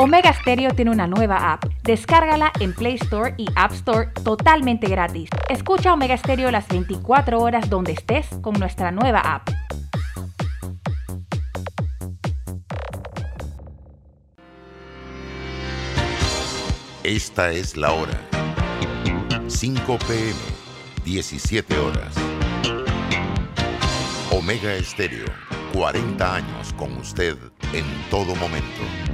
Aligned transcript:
Omega 0.00 0.32
Stereo 0.32 0.72
tiene 0.72 0.90
una 0.90 1.06
nueva 1.06 1.52
app. 1.52 1.66
Descárgala 1.84 2.50
en 2.58 2.74
Play 2.74 2.96
Store 2.96 3.32
y 3.36 3.46
App 3.54 3.70
Store 3.74 4.08
totalmente 4.24 4.88
gratis. 4.88 5.30
Escucha 5.48 5.92
Omega 5.92 6.16
Stereo 6.16 6.50
las 6.50 6.66
24 6.66 7.38
horas 7.38 7.70
donde 7.70 7.92
estés 7.92 8.26
con 8.42 8.54
nuestra 8.54 8.90
nueva 8.90 9.20
app. 9.20 9.48
Esta 17.04 17.52
es 17.52 17.76
la 17.76 17.92
hora. 17.92 18.20
5 19.46 19.98
pm, 20.08 20.34
17 21.04 21.78
horas. 21.78 22.16
Omega 24.32 24.76
Stereo, 24.82 25.26
40 25.72 26.34
años 26.34 26.72
con 26.72 26.96
usted 26.96 27.38
en 27.72 27.84
todo 28.10 28.34
momento. 28.34 29.13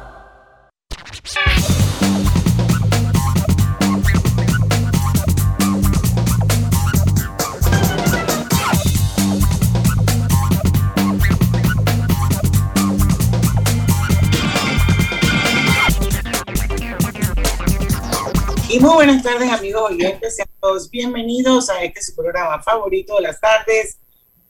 Muy 18.91 19.05
buenas 19.05 19.23
tardes, 19.23 19.49
amigos 19.49 19.89
oyentes. 19.89 20.35
Sean 20.35 20.49
todos 20.59 20.89
bienvenidos 20.89 21.69
a 21.69 21.81
este 21.81 22.01
su 22.01 22.13
programa 22.13 22.61
favorito 22.61 23.15
de 23.15 23.21
las 23.21 23.39
tardes, 23.39 23.97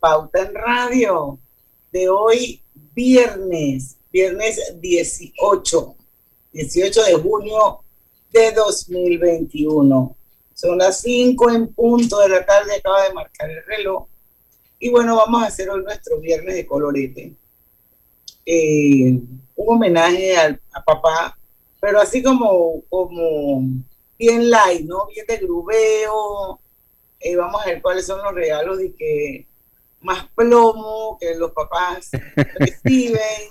Pauta 0.00 0.40
en 0.40 0.52
Radio, 0.52 1.38
de 1.92 2.08
hoy, 2.08 2.60
viernes, 2.92 3.98
viernes 4.12 4.74
18, 4.80 5.94
18 6.54 7.04
de 7.04 7.14
junio 7.14 7.84
de 8.32 8.50
2021. 8.50 10.16
Son 10.54 10.76
las 10.76 11.00
5 11.02 11.50
en 11.50 11.72
punto 11.72 12.18
de 12.18 12.30
la 12.30 12.44
tarde, 12.44 12.74
acaba 12.74 13.04
de 13.04 13.14
marcar 13.14 13.48
el 13.48 13.64
reloj. 13.64 14.08
Y 14.80 14.90
bueno, 14.90 15.14
vamos 15.14 15.40
a 15.40 15.46
hacer 15.46 15.70
hoy 15.70 15.84
nuestro 15.84 16.18
viernes 16.18 16.56
de 16.56 16.66
colorete. 16.66 17.32
Eh, 18.44 19.20
un 19.54 19.76
homenaje 19.76 20.36
al, 20.36 20.60
a 20.72 20.82
papá, 20.82 21.38
pero 21.80 22.00
así 22.00 22.24
como, 22.24 22.82
como 22.88 23.84
bien 24.22 24.50
light, 24.50 24.86
¿no? 24.86 25.06
Bien 25.06 25.26
de 25.26 25.36
grubeo. 25.38 26.60
Eh, 27.18 27.34
vamos 27.34 27.60
a 27.60 27.66
ver 27.66 27.82
cuáles 27.82 28.06
son 28.06 28.22
los 28.22 28.32
regalos 28.32 28.78
de 28.78 28.94
que 28.94 29.48
más 30.00 30.28
plomo 30.36 31.18
que 31.20 31.34
los 31.34 31.50
papás 31.50 32.10
reciben. 32.56 33.48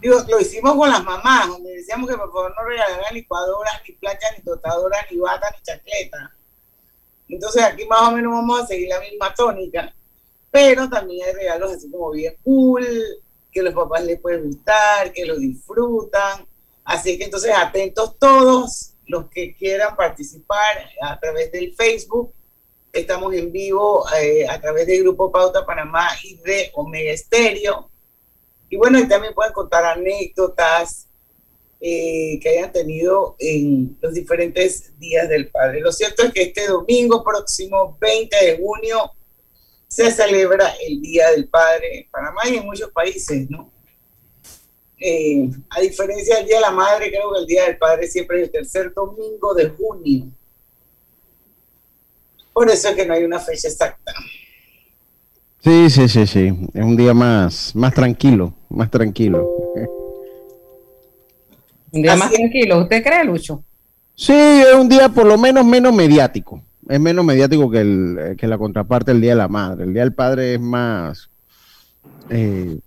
Digo, 0.00 0.18
lo 0.28 0.40
hicimos 0.40 0.76
con 0.76 0.88
las 0.88 1.02
mamás, 1.02 1.48
donde 1.48 1.74
decíamos 1.74 2.08
que 2.08 2.16
por 2.16 2.30
favor 2.32 2.54
no 2.56 2.62
regalaran 2.64 3.12
licuadoras, 3.12 3.82
ni 3.88 3.94
planchas, 3.96 4.38
ni 4.38 4.44
tostadoras, 4.44 5.04
ni 5.10 5.18
bata, 5.18 5.50
ni 5.50 5.62
chacleta. 5.62 6.32
Entonces 7.28 7.64
aquí 7.64 7.84
más 7.86 8.02
o 8.02 8.12
menos 8.12 8.32
vamos 8.34 8.60
a 8.62 8.66
seguir 8.68 8.90
la 8.90 9.00
misma 9.00 9.34
tónica. 9.34 9.92
Pero 10.52 10.88
también 10.88 11.26
hay 11.26 11.34
regalos 11.34 11.72
así 11.72 11.90
como 11.90 12.12
bien 12.12 12.36
cool, 12.44 12.86
que 13.50 13.62
los 13.62 13.74
papás 13.74 14.04
les 14.04 14.20
pueden 14.20 14.46
gustar, 14.46 15.12
que 15.12 15.24
lo 15.24 15.36
disfrutan. 15.38 16.46
Así 16.84 17.18
que 17.18 17.24
entonces 17.24 17.52
atentos 17.52 18.16
todos 18.16 18.93
los 19.06 19.28
que 19.28 19.54
quieran 19.54 19.96
participar 19.96 20.90
a 21.00 21.18
través 21.18 21.52
del 21.52 21.74
Facebook. 21.74 22.32
Estamos 22.92 23.34
en 23.34 23.50
vivo 23.50 24.04
eh, 24.16 24.46
a 24.48 24.60
través 24.60 24.86
del 24.86 25.02
Grupo 25.02 25.30
Pauta 25.32 25.66
Panamá 25.66 26.08
y 26.22 26.36
de 26.36 26.70
Omega 26.74 27.12
Estéreo. 27.12 27.90
Y 28.70 28.76
bueno, 28.76 29.06
también 29.08 29.34
pueden 29.34 29.52
contar 29.52 29.84
anécdotas 29.84 31.08
eh, 31.80 32.38
que 32.40 32.48
hayan 32.48 32.72
tenido 32.72 33.36
en 33.38 33.98
los 34.00 34.14
diferentes 34.14 34.98
días 34.98 35.28
del 35.28 35.48
Padre. 35.50 35.80
Lo 35.80 35.92
cierto 35.92 36.22
es 36.22 36.32
que 36.32 36.44
este 36.44 36.66
domingo 36.66 37.22
próximo, 37.22 37.98
20 38.00 38.36
de 38.44 38.56
junio, 38.56 39.12
se 39.86 40.10
celebra 40.10 40.72
el 40.86 41.02
Día 41.02 41.30
del 41.30 41.48
Padre 41.48 41.98
en 41.98 42.10
Panamá 42.10 42.40
y 42.46 42.56
en 42.56 42.64
muchos 42.64 42.90
países, 42.90 43.50
¿no? 43.50 43.70
Eh, 44.98 45.50
a 45.70 45.80
diferencia 45.80 46.36
del 46.36 46.46
Día 46.46 46.56
de 46.56 46.62
la 46.62 46.70
Madre, 46.70 47.10
creo 47.10 47.32
que 47.32 47.40
el 47.40 47.46
Día 47.46 47.64
del 47.64 47.76
Padre 47.76 48.06
siempre 48.06 48.38
es 48.38 48.44
el 48.44 48.50
tercer 48.50 48.92
domingo 48.94 49.54
de 49.54 49.68
junio. 49.70 50.26
Por 52.52 52.70
eso 52.70 52.88
es 52.88 52.94
que 52.94 53.04
no 53.04 53.14
hay 53.14 53.24
una 53.24 53.40
fecha 53.40 53.68
exacta. 53.68 54.12
Sí, 55.60 55.90
sí, 55.90 56.08
sí, 56.08 56.26
sí. 56.26 56.52
Es 56.74 56.84
un 56.84 56.96
día 56.96 57.14
más, 57.14 57.74
más 57.74 57.92
tranquilo, 57.94 58.54
más 58.68 58.90
tranquilo. 58.90 59.48
Un 61.90 62.02
día 62.02 62.16
más 62.16 62.30
tranquilo, 62.30 62.82
¿usted 62.82 63.02
cree, 63.02 63.24
Lucho? 63.24 63.64
Sí, 64.14 64.32
es 64.32 64.74
un 64.74 64.88
día 64.88 65.08
por 65.08 65.26
lo 65.26 65.36
menos 65.36 65.64
menos 65.64 65.92
mediático. 65.92 66.62
Es 66.88 67.00
menos 67.00 67.24
mediático 67.24 67.70
que, 67.70 67.80
el, 67.80 68.36
que 68.38 68.46
la 68.46 68.58
contraparte 68.58 69.12
del 69.12 69.20
Día 69.20 69.30
de 69.30 69.36
la 69.36 69.48
Madre. 69.48 69.84
El 69.84 69.92
Día 69.92 70.02
del 70.02 70.14
Padre 70.14 70.54
es 70.54 70.60
más... 70.60 71.30
Eh, 72.30 72.78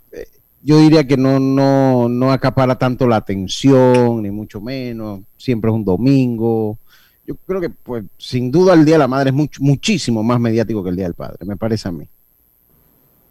yo 0.62 0.80
diría 0.80 1.06
que 1.06 1.18
no, 1.18 1.40
no, 1.40 2.10
no 2.10 2.32
acapara 2.32 2.78
tanto 2.78 3.08
la 3.08 3.18
atención, 3.18 4.24
ni 4.24 4.32
mucho 4.32 4.60
menos. 4.60 5.22
Siempre 5.38 5.70
es 5.70 5.76
un 5.76 5.86
domingo. 5.86 6.78
Yo 7.26 7.36
creo 7.46 7.62
que, 7.62 7.70
pues, 7.70 8.06
sin 8.18 8.52
duda, 8.52 8.74
el 8.74 8.86
Día 8.86 8.96
de 8.96 9.00
la 9.00 9.08
Madre 9.08 9.30
es 9.30 9.36
mucho, 9.36 9.62
muchísimo 9.62 10.24
más 10.24 10.40
mediático 10.40 10.84
que 10.84 10.90
el 10.90 10.96
Día 10.96 11.06
del 11.06 11.14
Padre, 11.14 11.38
me 11.46 11.58
parece 11.58 11.90
a 11.90 11.92
mí. 11.92 12.08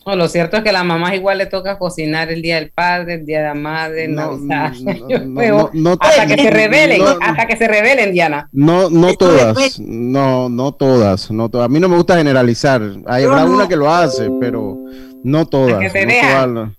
No, 0.07 0.15
lo 0.15 0.29
cierto 0.29 0.59
es 0.59 0.63
que 0.63 0.69
a 0.69 0.73
la 0.73 0.85
mamá 0.85 1.17
igual 1.17 1.39
le 1.39 1.47
toca 1.47 1.79
cocinar 1.79 2.31
el 2.31 2.41
Día 2.41 2.57
del 2.57 2.71
Padre, 2.71 3.15
el 3.15 3.27
Día 3.27 3.39
de 3.41 3.45
la 3.49 3.55
Madre, 3.55 4.07
no, 4.07 4.39
hasta 5.99 6.27
que 6.29 6.37
se 6.37 6.51
revelen, 6.51 7.03
hasta 7.21 7.47
que 7.47 7.57
se 7.57 7.67
revelen, 7.67 8.13
Diana. 8.13 8.49
No, 8.53 8.89
no 8.89 9.15
todas, 9.15 9.81
no, 9.81 10.49
no 10.49 10.73
todas, 10.73 11.31
no 11.33 11.49
todas. 11.49 11.65
A 11.65 11.69
mí 11.69 11.81
no 11.81 11.89
me 11.89 11.97
gusta 11.97 12.17
generalizar. 12.19 12.83
Hay 13.07 13.25
una 13.25 13.67
que 13.67 13.75
lo 13.75 13.91
hace, 13.91 14.31
pero 14.39 14.79
no 15.25 15.47
todas. 15.47 15.81
Que 15.81 15.91
se 15.91 16.07
no 16.07 16.13
todas 16.21 16.76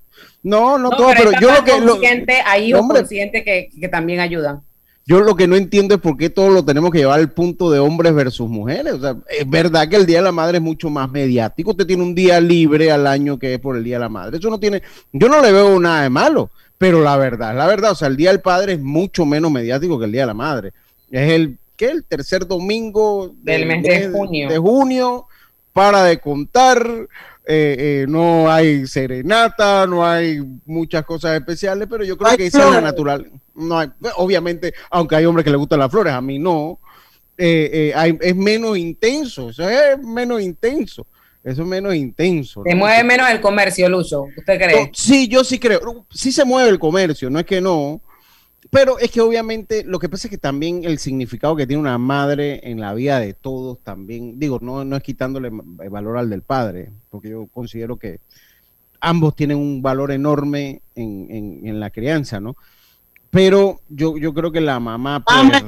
no, 0.48 0.78
no, 0.78 0.90
todo, 0.92 1.10
pero, 1.16 1.32
yo 1.42 1.52
lo 1.52 1.64
que. 1.66 1.80
Lo, 1.82 2.00
hay 2.46 2.74
un 2.74 2.88
consciente 2.88 3.44
que, 3.44 3.70
que 3.78 3.90
también 3.90 4.22
ayudan. 4.22 4.62
Yo 5.06 5.20
lo 5.20 5.36
que 5.36 5.46
no 5.46 5.58
entiendo 5.58 5.96
es 5.96 6.02
por 6.02 6.16
qué 6.16 6.30
todo 6.30 6.50
lo 6.50 6.64
tenemos 6.64 6.90
que 6.92 7.00
llevar 7.00 7.20
al 7.20 7.32
punto 7.32 7.70
de 7.70 7.80
hombres 7.80 8.14
versus 8.14 8.50
mujeres. 8.50 8.94
O 8.94 9.02
sea, 9.02 9.18
es 9.30 9.50
verdad 9.50 9.90
que 9.90 9.98
el 9.98 10.06
Día 10.06 10.20
de 10.20 10.24
la 10.24 10.32
Madre 10.32 10.60
es 10.60 10.64
mucho 10.64 10.90
más 10.90 11.12
mediático. 11.12 11.72
Usted 11.72 11.86
tiene 11.86 12.04
un 12.04 12.16
día 12.16 12.40
libre 12.40 12.92
al 12.92 13.08
año 13.08 13.38
que 13.38 13.56
es 13.56 13.60
por 13.60 13.76
el 13.76 13.84
Día 13.84 13.96
de 13.96 14.02
la 14.02 14.10
Madre. 14.10 14.38
Eso 14.38 14.50
no 14.50 14.58
tiene, 14.58 14.82
yo 15.12 15.28
no 15.28 15.42
le 15.42 15.52
veo 15.52 15.78
nada 15.82 16.04
de 16.04 16.10
malo, 16.10 16.50
pero 16.78 17.02
la 17.02 17.18
verdad, 17.18 17.56
la 17.56 17.68
verdad, 17.68 17.92
o 17.92 17.96
sea, 17.96 18.08
el 18.08 18.16
Día 18.16 18.32
del 18.32 18.40
Padre 18.40 18.74
es 18.74 18.80
mucho 18.80 19.26
menos 19.26 19.52
mediático 19.52 20.00
que 20.00 20.06
el 20.06 20.12
Día 20.14 20.22
de 20.22 20.28
la 20.28 20.34
Madre. 20.34 20.72
Es 21.12 21.32
el, 21.32 21.58
¿qué? 21.76 21.90
El 21.90 22.06
tercer 22.06 22.48
domingo 22.48 23.34
del 23.44 23.66
mes 23.66 23.84
de, 23.84 24.10
junio. 24.10 24.50
De 24.50 24.58
junio, 24.58 25.26
para 25.74 26.04
de 26.04 26.20
contar. 26.20 26.86
Eh, 27.50 28.02
eh, 28.02 28.06
no 28.10 28.52
hay 28.52 28.86
serenata, 28.88 29.88
no 29.88 30.06
hay 30.06 30.42
muchas 30.66 31.06
cosas 31.06 31.34
especiales, 31.40 31.88
pero 31.90 32.04
yo 32.04 32.18
creo 32.18 32.36
que 32.36 32.48
esa 32.48 32.68
es 32.68 32.74
la 32.74 32.82
natural. 32.82 33.32
No 33.56 33.80
hay, 33.80 33.90
obviamente, 34.18 34.74
aunque 34.90 35.16
hay 35.16 35.26
hombres 35.26 35.46
que 35.46 35.52
les 35.52 35.58
gustan 35.58 35.80
las 35.80 35.90
flores, 35.90 36.12
a 36.12 36.20
mí 36.20 36.40
no. 36.40 36.78
Eh, 37.38 37.94
es 38.20 38.36
menos 38.36 38.78
intenso, 38.78 39.52
eso 39.52 39.70
es 39.70 39.98
menos 40.00 40.42
intenso. 40.42 41.08
Eso 41.42 41.62
es 41.62 41.68
menos 41.70 41.96
intenso. 41.96 42.64
Se 42.66 42.76
mueve 42.76 43.06
menos 43.06 43.30
el 43.30 43.40
comercio, 43.40 43.88
Lucho, 43.88 44.26
¿usted 44.36 44.58
cree? 44.58 44.92
sí, 44.94 45.30
yo 45.30 45.46
sí 45.46 45.58
creo. 45.58 46.06
Sí 46.12 46.34
se 46.34 46.44
mueve 46.44 46.70
el 46.70 46.80
comercio, 46.80 47.30
no 47.30 47.40
es 47.40 47.46
que 47.46 47.62
no. 47.62 48.02
Pero 48.70 49.00
es 49.00 49.12
que 49.12 49.22
obviamente 49.22 49.84
lo 49.86 50.00
que 50.00 50.10
pasa 50.10 50.28
es 50.28 50.32
que 50.32 50.38
también 50.38 50.84
el 50.84 51.00
significado 51.00 51.56
que 51.56 51.68
tiene 51.68 51.82
una 51.82 51.98
madre 51.98 52.60
en 52.64 52.80
la 52.80 52.94
vida 52.94 53.20
de 53.20 53.34
todos 53.34 53.80
también, 53.80 54.40
digo, 54.40 54.60
no, 54.62 54.84
no 54.84 54.96
es 54.96 55.04
quitándole 55.04 55.50
valor 55.52 56.18
al 56.18 56.30
del 56.30 56.42
padre, 56.42 56.92
porque 57.10 57.30
yo 57.30 57.48
considero 57.48 57.98
que 57.98 58.20
ambos 59.00 59.36
tienen 59.36 59.58
un 59.58 59.82
valor 59.82 60.12
enorme 60.12 60.82
en, 60.96 61.62
en, 61.64 61.80
la 61.80 61.92
crianza, 61.92 62.40
¿no? 62.40 62.56
Pero 63.30 63.82
yo, 63.90 64.18
yo 64.18 64.34
creo 64.34 64.52
que 64.52 64.62
la 64.62 64.80
mamá 64.80 65.24
pues, 65.24 65.64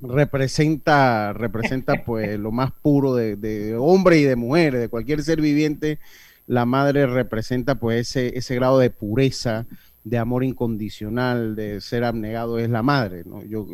representa, 0.00 1.32
representa 1.32 2.04
pues 2.04 2.38
lo 2.38 2.52
más 2.52 2.72
puro 2.72 3.14
de, 3.14 3.36
de 3.36 3.76
hombre 3.76 4.18
y 4.18 4.24
de 4.24 4.36
mujer, 4.36 4.76
de 4.76 4.88
cualquier 4.88 5.22
ser 5.22 5.40
viviente. 5.40 5.98
La 6.46 6.64
madre 6.64 7.06
representa 7.06 7.76
pues 7.76 8.08
ese, 8.08 8.36
ese 8.36 8.54
grado 8.56 8.78
de 8.78 8.90
pureza, 8.90 9.66
de 10.04 10.18
amor 10.18 10.44
incondicional, 10.44 11.56
de 11.56 11.80
ser 11.80 12.04
abnegado, 12.04 12.58
es 12.58 12.70
la 12.70 12.82
madre, 12.82 13.24
¿no? 13.24 13.44
Yo, 13.44 13.66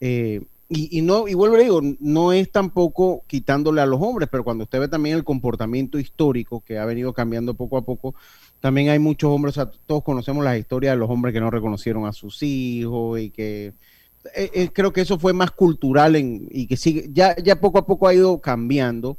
eh, 0.00 0.40
y, 0.68 1.02
no, 1.02 1.28
y 1.28 1.34
vuelvo 1.34 1.56
a 1.56 1.58
digo, 1.60 1.80
no 2.00 2.32
es 2.32 2.50
tampoco 2.50 3.22
quitándole 3.26 3.80
a 3.80 3.86
los 3.86 4.00
hombres, 4.00 4.28
pero 4.30 4.44
cuando 4.44 4.64
usted 4.64 4.80
ve 4.80 4.88
también 4.88 5.14
el 5.14 5.22
comportamiento 5.22 5.98
histórico 5.98 6.62
que 6.64 6.78
ha 6.78 6.84
venido 6.84 7.12
cambiando 7.12 7.54
poco 7.54 7.76
a 7.76 7.84
poco, 7.84 8.14
también 8.60 8.88
hay 8.88 8.98
muchos 8.98 9.30
hombres, 9.30 9.58
todos 9.86 10.02
conocemos 10.02 10.42
las 10.42 10.58
historias 10.58 10.94
de 10.94 10.98
los 10.98 11.10
hombres 11.10 11.34
que 11.34 11.40
no 11.40 11.50
reconocieron 11.50 12.06
a 12.06 12.12
sus 12.12 12.42
hijos 12.42 13.20
y 13.20 13.30
que 13.30 13.74
eh, 14.34 14.50
eh, 14.54 14.70
creo 14.72 14.92
que 14.92 15.02
eso 15.02 15.18
fue 15.18 15.34
más 15.34 15.50
cultural 15.50 16.16
en, 16.16 16.48
y 16.50 16.66
que 16.66 16.76
sigue, 16.76 17.08
ya, 17.12 17.36
ya 17.36 17.60
poco 17.60 17.78
a 17.78 17.86
poco 17.86 18.08
ha 18.08 18.14
ido 18.14 18.40
cambiando 18.40 19.18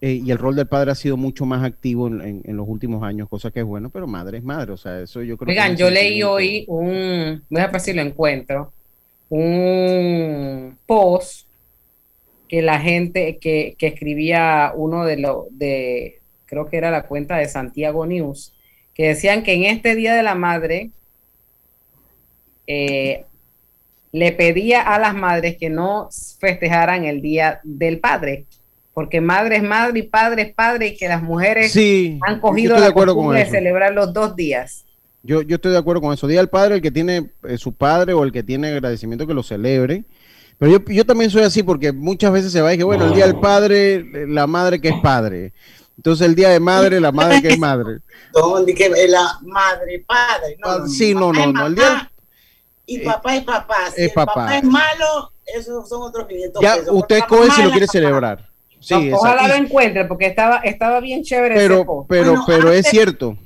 eh, 0.00 0.20
y 0.24 0.30
el 0.30 0.38
rol 0.38 0.54
del 0.54 0.66
padre 0.66 0.90
ha 0.90 0.94
sido 0.94 1.16
mucho 1.16 1.46
más 1.46 1.64
activo 1.64 2.08
en, 2.08 2.42
los 2.44 2.68
últimos 2.68 3.02
años, 3.02 3.28
cosa 3.28 3.50
que 3.50 3.60
es 3.60 3.66
bueno, 3.66 3.90
pero 3.90 4.06
madre 4.06 4.38
es 4.38 4.44
madre, 4.44 4.72
o 4.72 4.76
sea, 4.76 5.00
eso 5.00 5.22
yo 5.22 5.36
creo 5.36 5.50
Oigan, 5.50 5.76
yo 5.76 5.90
leí 5.90 6.22
hoy 6.22 6.64
un, 6.68 7.42
voy 7.48 7.62
a 7.62 7.68
ver 7.68 7.80
si 7.80 7.92
lo 7.92 8.02
encuentro, 8.02 8.72
un 9.30 10.78
post 10.86 11.46
que 12.48 12.62
la 12.62 12.78
gente, 12.78 13.38
que, 13.38 13.74
que 13.78 13.86
escribía 13.88 14.72
uno 14.74 15.04
de 15.04 15.16
los, 15.16 15.46
de, 15.50 16.20
creo 16.44 16.66
que 16.66 16.76
era 16.76 16.90
la 16.90 17.06
cuenta 17.06 17.36
de 17.36 17.48
Santiago 17.48 18.06
News, 18.06 18.52
que 18.94 19.08
decían 19.08 19.42
que 19.42 19.54
en 19.54 19.64
este 19.64 19.94
Día 19.94 20.14
de 20.14 20.22
la 20.22 20.34
Madre, 20.34 20.90
eh, 22.66 23.24
le 24.12 24.32
pedía 24.32 24.80
a 24.80 24.98
las 24.98 25.14
madres 25.14 25.56
que 25.58 25.68
no 25.68 26.08
festejaran 26.38 27.04
el 27.04 27.20
Día 27.20 27.60
del 27.64 28.00
Padre, 28.00 28.46
porque 28.96 29.20
madre 29.20 29.56
es 29.56 29.62
madre 29.62 29.98
y 29.98 30.02
padre 30.04 30.40
es 30.40 30.54
padre 30.54 30.86
y 30.86 30.96
que 30.96 31.06
las 31.06 31.22
mujeres 31.22 31.76
han 32.22 32.40
cogido 32.40 32.78
la 32.78 32.94
costumbre 32.94 33.40
de 33.40 33.50
celebrar 33.50 33.92
los 33.92 34.10
dos 34.10 34.34
días. 34.34 34.86
Yo, 35.22 35.42
yo 35.42 35.56
estoy 35.56 35.72
de 35.72 35.76
acuerdo 35.76 36.00
con 36.00 36.14
eso. 36.14 36.26
Día 36.26 36.38
del 36.38 36.48
Padre, 36.48 36.76
el 36.76 36.80
que 36.80 36.90
tiene 36.90 37.30
eh, 37.46 37.58
su 37.58 37.74
padre 37.74 38.14
o 38.14 38.24
el 38.24 38.32
que 38.32 38.42
tiene 38.42 38.68
agradecimiento 38.68 39.26
que 39.26 39.34
lo 39.34 39.42
celebre. 39.42 40.06
Pero 40.56 40.72
yo, 40.72 40.84
yo 40.86 41.04
también 41.04 41.30
soy 41.30 41.42
así 41.42 41.62
porque 41.62 41.92
muchas 41.92 42.32
veces 42.32 42.52
se 42.52 42.62
va 42.62 42.72
y 42.72 42.78
que, 42.78 42.84
bueno, 42.84 43.04
el 43.04 43.12
Día 43.12 43.26
del 43.26 43.38
Padre, 43.38 44.26
la 44.28 44.46
madre 44.46 44.80
que 44.80 44.88
es 44.88 45.00
padre. 45.02 45.52
Entonces 45.98 46.26
el 46.26 46.34
Día 46.34 46.48
de 46.48 46.60
Madre, 46.60 46.98
la 46.98 47.12
madre 47.12 47.42
que 47.42 47.48
es 47.48 47.58
madre. 47.58 47.98
¿Dónde 48.32 48.74
que 48.74 48.88
la 49.08 49.38
madre, 49.42 50.04
padre? 50.06 50.56
No, 50.58 50.68
ah, 50.70 50.84
sí, 50.88 51.14
no, 51.14 51.34
no, 51.34 51.52
no. 51.52 51.66
El 51.66 51.74
día, 51.74 52.10
y 52.86 53.00
papá 53.00 53.36
y 53.36 53.42
papá. 53.42 53.90
Si 53.94 54.00
es 54.00 54.08
el 54.08 54.14
papá. 54.14 54.56
es 54.56 54.64
malo, 54.64 55.32
esos 55.44 55.86
son 55.86 56.00
otros 56.00 56.26
500 56.26 56.62
ya, 56.62 56.78
Usted 56.90 57.18
escoge 57.18 57.50
si 57.50 57.62
lo 57.62 57.70
quiere 57.72 57.88
celebrar. 57.88 58.55
Sí, 58.80 59.12
ojalá 59.12 59.48
lo 59.48 59.54
encuentre 59.54 60.04
porque 60.04 60.26
estaba, 60.26 60.58
estaba 60.58 61.00
bien 61.00 61.22
chévere. 61.22 61.54
Pero, 61.56 62.06
pero, 62.08 62.44
pero 62.46 62.72
es 62.72 62.86
cierto. 62.86 63.36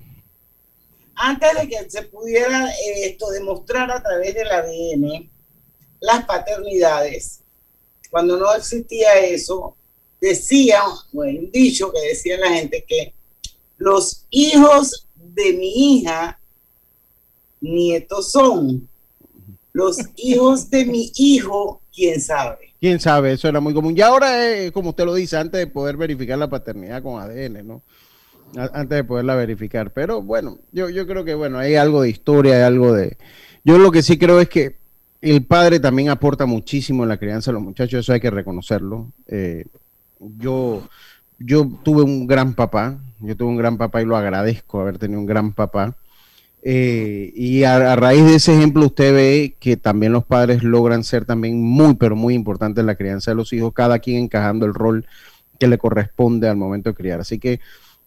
Antes 1.14 1.50
de 1.60 1.68
que 1.68 1.90
se 1.90 2.02
pudiera 2.02 2.68
eh, 2.70 3.06
esto 3.06 3.28
demostrar 3.30 3.90
a 3.90 4.02
través 4.02 4.34
del 4.34 4.50
ADN 4.50 5.30
las 6.00 6.24
paternidades, 6.24 7.40
cuando 8.10 8.36
no 8.38 8.54
existía 8.54 9.18
eso, 9.18 9.76
decía, 10.20 10.80
bueno, 11.12 11.40
un 11.40 11.50
dicho 11.50 11.92
que 11.92 12.00
decía 12.08 12.38
la 12.38 12.52
gente 12.52 12.84
que 12.86 13.14
los 13.76 14.26
hijos 14.30 15.06
de 15.14 15.52
mi 15.52 15.98
hija 15.98 16.40
nietos 17.60 18.32
son 18.32 18.88
los 19.72 19.98
hijos 20.16 20.68
de 20.70 20.84
mi 20.84 21.12
hijo, 21.16 21.80
quién 21.94 22.20
sabe. 22.20 22.69
Quién 22.80 22.98
sabe, 22.98 23.32
eso 23.32 23.46
era 23.46 23.60
muy 23.60 23.74
común. 23.74 23.94
Y 23.96 24.00
ahora 24.00 24.48
es, 24.48 24.72
como 24.72 24.90
usted 24.90 25.04
lo 25.04 25.14
dice, 25.14 25.36
antes 25.36 25.60
de 25.60 25.66
poder 25.66 25.98
verificar 25.98 26.38
la 26.38 26.48
paternidad 26.48 27.02
con 27.02 27.20
ADN, 27.20 27.66
¿no? 27.66 27.82
Antes 28.56 28.96
de 28.96 29.04
poderla 29.04 29.34
verificar. 29.34 29.92
Pero 29.92 30.22
bueno, 30.22 30.58
yo, 30.72 30.88
yo 30.88 31.06
creo 31.06 31.24
que, 31.24 31.34
bueno, 31.34 31.58
hay 31.58 31.74
algo 31.74 32.02
de 32.02 32.08
historia, 32.08 32.56
hay 32.56 32.62
algo 32.62 32.92
de... 32.94 33.18
Yo 33.64 33.78
lo 33.78 33.90
que 33.90 34.02
sí 34.02 34.18
creo 34.18 34.40
es 34.40 34.48
que 34.48 34.78
el 35.20 35.44
padre 35.44 35.78
también 35.78 36.08
aporta 36.08 36.46
muchísimo 36.46 37.02
en 37.02 37.10
la 37.10 37.18
crianza 37.18 37.50
de 37.50 37.54
los 37.54 37.62
muchachos, 37.62 38.00
eso 38.00 38.14
hay 38.14 38.20
que 38.20 38.30
reconocerlo. 38.30 39.12
Eh, 39.26 39.66
yo, 40.18 40.88
yo 41.38 41.68
tuve 41.82 42.02
un 42.02 42.26
gran 42.26 42.54
papá, 42.54 42.98
yo 43.20 43.36
tuve 43.36 43.50
un 43.50 43.58
gran 43.58 43.76
papá 43.76 44.00
y 44.00 44.06
lo 44.06 44.16
agradezco 44.16 44.80
haber 44.80 44.96
tenido 44.96 45.20
un 45.20 45.26
gran 45.26 45.52
papá. 45.52 45.96
Eh, 46.62 47.32
y 47.34 47.64
a, 47.64 47.96
raíz 47.96 48.24
de 48.24 48.34
ese 48.34 48.54
ejemplo 48.54 48.84
usted 48.84 49.14
ve 49.14 49.56
que 49.58 49.78
también 49.78 50.12
los 50.12 50.24
padres 50.24 50.62
logran 50.62 51.04
ser 51.04 51.24
también 51.24 51.62
muy, 51.62 51.94
pero 51.94 52.16
muy 52.16 52.34
importantes 52.34 52.80
en 52.82 52.86
la 52.86 52.96
crianza 52.96 53.30
de 53.30 53.36
los 53.36 53.52
hijos, 53.52 53.72
cada 53.72 53.98
quien 53.98 54.24
encajando 54.24 54.66
el 54.66 54.74
rol 54.74 55.06
que 55.58 55.68
le 55.68 55.78
corresponde 55.78 56.48
al 56.48 56.56
momento 56.56 56.90
de 56.90 56.94
criar. 56.94 57.20
Así 57.20 57.38
que 57.38 57.60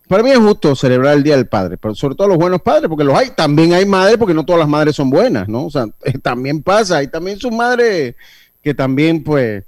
para 0.07 0.21
mí 0.21 0.31
es 0.31 0.37
justo 0.37 0.75
celebrar 0.75 1.15
el 1.15 1.23
Día 1.23 1.35
del 1.35 1.47
Padre, 1.47 1.77
pero 1.77 1.95
sobre 1.95 2.15
todo 2.15 2.27
los 2.27 2.37
buenos 2.37 2.61
padres, 2.61 2.89
porque 2.89 3.03
los 3.03 3.17
hay, 3.17 3.29
también 3.29 3.73
hay 3.73 3.85
madres, 3.85 4.17
porque 4.17 4.33
no 4.33 4.45
todas 4.45 4.59
las 4.59 4.69
madres 4.69 4.95
son 4.95 5.09
buenas, 5.09 5.47
¿no? 5.47 5.65
O 5.65 5.71
sea, 5.71 5.85
también 6.21 6.61
pasa, 6.61 6.97
hay 6.97 7.07
también 7.07 7.39
sus 7.39 7.51
madres 7.51 8.15
que 8.61 8.73
también 8.73 9.23
pues 9.23 9.63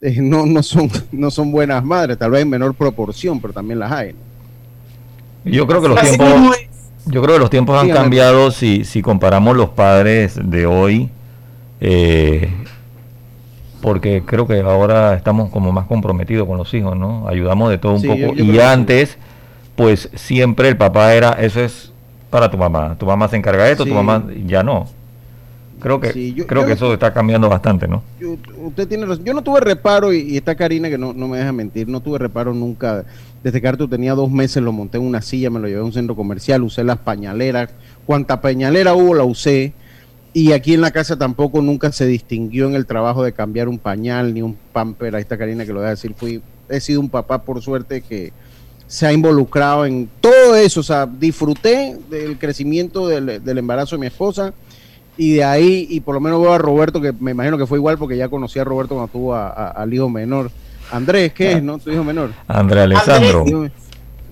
eh, 0.00 0.16
no, 0.20 0.46
no, 0.46 0.62
son, 0.62 0.90
no 1.12 1.30
son 1.30 1.52
buenas 1.52 1.84
madres, 1.84 2.16
tal 2.16 2.30
vez 2.30 2.42
en 2.42 2.50
menor 2.50 2.74
proporción, 2.74 3.40
pero 3.40 3.52
también 3.52 3.78
las 3.78 3.92
hay. 3.92 4.14
Yo 5.44 5.66
creo 5.66 5.80
que 5.80 5.88
los 5.88 6.00
tiempos 6.00 6.56
yo 7.10 7.22
creo 7.22 7.34
que 7.34 7.40
los 7.40 7.50
tiempos 7.50 7.80
han 7.80 7.90
cambiado 7.90 8.50
si, 8.50 8.84
si 8.84 9.02
comparamos 9.02 9.56
los 9.56 9.70
padres 9.70 10.38
de 10.42 10.66
hoy, 10.66 11.10
eh, 11.80 12.52
porque 13.80 14.22
creo 14.24 14.46
que 14.46 14.60
ahora 14.60 15.14
estamos 15.14 15.50
como 15.50 15.72
más 15.72 15.86
comprometidos 15.86 16.46
con 16.46 16.58
los 16.58 16.72
hijos, 16.74 16.96
¿no? 16.96 17.26
Ayudamos 17.28 17.70
de 17.70 17.78
todo 17.78 17.94
un 17.94 18.02
poco. 18.02 18.34
y 18.34 18.58
antes, 18.60 19.18
pues 19.76 20.10
siempre 20.14 20.68
el 20.68 20.76
papá 20.76 21.14
era, 21.14 21.32
eso 21.32 21.60
es 21.60 21.92
para 22.28 22.50
tu 22.50 22.58
mamá, 22.58 22.96
tu 22.98 23.06
mamá 23.06 23.28
se 23.28 23.36
encarga 23.36 23.64
de 23.64 23.72
esto, 23.72 23.84
tu 23.84 23.94
mamá 23.94 24.24
ya 24.46 24.62
no. 24.62 24.86
Creo 25.80 26.00
que 26.00 26.44
creo 26.46 26.66
que 26.66 26.72
eso 26.72 26.92
está 26.92 27.12
cambiando 27.12 27.48
bastante, 27.48 27.88
¿no? 27.88 28.02
usted 28.62 28.86
tiene 28.86 29.06
razón. 29.06 29.24
Yo 29.24 29.34
no 29.34 29.42
tuve 29.42 29.60
reparo, 29.60 30.12
y, 30.12 30.36
está 30.36 30.54
Karina 30.54 30.88
que 30.88 30.98
no, 30.98 31.12
no 31.12 31.26
me 31.26 31.38
deja 31.38 31.52
mentir, 31.52 31.88
no 31.88 32.00
tuve 32.00 32.18
reparo 32.18 32.54
nunca 32.54 33.04
desde 33.42 33.60
que 33.60 33.68
Arturo 33.68 33.88
tenía 33.88 34.14
dos 34.14 34.30
meses 34.30 34.62
lo 34.62 34.72
monté 34.72 34.98
en 34.98 35.04
una 35.04 35.22
silla, 35.22 35.50
me 35.50 35.60
lo 35.60 35.66
llevé 35.66 35.80
a 35.80 35.84
un 35.84 35.92
centro 35.92 36.14
comercial, 36.14 36.62
usé 36.62 36.84
las 36.84 36.98
pañaleras. 36.98 37.70
Cuanta 38.04 38.40
pañalera 38.40 38.94
hubo, 38.94 39.14
la 39.14 39.24
usé. 39.24 39.72
Y 40.32 40.52
aquí 40.52 40.74
en 40.74 40.80
la 40.80 40.90
casa 40.90 41.16
tampoco 41.16 41.60
nunca 41.62 41.90
se 41.90 42.06
distinguió 42.06 42.68
en 42.68 42.74
el 42.74 42.86
trabajo 42.86 43.24
de 43.24 43.32
cambiar 43.32 43.68
un 43.68 43.78
pañal 43.78 44.34
ni 44.34 44.42
un 44.42 44.56
pamper. 44.72 45.16
Ahí 45.16 45.22
está 45.22 45.38
Karina 45.38 45.64
que 45.64 45.72
lo 45.72 45.80
voy 45.80 45.86
a 45.86 45.90
decir. 45.90 46.14
Fui, 46.14 46.42
he 46.68 46.80
sido 46.80 47.00
un 47.00 47.08
papá, 47.08 47.42
por 47.42 47.60
suerte, 47.62 48.02
que 48.02 48.32
se 48.86 49.06
ha 49.06 49.12
involucrado 49.12 49.86
en 49.86 50.08
todo 50.20 50.54
eso. 50.54 50.80
O 50.80 50.84
sea, 50.84 51.06
disfruté 51.06 51.98
del 52.10 52.38
crecimiento 52.38 53.08
del, 53.08 53.58
embarazo 53.58 53.96
de 53.96 54.00
mi 54.00 54.06
esposa. 54.06 54.52
Y 55.16 55.34
de 55.34 55.44
ahí, 55.44 55.86
y 55.90 56.00
por 56.00 56.14
lo 56.14 56.20
menos 56.20 56.40
veo 56.40 56.52
a 56.52 56.58
Roberto, 56.58 57.00
que 57.00 57.12
me 57.12 57.32
imagino 57.32 57.58
que 57.58 57.66
fue 57.66 57.78
igual 57.78 57.98
porque 57.98 58.16
ya 58.16 58.28
conocí 58.28 58.58
a 58.58 58.64
Roberto 58.64 58.94
cuando 58.94 59.12
tuvo 59.12 59.34
al 59.34 59.92
hijo 59.92 60.08
menor 60.08 60.50
Andrés, 60.90 61.32
¿qué 61.32 61.52
es, 61.52 61.62
no? 61.62 61.78
Tu 61.78 61.90
hijo 61.90 62.04
menor. 62.04 62.32
Andrés 62.48 62.84
Alessandro. 62.84 63.44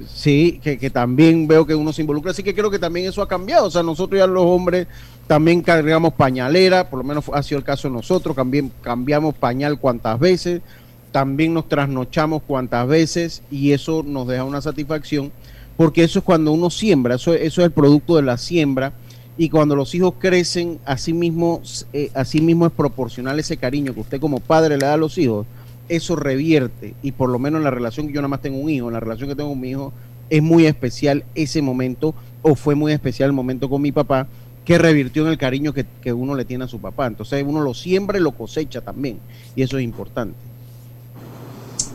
Sí, 0.06 0.60
que, 0.62 0.90
también 0.90 1.48
veo 1.48 1.66
que 1.66 1.74
uno 1.74 1.92
se 1.92 2.02
involucra, 2.02 2.30
así 2.30 2.42
que 2.42 2.54
creo 2.54 2.70
que 2.70 2.78
también 2.78 3.06
eso 3.06 3.20
ha 3.20 3.28
cambiado. 3.28 3.66
O 3.66 3.70
sea, 3.70 3.82
nosotros 3.82 4.18
ya 4.18 4.26
los 4.26 4.44
hombres 4.44 4.86
también 5.26 5.60
cargamos 5.60 6.14
pañalera, 6.14 6.88
por 6.88 6.98
lo 6.98 7.04
menos 7.04 7.24
ha 7.32 7.42
sido 7.42 7.58
el 7.58 7.64
caso 7.64 7.88
de 7.88 7.94
nosotros, 7.94 8.34
también 8.34 8.72
cambiamos 8.80 9.34
pañal 9.34 9.78
cuantas 9.78 10.18
veces, 10.18 10.62
también 11.10 11.52
nos 11.52 11.68
trasnochamos 11.68 12.42
cuantas 12.42 12.86
veces 12.86 13.42
y 13.50 13.72
eso 13.72 14.04
nos 14.06 14.26
deja 14.28 14.44
una 14.44 14.60
satisfacción, 14.60 15.32
porque 15.76 16.04
eso 16.04 16.20
es 16.20 16.24
cuando 16.24 16.52
uno 16.52 16.70
siembra, 16.70 17.16
eso, 17.16 17.34
eso 17.34 17.60
es 17.60 17.66
el 17.66 17.72
producto 17.72 18.16
de 18.16 18.22
la 18.22 18.38
siembra 18.38 18.92
y 19.38 19.48
cuando 19.48 19.76
los 19.76 19.94
hijos 19.94 20.14
crecen, 20.18 20.78
así 20.84 21.14
mismo, 21.14 21.62
eh, 21.92 22.10
así 22.12 22.40
mismo 22.40 22.66
es 22.66 22.72
proporcional 22.72 23.38
ese 23.38 23.56
cariño 23.56 23.94
que 23.94 24.00
usted 24.00 24.20
como 24.20 24.40
padre 24.40 24.76
le 24.76 24.84
da 24.84 24.94
a 24.94 24.98
los 24.98 25.16
hijos 25.16 25.46
eso 25.88 26.16
revierte 26.16 26.94
y 27.02 27.12
por 27.12 27.30
lo 27.30 27.38
menos 27.38 27.58
en 27.58 27.64
la 27.64 27.70
relación 27.70 28.06
que 28.06 28.12
yo 28.12 28.20
nada 28.20 28.28
más 28.28 28.42
tengo 28.42 28.58
un 28.58 28.70
hijo, 28.70 28.88
en 28.88 28.94
la 28.94 29.00
relación 29.00 29.28
que 29.28 29.34
tengo 29.34 29.50
con 29.50 29.60
mi 29.60 29.70
hijo, 29.70 29.92
es 30.30 30.42
muy 30.42 30.66
especial 30.66 31.24
ese 31.34 31.62
momento 31.62 32.14
o 32.42 32.54
fue 32.54 32.74
muy 32.74 32.92
especial 32.92 33.28
el 33.28 33.32
momento 33.32 33.68
con 33.68 33.80
mi 33.80 33.92
papá 33.92 34.26
que 34.64 34.76
revirtió 34.76 35.22
en 35.22 35.30
el 35.30 35.38
cariño 35.38 35.72
que, 35.72 36.12
uno 36.12 36.34
le 36.34 36.44
tiene 36.44 36.64
a 36.64 36.68
su 36.68 36.78
papá. 36.78 37.06
Entonces 37.06 37.42
uno 37.46 37.62
lo 37.62 37.72
siembra 37.72 38.18
y 38.18 38.20
lo 38.20 38.32
cosecha 38.32 38.82
también 38.82 39.18
y 39.56 39.62
eso 39.62 39.78
es 39.78 39.84
importante. 39.84 40.36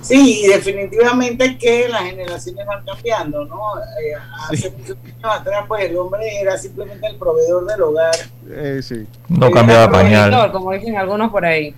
Sí, 0.03 0.45
definitivamente 0.47 1.57
que 1.57 1.87
las 1.87 2.03
generaciones 2.03 2.65
van 2.65 2.85
cambiando, 2.85 3.45
¿no? 3.45 3.77
Eh, 3.79 4.13
hace 4.49 4.69
muchos 4.71 4.97
años 4.97 5.39
atrás, 5.39 5.65
pues 5.67 5.85
el 5.85 5.97
hombre 5.97 6.41
era 6.41 6.57
simplemente 6.57 7.07
el 7.07 7.15
proveedor 7.15 7.65
del 7.65 7.81
hogar. 7.81 8.15
Eh, 8.49 8.81
sí. 8.83 9.07
No 9.29 9.49
cambiaba 9.49 9.91
pañal. 9.91 10.51
Como 10.51 10.71
dicen 10.71 10.97
algunos 10.97 11.31
por 11.31 11.45
ahí. 11.45 11.73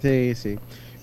Sí, 0.00 0.34
sí 0.34 0.58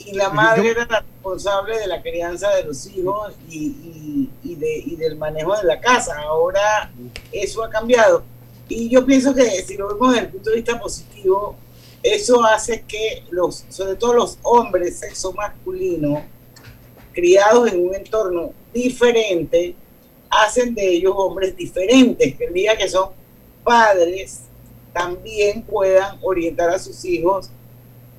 y 0.05 0.13
la 0.13 0.29
madre 0.29 0.71
era 0.71 0.85
la 0.89 1.01
responsable 1.01 1.77
de 1.79 1.87
la 1.87 2.01
crianza 2.01 2.49
de 2.55 2.63
los 2.63 2.85
hijos 2.87 3.33
y, 3.49 4.29
y, 4.43 4.55
de, 4.55 4.77
y, 4.85 4.95
del 4.95 5.15
manejo 5.17 5.55
de 5.55 5.63
la 5.63 5.79
casa. 5.79 6.17
Ahora 6.19 6.91
eso 7.31 7.63
ha 7.63 7.69
cambiado. 7.69 8.23
Y 8.67 8.89
yo 8.89 9.05
pienso 9.05 9.33
que 9.33 9.43
si 9.63 9.77
lo 9.77 9.89
vemos 9.89 10.13
desde 10.13 10.25
el 10.25 10.31
punto 10.31 10.49
de 10.49 10.55
vista 10.57 10.79
positivo, 10.79 11.55
eso 12.03 12.43
hace 12.43 12.81
que 12.81 13.23
los, 13.29 13.65
sobre 13.69 13.95
todo 13.95 14.13
los 14.13 14.37
hombres 14.43 14.99
sexo 14.99 15.33
masculino, 15.33 16.23
criados 17.13 17.71
en 17.71 17.87
un 17.87 17.95
entorno 17.95 18.53
diferente, 18.73 19.75
hacen 20.29 20.73
de 20.73 20.87
ellos 20.87 21.13
hombres 21.15 21.55
diferentes, 21.55 22.35
que 22.35 22.45
el 22.45 22.53
día 22.53 22.77
que 22.77 22.87
son 22.87 23.09
padres 23.63 24.41
también 24.93 25.61
puedan 25.63 26.17
orientar 26.21 26.69
a 26.69 26.79
sus 26.79 27.03
hijos 27.05 27.49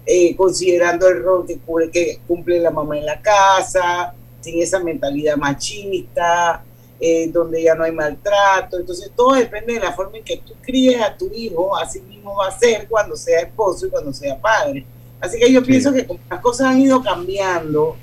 eh, 0.04 0.34
considerando 0.36 1.08
el 1.08 1.22
rol 1.22 1.46
que, 1.46 1.58
que 1.92 2.20
cumple 2.26 2.58
la 2.58 2.70
mamá 2.70 2.98
en 2.98 3.06
la 3.06 3.20
casa, 3.20 4.14
sin 4.40 4.60
esa 4.60 4.80
mentalidad 4.80 5.36
machista, 5.36 6.64
eh, 7.04 7.28
donde 7.32 7.60
ya 7.60 7.74
no 7.74 7.82
hay 7.82 7.90
maltrato. 7.90 8.78
Entonces 8.78 9.10
todo 9.16 9.32
depende 9.32 9.74
de 9.74 9.80
la 9.80 9.92
forma 9.92 10.18
en 10.18 10.22
que 10.22 10.36
tú 10.36 10.54
críes 10.62 11.02
a 11.02 11.16
tu 11.16 11.28
hijo, 11.34 11.76
así 11.76 12.00
mismo 12.00 12.36
va 12.36 12.46
a 12.46 12.56
ser 12.56 12.86
cuando 12.88 13.16
sea 13.16 13.40
esposo 13.40 13.86
y 13.86 13.90
cuando 13.90 14.12
sea 14.12 14.40
padre. 14.40 14.86
Así 15.20 15.36
que 15.36 15.52
yo 15.52 15.64
pienso 15.64 15.92
que 15.92 16.06
como 16.06 16.20
las 16.30 16.40
cosas 16.40 16.68
han 16.68 16.80
ido 16.80 17.02
cambiando, 17.02 17.96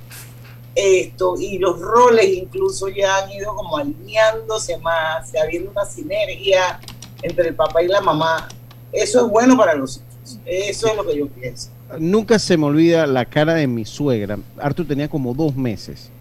esto 0.75 1.36
y 1.39 1.60
los 1.60 1.79
roles 1.79 2.27
incluso 2.27 2.89
ya 2.89 3.24
han 3.24 3.32
ido 3.32 3.56
como 3.56 3.77
alineándose 3.77 4.77
más, 4.79 5.32
habiendo 5.41 5.72
una 5.72 5.86
sinergia 5.86 6.82
entre 7.22 7.48
el 7.48 7.56
papá 7.56 7.82
y 7.82 7.88
la 7.88 8.01
mamá. 8.01 8.50
Eso 8.91 9.25
es 9.25 9.32
bueno 9.32 9.56
para 9.56 9.75
los 9.75 9.96
hijos. 9.96 10.39
Eso 10.46 10.88
es 10.88 10.96
lo 10.98 11.06
que 11.06 11.18
yo 11.18 11.27
pienso. 11.29 11.70
Nunca 11.98 12.38
se 12.38 12.58
me 12.58 12.65
olvida 12.65 13.08
la 13.08 13.24
cara 13.24 13.53
de 13.53 13.65
mi 13.65 13.86
suegra. 13.86 14.38
Arthur 14.58 14.86
tenía 14.86 15.08
como 15.08 15.34
dos 15.34 15.56
meses 15.56 16.12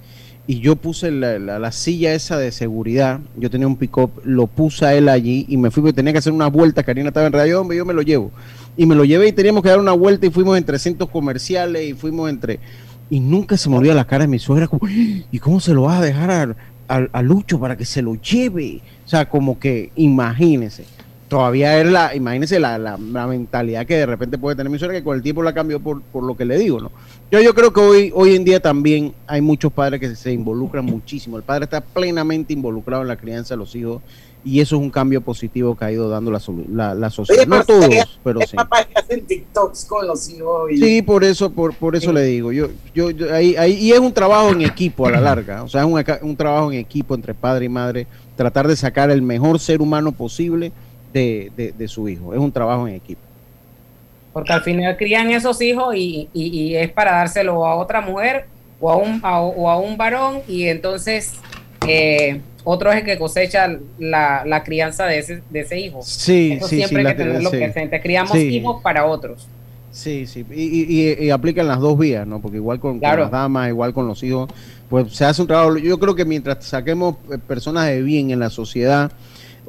y 0.48 0.60
yo 0.60 0.76
puse 0.76 1.10
la, 1.10 1.72
silla 1.72 2.14
esa 2.14 2.38
de 2.38 2.52
seguridad, 2.52 3.20
yo 3.36 3.50
tenía 3.50 3.66
un 3.66 3.76
pick-up, 3.76 4.10
lo 4.24 4.46
puse 4.46 4.86
a 4.86 4.94
él 4.94 5.10
allí 5.10 5.44
y 5.46 5.58
me 5.58 5.70
fui 5.70 5.82
porque 5.82 5.92
tenía 5.92 6.10
que 6.10 6.20
hacer 6.20 6.32
una 6.32 6.46
vuelta, 6.46 6.82
Karina 6.82 7.08
estaba 7.08 7.26
en 7.26 7.34
radio, 7.34 7.60
hombre, 7.60 7.76
yo 7.76 7.84
me 7.84 7.92
lo 7.92 8.00
llevo. 8.00 8.32
Y 8.74 8.86
me 8.86 8.94
lo 8.94 9.04
llevé 9.04 9.28
y 9.28 9.32
teníamos 9.32 9.62
que 9.62 9.68
dar 9.68 9.78
una 9.78 9.92
vuelta 9.92 10.24
y 10.24 10.30
fuimos 10.30 10.56
entre 10.56 10.78
centros 10.78 11.10
comerciales 11.10 11.90
y 11.90 11.92
fuimos 11.92 12.30
entre... 12.30 12.60
Y 13.10 13.20
nunca 13.20 13.58
se 13.58 13.68
me 13.68 13.78
la 13.92 14.06
cara 14.06 14.24
de 14.24 14.28
mi 14.28 14.38
suegra, 14.38 14.70
¿y 15.30 15.38
cómo 15.38 15.60
se 15.60 15.74
lo 15.74 15.82
vas 15.82 16.00
a 16.00 16.02
dejar 16.02 16.56
a, 16.88 17.22
Lucho 17.22 17.60
para 17.60 17.76
que 17.76 17.84
se 17.84 18.00
lo 18.00 18.14
lleve? 18.14 18.80
O 19.04 19.08
sea, 19.08 19.28
como 19.28 19.58
que 19.58 19.92
imagínese 19.96 20.84
todavía 21.28 21.78
es 21.78 21.86
la, 21.86 22.14
imagínese 22.14 22.58
la, 22.58 22.78
la, 22.78 22.96
mentalidad 22.96 23.86
que 23.86 23.96
de 23.96 24.06
repente 24.06 24.38
puede 24.38 24.56
tener 24.56 24.70
mi 24.70 24.78
suegra, 24.78 24.96
que 24.96 25.04
con 25.04 25.16
el 25.16 25.22
tiempo 25.22 25.42
la 25.42 25.52
cambió 25.52 25.78
por, 25.78 26.02
por 26.02 26.24
lo 26.24 26.36
que 26.36 26.44
le 26.44 26.58
digo, 26.58 26.80
¿no? 26.80 26.90
Yo, 27.30 27.40
yo 27.40 27.54
creo 27.54 27.72
que 27.72 27.80
hoy, 27.80 28.12
hoy 28.14 28.34
en 28.34 28.44
día 28.44 28.60
también 28.60 29.14
hay 29.26 29.40
muchos 29.40 29.72
padres 29.72 30.00
que 30.00 30.16
se 30.16 30.32
involucran 30.32 30.84
muchísimo. 30.84 31.36
El 31.36 31.42
padre 31.42 31.64
está 31.64 31.82
plenamente 31.82 32.54
involucrado 32.54 33.02
en 33.02 33.08
la 33.08 33.16
crianza 33.16 33.54
de 33.54 33.58
los 33.58 33.74
hijos 33.74 34.00
y 34.44 34.60
eso 34.60 34.76
es 34.76 34.82
un 34.82 34.90
cambio 34.90 35.20
positivo 35.20 35.76
que 35.76 35.84
ha 35.84 35.92
ido 35.92 36.08
dando 36.08 36.30
la, 36.30 36.94
la, 36.94 37.10
sociedad. 37.10 37.46
no 37.46 37.62
todos, 37.64 38.18
pero 38.24 38.40
sí. 38.46 38.56
Papás 38.56 38.86
que 38.86 38.98
hacen 38.98 39.26
TikToks 39.26 39.84
con 39.84 40.06
los 40.06 40.28
hijos. 40.30 40.70
Sí, 40.70 41.02
por 41.02 41.24
eso, 41.24 41.50
por, 41.50 41.74
por 41.74 41.96
eso 41.96 42.12
le 42.12 42.22
digo. 42.22 42.50
Yo, 42.52 42.68
yo, 42.94 43.08
ahí, 43.34 43.56
ahí, 43.56 43.74
y 43.74 43.92
es 43.92 43.98
un 43.98 44.12
trabajo 44.12 44.50
en 44.50 44.62
equipo 44.62 45.06
a 45.06 45.10
la 45.10 45.20
larga. 45.20 45.64
O 45.64 45.68
sea, 45.68 45.82
es 45.82 45.86
un, 45.86 46.02
un 46.22 46.36
trabajo 46.36 46.72
en 46.72 46.78
equipo 46.78 47.14
entre 47.14 47.34
padre 47.34 47.66
y 47.66 47.68
madre. 47.68 48.06
Tratar 48.36 48.68
de 48.68 48.76
sacar 48.76 49.10
el 49.10 49.20
mejor 49.20 49.58
ser 49.58 49.82
humano 49.82 50.12
posible 50.12 50.72
de, 51.18 51.52
de, 51.56 51.72
de 51.72 51.88
su 51.88 52.08
hijo. 52.08 52.32
Es 52.32 52.40
un 52.40 52.52
trabajo 52.52 52.86
en 52.88 52.94
equipo. 52.94 53.20
Porque 54.32 54.52
al 54.52 54.62
final 54.62 54.96
crían 54.96 55.30
esos 55.30 55.60
hijos 55.60 55.94
y, 55.96 56.28
y, 56.32 56.74
es 56.76 56.90
para 56.90 57.12
dárselo 57.12 57.66
a 57.66 57.74
otra 57.74 58.00
mujer 58.00 58.46
o 58.80 58.90
a 58.90 58.96
un, 58.96 59.20
o 59.22 59.70
a 59.70 59.78
un 59.78 59.96
varón 59.96 60.40
y 60.46 60.66
entonces 60.66 61.34
eh, 61.86 62.40
otro 62.64 62.92
es 62.92 62.98
el 62.98 63.04
que 63.04 63.18
cosecha 63.18 63.78
la, 63.98 64.44
la 64.44 64.62
crianza 64.62 65.06
de 65.06 65.18
ese, 65.18 65.42
de 65.48 65.60
ese 65.60 65.80
hijo. 65.80 66.02
Sí, 66.02 66.52
Eso 66.52 66.68
sí, 66.68 66.76
siempre 66.76 67.00
hay 67.00 67.16
que 67.16 67.22
tenerlo 67.22 67.50
presente. 67.50 68.00
Criamos 68.00 68.36
hijos 68.36 68.82
para 68.82 69.06
otros. 69.06 69.48
Sí, 69.90 70.26
sí, 70.26 70.44
y, 70.54 71.24
y, 71.24 71.30
aplican 71.30 71.66
las 71.66 71.80
dos 71.80 71.98
vías, 71.98 72.26
¿no? 72.26 72.40
Porque 72.40 72.58
igual 72.58 72.78
con, 72.78 73.00
las 73.00 73.30
damas, 73.30 73.68
igual 73.68 73.94
con 73.94 74.06
los 74.06 74.22
hijos, 74.22 74.50
pues 74.88 75.12
se 75.12 75.24
hace 75.24 75.40
un 75.40 75.48
trabajo. 75.48 75.78
Yo 75.78 75.98
creo 75.98 76.14
que 76.14 76.24
mientras 76.26 76.64
saquemos 76.64 77.16
eh, 77.32 77.38
personas 77.38 77.86
de 77.86 78.02
bien 78.02 78.30
en 78.30 78.38
la 78.38 78.50
sociedad, 78.50 79.10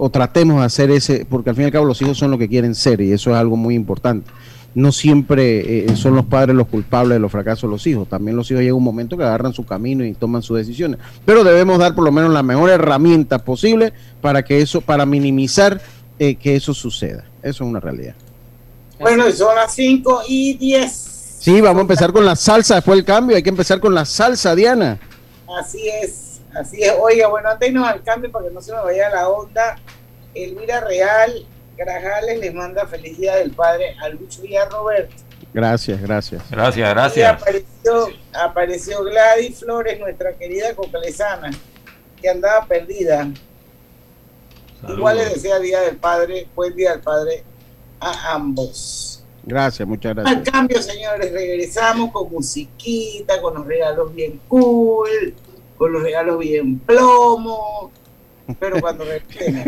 o 0.02 0.10
tratemos 0.10 0.62
de 0.62 0.66
hacer 0.66 0.90
ese, 0.90 1.26
porque 1.30 1.52
al 1.52 1.56
fin 1.56 1.64
y 1.64 1.66
al 1.66 1.72
cabo 1.72 1.86
los 1.86 2.02
hijos 2.02 2.18
son 2.18 2.32
lo 2.32 2.38
que 2.38 2.48
quieren 2.48 2.74
ser, 2.74 3.02
y 3.02 3.12
eso 3.12 3.32
es 3.32 3.36
algo 3.36 3.56
muy 3.56 3.76
importante 3.76 4.32
no 4.76 4.92
siempre 4.92 5.86
eh, 5.86 5.96
son 5.96 6.16
los 6.16 6.26
padres 6.26 6.56
los 6.56 6.68
culpables 6.68 7.16
de 7.16 7.20
los 7.20 7.32
fracasos 7.32 7.64
de 7.64 7.70
los 7.70 7.88
hijos. 7.88 8.08
También 8.08 8.38
los 8.38 8.50
hijos 8.52 8.62
llega 8.62 8.76
un 8.76 8.84
momento 8.84 9.18
que 9.18 9.24
agarran 9.24 9.54
su 9.54 9.66
camino 9.66 10.06
y 10.06 10.14
toman 10.14 10.42
sus 10.42 10.58
decisiones. 10.58 11.00
Pero 11.26 11.44
debemos 11.44 11.80
dar 11.80 11.96
por 11.96 12.04
lo 12.04 12.12
menos 12.12 12.32
la 12.32 12.44
mejor 12.44 12.70
herramienta 12.70 13.40
posible 13.40 13.94
para 14.22 14.44
que 14.44 14.62
eso, 14.62 14.82
para 14.82 15.06
minimizar 15.06 15.82
eh, 16.20 16.36
que 16.36 16.56
eso 16.56 16.74
suceda. 16.74 17.26
Eso 17.42 17.64
es 17.64 17.70
una 17.70 17.80
realidad. 17.80 18.16
Bueno, 19.00 19.32
son 19.32 19.56
las 19.56 19.74
5 19.74 20.24
y 20.28 20.56
10. 20.56 21.38
Sí, 21.40 21.62
vamos 21.62 21.80
a 21.80 21.82
empezar 21.82 22.12
con 22.12 22.26
la 22.26 22.36
salsa 22.36 22.76
después 22.76 22.98
del 22.98 23.06
cambio. 23.06 23.36
Hay 23.38 23.44
que 23.44 23.50
empezar 23.50 23.80
con 23.80 23.94
la 23.94 24.06
salsa, 24.06 24.56
Diana. 24.56 25.00
Así 25.60 25.82
es, 26.04 26.29
así 26.60 26.84
es. 26.84 26.94
Oiga, 27.00 27.28
bueno, 27.28 27.50
antes 27.50 27.72
no 27.72 27.86
al 27.86 28.04
cambio 28.04 28.32
para 28.32 28.48
que 28.48 28.54
no 28.54 28.62
se 28.62 28.74
me 28.74 28.82
vaya 28.82 29.10
la 29.10 29.30
onda. 29.30 29.78
Elvira 30.34 30.82
Real 30.82 31.46
Grajales 31.78 32.40
le 32.40 32.52
manda 32.52 32.86
felicidad 32.86 33.38
del 33.38 33.52
padre 33.52 33.96
a 34.02 34.10
Lucho 34.10 34.44
y 34.44 34.56
a 34.56 34.66
Roberto. 34.66 35.16
Gracias, 35.54 36.02
gracias. 36.02 36.44
Gracias, 36.52 36.90
gracias. 36.90 37.34
apareció, 37.34 38.08
apareció 38.34 39.04
Gladys 39.04 39.60
Flores, 39.60 40.00
nuestra 40.00 40.34
querida 40.34 40.76
cocalesana, 40.76 41.52
que 42.22 42.30
andaba 42.30 42.66
perdida. 42.66 43.28
Igual 44.88 45.18
le 45.18 45.26
desea 45.26 45.60
Día 45.60 45.82
del 45.82 45.98
Padre, 45.98 46.48
buen 46.56 46.76
Día 46.76 46.92
del 46.92 47.02
Padre 47.02 47.44
a 48.00 48.34
ambos. 48.34 49.24
Gracias, 49.44 49.88
muchas 49.88 50.14
gracias. 50.14 50.38
Al 50.38 50.44
cambio, 50.44 50.82
señores, 50.82 51.32
regresamos 51.32 52.12
con 52.12 52.30
musiquita, 52.30 53.42
con 53.42 53.56
los 53.56 53.66
regalos 53.66 54.14
bien 54.14 54.40
cool, 54.48 55.34
con 55.80 55.94
los 55.94 56.04
regalos 56.04 56.38
bien 56.38 56.78
plomo, 56.80 57.90
pero 58.60 58.80
cuando 58.82 59.06
regresemos. 59.06 59.66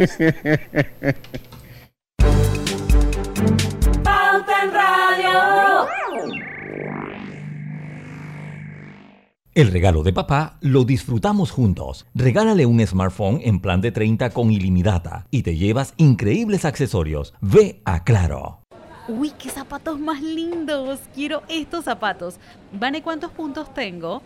El 9.54 9.72
regalo 9.72 10.04
de 10.04 10.14
papá 10.14 10.58
lo 10.62 10.84
disfrutamos 10.84 11.52
juntos. 11.52 12.06
Regálale 12.14 12.66
un 12.66 12.86
smartphone 12.86 13.40
en 13.44 13.60
plan 13.60 13.80
de 13.82 13.92
30 13.92 14.32
con 14.32 14.52
ilimitada 14.52 15.28
y 15.32 15.44
te 15.44 15.56
llevas 15.56 15.94
increíbles 15.98 16.66
accesorios. 16.66 17.34
Ve 17.42 17.82
a 17.86 18.04
Claro. 18.04 18.61
Uy, 19.08 19.32
qué 19.32 19.50
zapatos 19.50 20.00
más 20.00 20.22
lindos. 20.22 21.00
Quiero 21.14 21.44
estos 21.48 21.86
zapatos. 21.86 22.36
¿Vane 22.72 23.02
cuántos 23.02 23.32
puntos 23.32 23.74
tengo? 23.74 24.22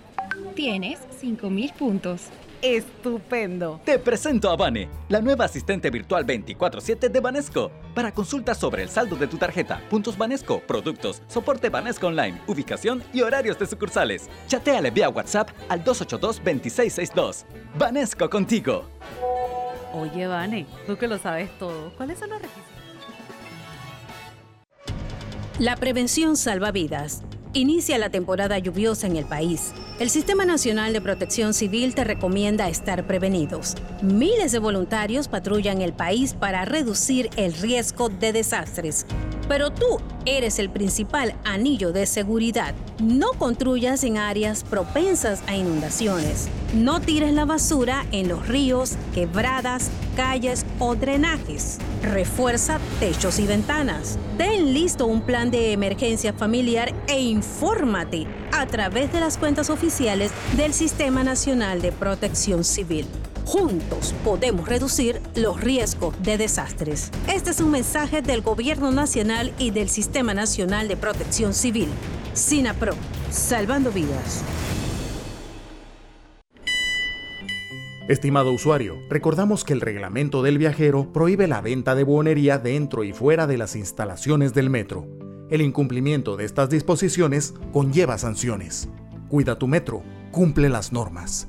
Tienes 0.55 1.00
5000 1.20 1.74
puntos 1.74 2.29
estupendo. 2.62 3.79
Te 3.86 4.00
presento 4.00 4.50
a 4.50 4.55
Vane, 4.55 4.89
la 5.10 5.22
nueva 5.22 5.46
asistente 5.46 5.89
virtual 5.91 6.25
24/7 6.25 7.10
de 7.10 7.20
Banesco. 7.20 7.72
Para 7.94 8.12
consultas 8.12 8.58
sobre 8.58 8.84
el 8.84 8.89
saldo 8.89 9.15
de 9.15 9.27
tu 9.27 9.38
tarjeta, 9.38 9.82
puntos 9.89 10.17
Banesco, 10.17 10.62
productos, 10.62 11.22
soporte 11.27 11.70
Banesco 11.70 12.08
Online, 12.08 12.41
ubicación 12.48 13.03
y 13.13 13.22
horarios 13.22 13.60
de 13.60 13.67
sucursales. 13.67 14.29
Chateale 14.48 14.89
vía 14.89 15.10
WhatsApp 15.10 15.50
al 15.70 15.84
282-2662. 15.84 17.46
Banesco 17.77 18.29
contigo. 18.29 18.86
Oye, 19.94 20.27
Vane, 20.27 20.65
tú 20.88 20.98
que 20.98 21.08
lo 21.08 21.17
sabes 21.17 21.55
todo, 21.58 21.94
¿cuáles 21.96 22.20
son 22.20 22.32
los 22.32 22.41
requisitos? 22.41 22.75
La 25.59 25.77
prevención 25.77 26.35
salva 26.35 26.71
vidas. 26.71 27.21
Inicia 27.55 27.97
la 27.97 28.09
temporada 28.09 28.59
lluviosa 28.59 29.07
en 29.07 29.15
el 29.15 29.24
país. 29.24 29.71
El 29.97 30.09
Sistema 30.09 30.43
Nacional 30.43 30.91
de 30.91 31.00
Protección 31.00 31.53
Civil 31.53 31.95
te 31.95 32.03
recomienda 32.03 32.67
estar 32.67 33.07
prevenidos. 33.07 33.75
Miles 34.01 34.51
de 34.51 34.59
voluntarios 34.59 35.29
patrullan 35.29 35.81
el 35.81 35.93
país 35.93 36.33
para 36.33 36.65
reducir 36.65 37.29
el 37.38 37.53
riesgo 37.53 38.09
de 38.09 38.33
desastres. 38.33 39.05
Pero 39.47 39.69
tú 39.69 40.00
eres 40.25 40.59
el 40.59 40.69
principal 40.69 41.35
anillo 41.45 41.93
de 41.93 42.07
seguridad. 42.07 42.75
No 43.01 43.29
construyas 43.38 44.03
en 44.03 44.17
áreas 44.17 44.65
propensas 44.65 45.41
a 45.47 45.55
inundaciones. 45.55 46.50
No 46.74 47.00
tires 47.00 47.31
la 47.31 47.45
basura 47.45 48.05
en 48.12 48.27
los 48.27 48.50
ríos, 48.50 48.97
quebradas, 49.13 49.91
calles 50.17 50.65
o 50.79 50.95
drenajes. 50.95 51.77
Refuerza 52.01 52.79
techos 53.00 53.39
y 53.39 53.47
ventanas. 53.47 54.17
Ten 54.38 54.74
listo 54.74 55.05
un 55.05 55.21
plan 55.21 55.51
de 55.51 55.71
emergencia 55.71 56.33
familiar 56.33 56.93
e 57.07 57.21
infórmate 57.46 58.28
a 58.52 58.66
través 58.66 59.14
de 59.14 59.20
las 59.20 59.38
cuentas 59.38 59.70
oficiales 59.70 60.32
del 60.58 60.74
Sistema 60.74 61.24
Nacional 61.24 61.82
de 61.82 61.92
Protección 61.92 62.64
Civil. 62.64 63.06
Juntos 63.46 64.16
podemos 64.24 64.68
reducir 64.68 65.22
los 65.36 65.62
riesgos 65.62 66.16
de 66.24 66.38
desastres. 66.38 67.12
Este 67.32 67.52
es 67.52 67.62
un 67.62 67.70
mensaje 67.70 68.24
del 68.24 68.42
Gobierno 68.42 68.92
Nacional 68.92 69.54
y 69.60 69.70
del 69.70 69.90
Sistema 69.90 70.34
Nacional 70.34 70.88
de 70.88 70.98
Protección 70.98 71.54
Civil. 71.54 71.88
SINAPRO, 72.34 72.96
salvando 73.30 73.92
vidas. 73.92 74.44
Estimado 78.10 78.52
usuario, 78.52 78.98
recordamos 79.10 79.64
que 79.64 79.74
el 79.74 79.82
reglamento 79.82 80.44
del 80.44 80.58
viajero 80.58 81.12
prohíbe 81.14 81.48
la 81.48 81.62
venta 81.62 81.96
de 81.96 82.04
buonería 82.04 82.58
dentro 82.58 83.04
y 83.04 83.14
fuera 83.14 83.48
de 83.48 83.58
las 83.58 83.75
instalaciones 83.75 84.54
del 84.54 84.70
metro. 84.70 85.25
El 85.48 85.62
incumplimiento 85.62 86.38
de 86.38 86.46
estas 86.46 86.72
disposiciones 86.72 87.54
conlleva 87.72 88.18
sanciones. 88.18 88.90
Cuida 89.30 89.60
tu 89.60 89.68
metro, 89.68 90.02
cumple 90.32 90.70
las 90.70 90.92
normas. 90.92 91.48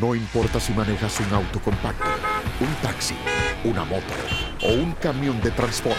No 0.00 0.14
importa 0.14 0.58
si 0.58 0.72
manejas 0.72 1.20
un 1.20 1.34
auto 1.34 1.60
compacto, 1.60 2.06
un 2.62 2.74
taxi, 2.80 3.14
una 3.64 3.84
moto 3.84 4.14
o 4.64 4.72
un 4.72 4.92
camión 4.92 5.38
de 5.42 5.50
transporte, 5.50 5.98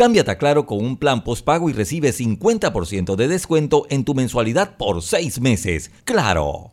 Cámbiate 0.00 0.30
a 0.30 0.38
Claro 0.38 0.64
con 0.64 0.82
un 0.82 0.96
plan 0.96 1.22
postpago 1.24 1.68
y 1.68 1.74
recibe 1.74 2.10
50% 2.10 3.16
de 3.16 3.28
descuento 3.28 3.86
en 3.90 4.06
tu 4.06 4.14
mensualidad 4.14 4.78
por 4.78 5.02
seis 5.02 5.42
meses. 5.42 5.90
¡Claro! 6.04 6.72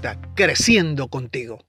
creciendo 0.35 1.07
contigo. 1.07 1.59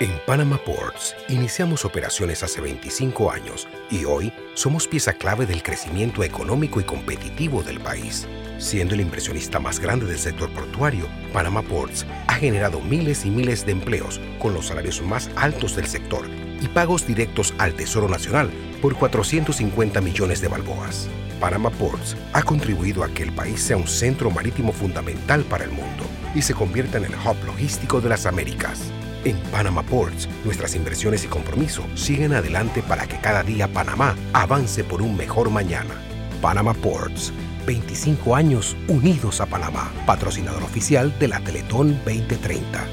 En 0.00 0.12
Panama 0.28 0.58
Ports 0.58 1.16
iniciamos 1.28 1.84
operaciones 1.84 2.44
hace 2.44 2.60
25 2.60 3.32
años 3.32 3.66
y 3.90 4.04
hoy 4.04 4.32
somos 4.54 4.86
pieza 4.86 5.12
clave 5.12 5.44
del 5.44 5.60
crecimiento 5.60 6.22
económico 6.22 6.80
y 6.80 6.84
competitivo 6.84 7.64
del 7.64 7.80
país. 7.80 8.28
Siendo 8.58 8.94
el 8.94 9.00
inversionista 9.00 9.58
más 9.58 9.80
grande 9.80 10.06
del 10.06 10.20
sector 10.20 10.50
portuario, 10.50 11.08
Panama 11.32 11.62
Ports 11.62 12.06
ha 12.28 12.34
generado 12.34 12.80
miles 12.80 13.26
y 13.26 13.30
miles 13.30 13.66
de 13.66 13.72
empleos 13.72 14.20
con 14.38 14.54
los 14.54 14.68
salarios 14.68 15.02
más 15.02 15.30
altos 15.34 15.74
del 15.74 15.88
sector 15.88 16.24
y 16.60 16.68
pagos 16.68 17.04
directos 17.04 17.52
al 17.58 17.74
Tesoro 17.74 18.08
Nacional 18.08 18.50
por 18.80 18.94
450 18.94 20.00
millones 20.00 20.40
de 20.40 20.46
balboas. 20.46 21.08
Panama 21.40 21.70
Ports 21.70 22.16
ha 22.34 22.42
contribuido 22.44 23.02
a 23.02 23.08
que 23.08 23.24
el 23.24 23.32
país 23.32 23.60
sea 23.60 23.76
un 23.76 23.88
centro 23.88 24.30
marítimo 24.30 24.70
fundamental 24.70 25.42
para 25.42 25.64
el 25.64 25.72
mundo 25.72 26.04
y 26.36 26.42
se 26.42 26.54
convierta 26.54 26.98
en 26.98 27.06
el 27.06 27.14
hub 27.14 27.44
logístico 27.44 28.00
de 28.00 28.10
las 28.10 28.26
Américas. 28.26 28.92
En 29.24 29.36
Panama 29.50 29.82
Ports, 29.82 30.28
nuestras 30.44 30.74
inversiones 30.74 31.24
y 31.24 31.28
compromiso 31.28 31.82
siguen 31.94 32.32
adelante 32.32 32.82
para 32.82 33.06
que 33.06 33.18
cada 33.18 33.42
día 33.42 33.68
Panamá 33.68 34.14
avance 34.32 34.84
por 34.84 35.02
un 35.02 35.16
mejor 35.16 35.50
mañana. 35.50 35.94
Panama 36.40 36.72
Ports, 36.74 37.32
25 37.66 38.36
años 38.36 38.76
unidos 38.86 39.40
a 39.40 39.46
Panamá, 39.46 39.90
patrocinador 40.06 40.62
oficial 40.62 41.12
de 41.18 41.28
la 41.28 41.40
Teletón 41.40 42.00
2030. 42.04 42.86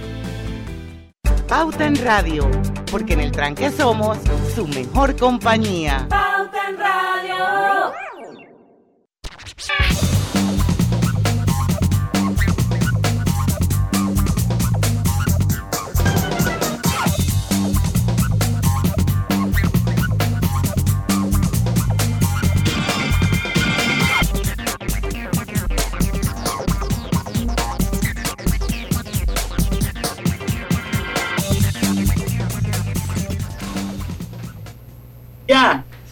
Pauta 1.48 1.86
en 1.86 1.96
Radio, 2.04 2.50
porque 2.92 3.14
en 3.14 3.20
el 3.20 3.32
tranque 3.32 3.70
somos 3.70 4.18
su 4.56 4.68
mejor 4.68 5.16
compañía. 5.16 6.08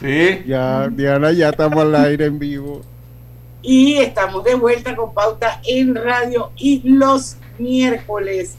Sí. 0.04 0.44
Ya, 0.46 0.89
Diana, 0.89 1.32
ya 1.32 1.48
estamos 1.48 1.80
al 1.80 1.96
aire 1.96 2.26
en 2.26 2.38
vivo. 2.38 2.82
Y 3.62 3.94
estamos 4.00 4.44
de 4.44 4.54
vuelta 4.54 4.94
con 4.98 5.13
pauta 5.13 5.62
en 5.66 5.96
radio 5.96 6.52
y 6.58 6.82
los 6.84 7.38
miércoles 7.58 8.56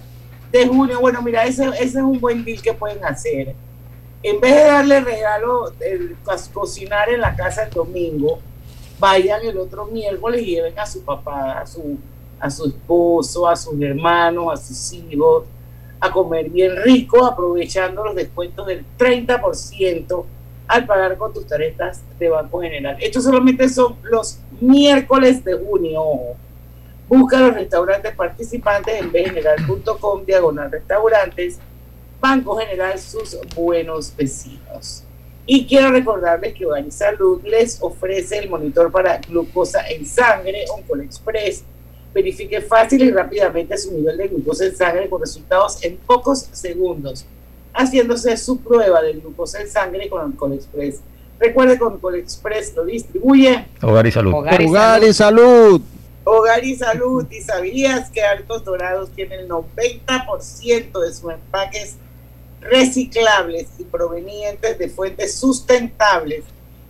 de 0.51 0.67
junio. 0.67 1.01
Bueno, 1.01 1.21
mira, 1.21 1.45
ese, 1.45 1.69
ese 1.69 1.83
es 1.85 1.95
un 1.97 2.19
buen 2.19 2.43
deal 2.47 2.63
que 2.63 2.73
pueden 2.73 3.05
hacer. 3.05 3.55
En 4.23 4.41
vez 4.41 4.55
de 4.55 4.65
darle 4.65 5.01
regalo, 5.01 5.69
de 5.79 6.17
cocinar 6.55 7.11
en 7.11 7.21
la 7.21 7.37
casa 7.37 7.65
el 7.65 7.71
domingo, 7.71 8.39
vayan 8.99 9.45
el 9.45 9.59
otro 9.59 9.85
miércoles 9.85 10.41
y 10.41 10.47
lleven 10.47 10.79
a 10.79 10.87
su 10.87 11.03
papá, 11.03 11.61
a 11.61 11.67
su, 11.67 11.99
a 12.41 12.49
su 12.49 12.69
esposo, 12.69 13.47
a 13.47 13.55
sus 13.55 13.79
hermanos, 13.83 14.47
a 14.51 14.57
sus 14.57 14.95
hijos, 14.95 15.45
a 16.01 16.11
comer 16.11 16.49
bien 16.49 16.75
rico, 16.83 17.23
aprovechando 17.27 18.03
los 18.03 18.15
descuentos 18.15 18.67
del 18.67 18.83
30% 18.97 20.25
al 20.67 20.87
pagar 20.87 21.17
con 21.17 21.33
tus 21.33 21.47
tarjetas 21.47 22.03
de 22.19 22.29
Banco 22.29 22.61
General. 22.61 22.97
Estos 23.01 23.25
solamente 23.25 23.69
son 23.69 23.97
los 24.03 24.39
miércoles 24.61 25.45
de 25.45 25.55
junio. 25.55 26.03
Busca 27.09 27.39
los 27.39 27.55
restaurantes 27.55 28.15
participantes 28.15 29.01
en 29.01 29.13
bgeneral.com, 29.13 30.25
diagonal 30.25 30.71
restaurantes, 30.71 31.59
Banco 32.21 32.57
General, 32.57 32.99
sus 32.99 33.39
buenos 33.55 34.15
vecinos. 34.17 35.05
Y 35.47 35.67
quiero 35.67 35.91
recordarles 35.91 36.55
que 36.55 36.65
Hogar 36.65 36.91
Salud 36.91 37.43
les 37.45 37.83
ofrece 37.83 38.39
el 38.39 38.49
monitor 38.49 38.91
para 38.91 39.19
glucosa 39.19 39.87
en 39.89 40.07
sangre, 40.07 40.65
Oncol 40.75 41.03
Express. 41.03 41.65
Verifique 42.15 42.63
fácil 42.63 43.03
y 43.03 43.11
rápidamente 43.11 43.77
su 43.77 43.93
nivel 43.93 44.17
de 44.17 44.29
glucosa 44.29 44.65
en 44.65 44.75
sangre 44.75 45.11
con 45.11 45.21
resultados 45.21 45.85
en 45.85 45.99
pocos 45.99 46.49
segundos 46.53 47.27
haciéndose 47.75 48.37
su 48.37 48.59
prueba 48.61 49.03
de 49.03 49.15
glucosa 49.15 49.61
en 49.61 49.69
sangre 49.69 50.09
con 50.09 50.21
Alcohol 50.21 50.53
Express. 50.53 51.01
Recuerde 51.39 51.77
que 51.77 51.85
Alcohol 51.85 52.15
Express 52.15 52.75
lo 52.75 52.85
distribuye 52.85 53.67
Hogar 53.83 54.07
y 54.07 54.13
Salud. 54.13 54.33
Hogar 54.33 54.61
y, 54.61 55.13
salud. 55.13 55.83
Hogar 56.25 56.65
y 56.65 56.77
Salud. 56.77 57.27
¿Y 57.31 57.41
sabías 57.43 58.11
que 58.11 58.23
Altos 58.23 58.65
Dorados 58.65 59.11
tiene 59.11 59.37
el 59.37 59.49
90% 59.49 61.01
de 61.01 61.13
sus 61.13 61.33
empaques 61.33 61.97
reciclables 62.61 63.67
y 63.79 63.85
provenientes 63.85 64.79
de 64.79 64.89
fuentes 64.89 65.35
sustentables 65.35 66.45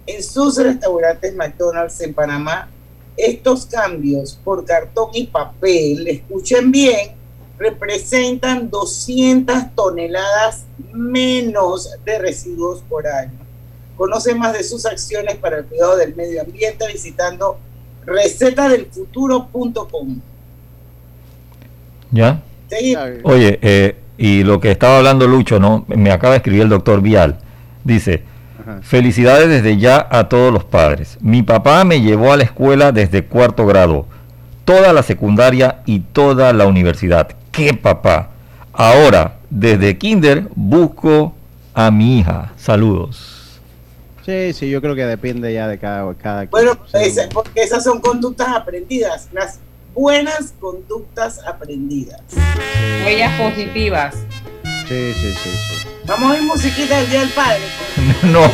en 0.06 0.22
sus 0.22 0.56
restaurantes 0.58 1.34
McDonald's 1.34 2.00
en 2.02 2.12
Panamá? 2.14 2.68
Estos 3.16 3.66
cambios 3.66 4.38
por 4.44 4.64
cartón 4.64 5.10
y 5.14 5.28
papel, 5.28 6.06
escuchen 6.08 6.70
bien, 6.70 7.12
representan 7.58 8.70
200 8.70 9.74
toneladas 9.74 10.64
menos 10.92 11.90
de 12.04 12.18
residuos 12.18 12.82
por 12.88 13.06
año. 13.06 13.32
Conoce 13.96 14.34
más 14.34 14.52
de 14.52 14.64
sus 14.64 14.84
acciones 14.86 15.36
para 15.36 15.58
el 15.58 15.66
cuidado 15.66 15.96
del 15.96 16.16
medio 16.16 16.42
ambiente 16.42 16.84
visitando 16.92 17.58
recetadelfuturo.com. 18.04 20.20
¿Ya? 22.10 22.42
Oye, 23.22 23.60
eh, 23.62 23.96
y 24.18 24.42
lo 24.42 24.60
que 24.60 24.72
estaba 24.72 24.98
hablando 24.98 25.28
Lucho, 25.28 25.60
¿no? 25.60 25.84
Me 25.88 26.10
acaba 26.10 26.32
de 26.32 26.38
escribir 26.38 26.62
el 26.62 26.68
doctor 26.68 27.00
Vial. 27.00 27.38
Dice, 27.84 28.24
felicidades 28.82 29.48
desde 29.48 29.78
ya 29.78 30.08
a 30.10 30.28
todos 30.28 30.52
los 30.52 30.64
padres. 30.64 31.18
Mi 31.20 31.42
papá 31.42 31.84
me 31.84 32.00
llevó 32.00 32.32
a 32.32 32.36
la 32.36 32.44
escuela 32.44 32.90
desde 32.90 33.24
cuarto 33.24 33.64
grado, 33.64 34.06
toda 34.64 34.92
la 34.92 35.04
secundaria 35.04 35.82
y 35.86 36.00
toda 36.00 36.52
la 36.52 36.66
universidad 36.66 37.36
qué, 37.54 37.72
papá? 37.72 38.30
Ahora, 38.72 39.36
desde 39.48 39.96
Kinder, 39.96 40.48
busco 40.54 41.32
a 41.72 41.90
mi 41.90 42.18
hija. 42.18 42.52
Saludos. 42.56 43.60
Sí, 44.26 44.52
sí, 44.52 44.70
yo 44.70 44.80
creo 44.80 44.94
que 44.94 45.04
depende 45.04 45.52
ya 45.52 45.68
de 45.68 45.78
cada, 45.78 46.12
cada 46.14 46.46
Bueno, 46.46 46.72
porque 47.32 47.62
esas 47.62 47.84
son 47.84 48.00
conductas 48.00 48.48
aprendidas, 48.48 49.28
las 49.32 49.60
buenas 49.94 50.54
conductas 50.58 51.40
aprendidas. 51.46 52.20
Huellas 53.04 53.40
positivas. 53.40 54.14
Sí, 54.88 55.12
sí, 55.14 55.32
sí, 55.32 55.50
sí. 55.50 55.88
Vamos 56.06 56.32
a 56.32 56.36
ir 56.36 56.42
musiquita 56.42 56.98
del 56.98 57.10
Día 57.10 57.20
del 57.20 57.30
Padre. 57.30 57.62
no. 58.22 58.44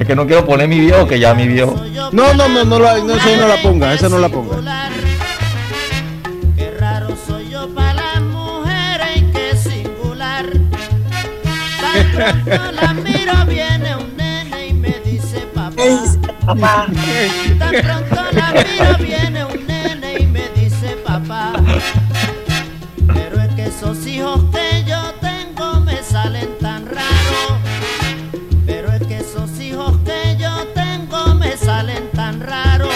es 0.00 0.06
que 0.06 0.14
no 0.14 0.26
quiero 0.26 0.46
poner 0.46 0.68
mi 0.68 0.80
viejo, 0.80 1.06
que 1.06 1.18
ya 1.18 1.34
mi 1.34 1.48
viejo. 1.48 1.74
No, 2.12 2.34
no, 2.34 2.48
no, 2.48 2.64
no, 2.64 2.78
no, 2.78 2.78
no, 2.78 3.16
no 3.16 3.48
la 3.48 3.62
ponga, 3.62 3.94
esa 3.94 4.08
no 4.08 4.18
la 4.18 4.28
ponga. 4.28 4.90
Tan 11.92 12.76
la 12.76 12.94
miro 12.94 13.46
viene 13.46 13.96
un 13.96 14.16
nene 14.16 14.68
y 14.68 14.72
me 14.72 15.00
dice 15.04 15.40
papá. 15.52 15.72
papá. 16.46 16.86
Tan 17.58 17.70
pronto 17.82 18.22
la 18.32 18.52
miro 18.52 18.98
viene 18.98 19.44
un 19.44 19.66
nene 19.66 20.20
y 20.20 20.26
me 20.26 20.48
dice 20.50 20.96
papá. 21.04 21.52
Pero 23.12 23.40
es 23.40 23.54
que 23.54 23.66
esos 23.66 24.06
hijos 24.06 24.40
que 24.52 24.84
yo 24.86 25.00
tengo 25.20 25.80
me 25.80 26.00
salen 26.02 26.48
tan 26.60 26.86
raros. 26.86 27.58
Pero 28.66 28.92
es 28.92 29.02
que 29.08 29.18
esos 29.18 29.58
hijos 29.58 29.98
que 30.04 30.36
yo 30.38 30.66
tengo 30.74 31.34
me 31.34 31.56
salen 31.56 32.08
tan 32.12 32.40
raros. 32.40 32.94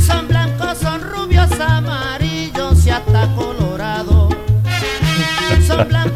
Son 0.00 0.26
blancos, 0.28 0.78
son 0.78 1.02
rubios, 1.02 1.50
amarillos 1.60 2.86
y 2.86 2.90
hasta 2.90 3.26
colorados. 3.34 4.34
Son 5.66 5.86
blancos 5.88 6.15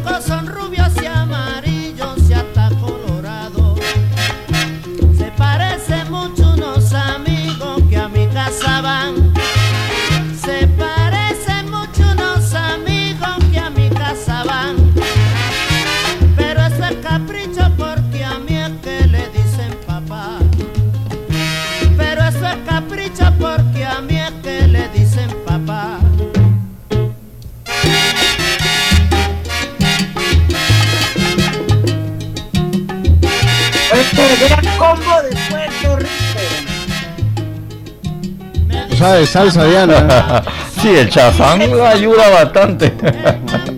De 39.01 39.25
salsa, 39.25 39.65
Diana. 39.65 40.43
sí, 40.81 40.89
el 40.89 41.09
chazán 41.09 41.59
ayuda 41.59 42.29
bastante. 42.29 42.93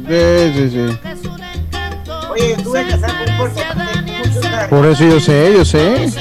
sí, 0.08 0.52
sí, 0.54 0.70
sí. 0.70 1.00
Oye, 2.30 2.58
tuve 2.62 2.86
que 2.86 2.94
hacer 2.94 3.10
un 3.30 3.38
porcentaje 3.38 4.68
Por 4.70 4.86
eso 4.86 5.06
yo 5.06 5.20
sé, 5.22 5.54
yo 5.56 5.64
sé. 5.64 6.12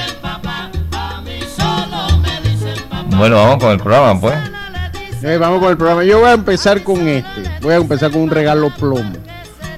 Bueno, 3.17 3.35
vamos 3.35 3.57
con 3.57 3.71
el 3.71 3.77
programa, 3.77 4.21
pues. 4.21 4.35
Eh, 5.21 5.37
vamos 5.37 5.59
con 5.59 5.69
el 5.69 5.77
programa. 5.77 6.05
Yo 6.05 6.19
voy 6.19 6.29
a 6.29 6.33
empezar 6.33 6.81
con 6.81 7.05
este. 7.05 7.43
Voy 7.61 7.73
a 7.73 7.77
empezar 7.77 8.09
con 8.09 8.21
un 8.21 8.29
regalo 8.29 8.69
plomo. 8.69 9.13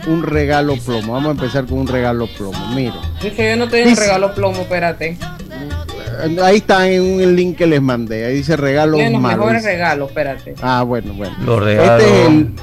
Un 0.05 0.21
regalo 0.21 0.75
plomo. 0.77 1.13
Vamos 1.13 1.29
a 1.29 1.31
empezar 1.31 1.65
con 1.65 1.79
un 1.79 1.87
regalo 1.87 2.27
plomo. 2.37 2.67
Mira. 2.75 2.95
Dice 3.21 3.49
yo 3.49 3.55
no 3.57 3.69
tengo 3.69 3.89
un 3.89 3.97
regalo 3.97 4.35
plomo, 4.35 4.61
espérate. 4.61 5.17
Ahí 6.43 6.57
está 6.57 6.89
en 6.89 7.19
el 7.21 7.35
link 7.35 7.57
que 7.57 7.67
les 7.67 7.81
mandé. 7.81 8.25
Ahí 8.25 8.35
dice 8.35 8.55
regalo 8.57 8.97
Los 8.97 9.21
mejores 9.21 9.63
regalos, 9.63 10.09
espérate. 10.09 10.55
Ah, 10.61 10.83
bueno, 10.83 11.13
bueno. 11.13 11.35
Los 11.45 11.63
regalos. 11.63 12.03
Este 12.03 12.21
es 12.21 12.27
el. 12.27 12.53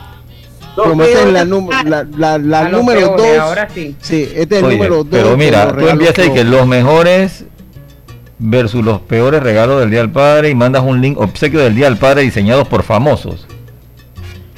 Este 1.03 1.23
es 1.23 1.33
la, 1.33 1.45
la, 1.45 2.05
la, 2.17 2.39
la 2.39 2.69
número 2.69 3.15
2. 3.17 3.39
Ahora 3.39 3.69
sí. 3.73 3.95
Sí, 4.01 4.29
este 4.35 4.57
es 4.57 4.63
el 4.63 4.71
número 4.71 5.05
2. 5.05 5.07
Pero 5.11 5.37
mira, 5.37 5.73
tú 5.73 5.87
empiezas 5.87 6.27
y 6.27 6.31
que 6.31 6.45
los 6.45 6.67
mejores 6.67 7.45
versus 8.39 8.85
los 8.85 9.01
peores 9.01 9.43
regalos 9.43 9.81
del 9.81 9.91
Día 9.91 10.01
del 10.01 10.11
Padre 10.11 10.51
y 10.51 10.55
mandas 10.55 10.83
un 10.83 11.01
link 11.01 11.19
obsequio 11.19 11.61
del 11.61 11.75
Día 11.75 11.87
del 11.87 11.99
Padre 11.99 12.23
diseñados 12.23 12.67
por 12.69 12.83
famosos. 12.83 13.47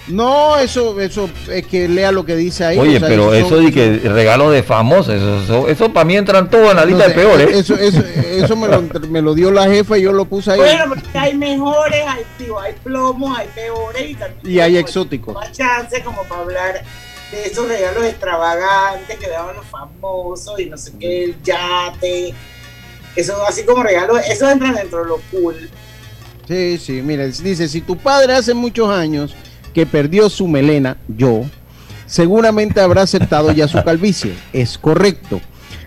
No, 0.06 0.58
eso, 0.58 1.00
eso 1.00 1.30
es 1.50 1.66
que 1.66 1.88
lea 1.88 2.12
lo 2.12 2.26
que 2.26 2.36
dice 2.36 2.64
ahí. 2.64 2.78
Oye, 2.78 3.00
pero 3.00 3.32
eso 3.32 3.56
de 3.56 3.72
que 3.72 3.98
regalo 4.00 4.50
de 4.50 4.62
famosos, 4.62 5.14
eso, 5.14 5.66
eso, 5.66 5.92
para 5.92 6.04
mí 6.04 6.16
entran 6.16 6.50
todos 6.50 6.70
en 6.70 6.76
la 6.76 6.84
lista 6.84 7.08
de 7.08 7.14
peores. 7.14 7.50
Eso, 7.50 7.74
eso, 7.76 8.00
eso 8.00 8.56
me, 8.56 8.68
lo, 8.68 8.82
me, 8.82 9.22
lo, 9.22 9.34
dio 9.34 9.50
la 9.50 9.64
jefa 9.64 9.96
y 9.96 10.02
yo 10.02 10.12
lo 10.12 10.26
puse 10.26 10.52
ahí. 10.52 10.58
Bueno, 10.58 10.84
porque 10.88 11.18
hay 11.18 11.34
mejores, 11.34 12.04
hay, 12.06 12.22
digo, 12.38 12.60
hay 12.60 12.74
plomos, 12.74 13.38
hay 13.38 13.48
peores 13.54 14.10
y 14.10 14.14
también. 14.14 14.40
Y 14.42 14.60
hay 14.60 14.76
exóticos. 14.76 15.34
Más 15.34 15.52
chance 15.52 16.02
como 16.02 16.22
para 16.24 16.42
hablar 16.42 16.84
de 17.30 17.46
esos 17.46 17.66
regalos 17.66 18.04
extravagantes 18.04 19.18
que 19.18 19.28
daban 19.28 19.56
los 19.56 19.66
famosos 19.66 20.60
y 20.60 20.66
no 20.66 20.76
sé 20.76 20.92
qué, 21.00 21.24
el 21.24 21.42
yate. 21.42 22.34
Eso, 23.16 23.42
así 23.46 23.64
como 23.64 23.82
regalos, 23.82 24.20
eso 24.28 24.50
entra 24.50 24.70
dentro 24.72 24.98
de 24.98 25.06
lo 25.06 25.20
cool. 25.30 25.70
Sí, 26.46 26.76
sí, 26.76 27.00
mira, 27.00 27.24
dice, 27.24 27.68
si 27.68 27.80
tu 27.80 27.96
padre 27.96 28.34
hace 28.34 28.52
muchos 28.52 28.90
años 28.90 29.34
que 29.74 29.84
perdió 29.84 30.30
su 30.30 30.48
melena, 30.48 30.96
yo, 31.08 31.44
seguramente 32.06 32.80
habrá 32.80 33.02
aceptado 33.02 33.52
ya 33.52 33.68
su 33.68 33.82
calvicie. 33.82 34.34
Es 34.52 34.78
correcto. 34.78 35.40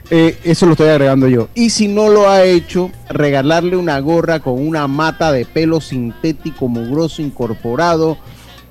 Eh, 0.09 0.37
eso 0.43 0.65
lo 0.65 0.73
estoy 0.73 0.89
agregando 0.89 1.27
yo. 1.27 1.49
Y 1.53 1.69
si 1.69 1.87
no 1.87 2.09
lo 2.09 2.29
ha 2.29 2.43
hecho, 2.43 2.91
regalarle 3.09 3.75
una 3.75 3.99
gorra 3.99 4.39
con 4.39 4.65
una 4.65 4.87
mata 4.87 5.31
de 5.31 5.45
pelo 5.45 5.81
sintético 5.81 6.67
mugroso 6.67 7.21
incorporado, 7.21 8.17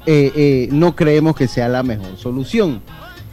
eh, 0.06 0.32
eh, 0.34 0.68
no 0.70 0.94
creemos 0.94 1.36
que 1.36 1.48
sea 1.48 1.68
la 1.68 1.82
mejor 1.82 2.16
solución. 2.16 2.80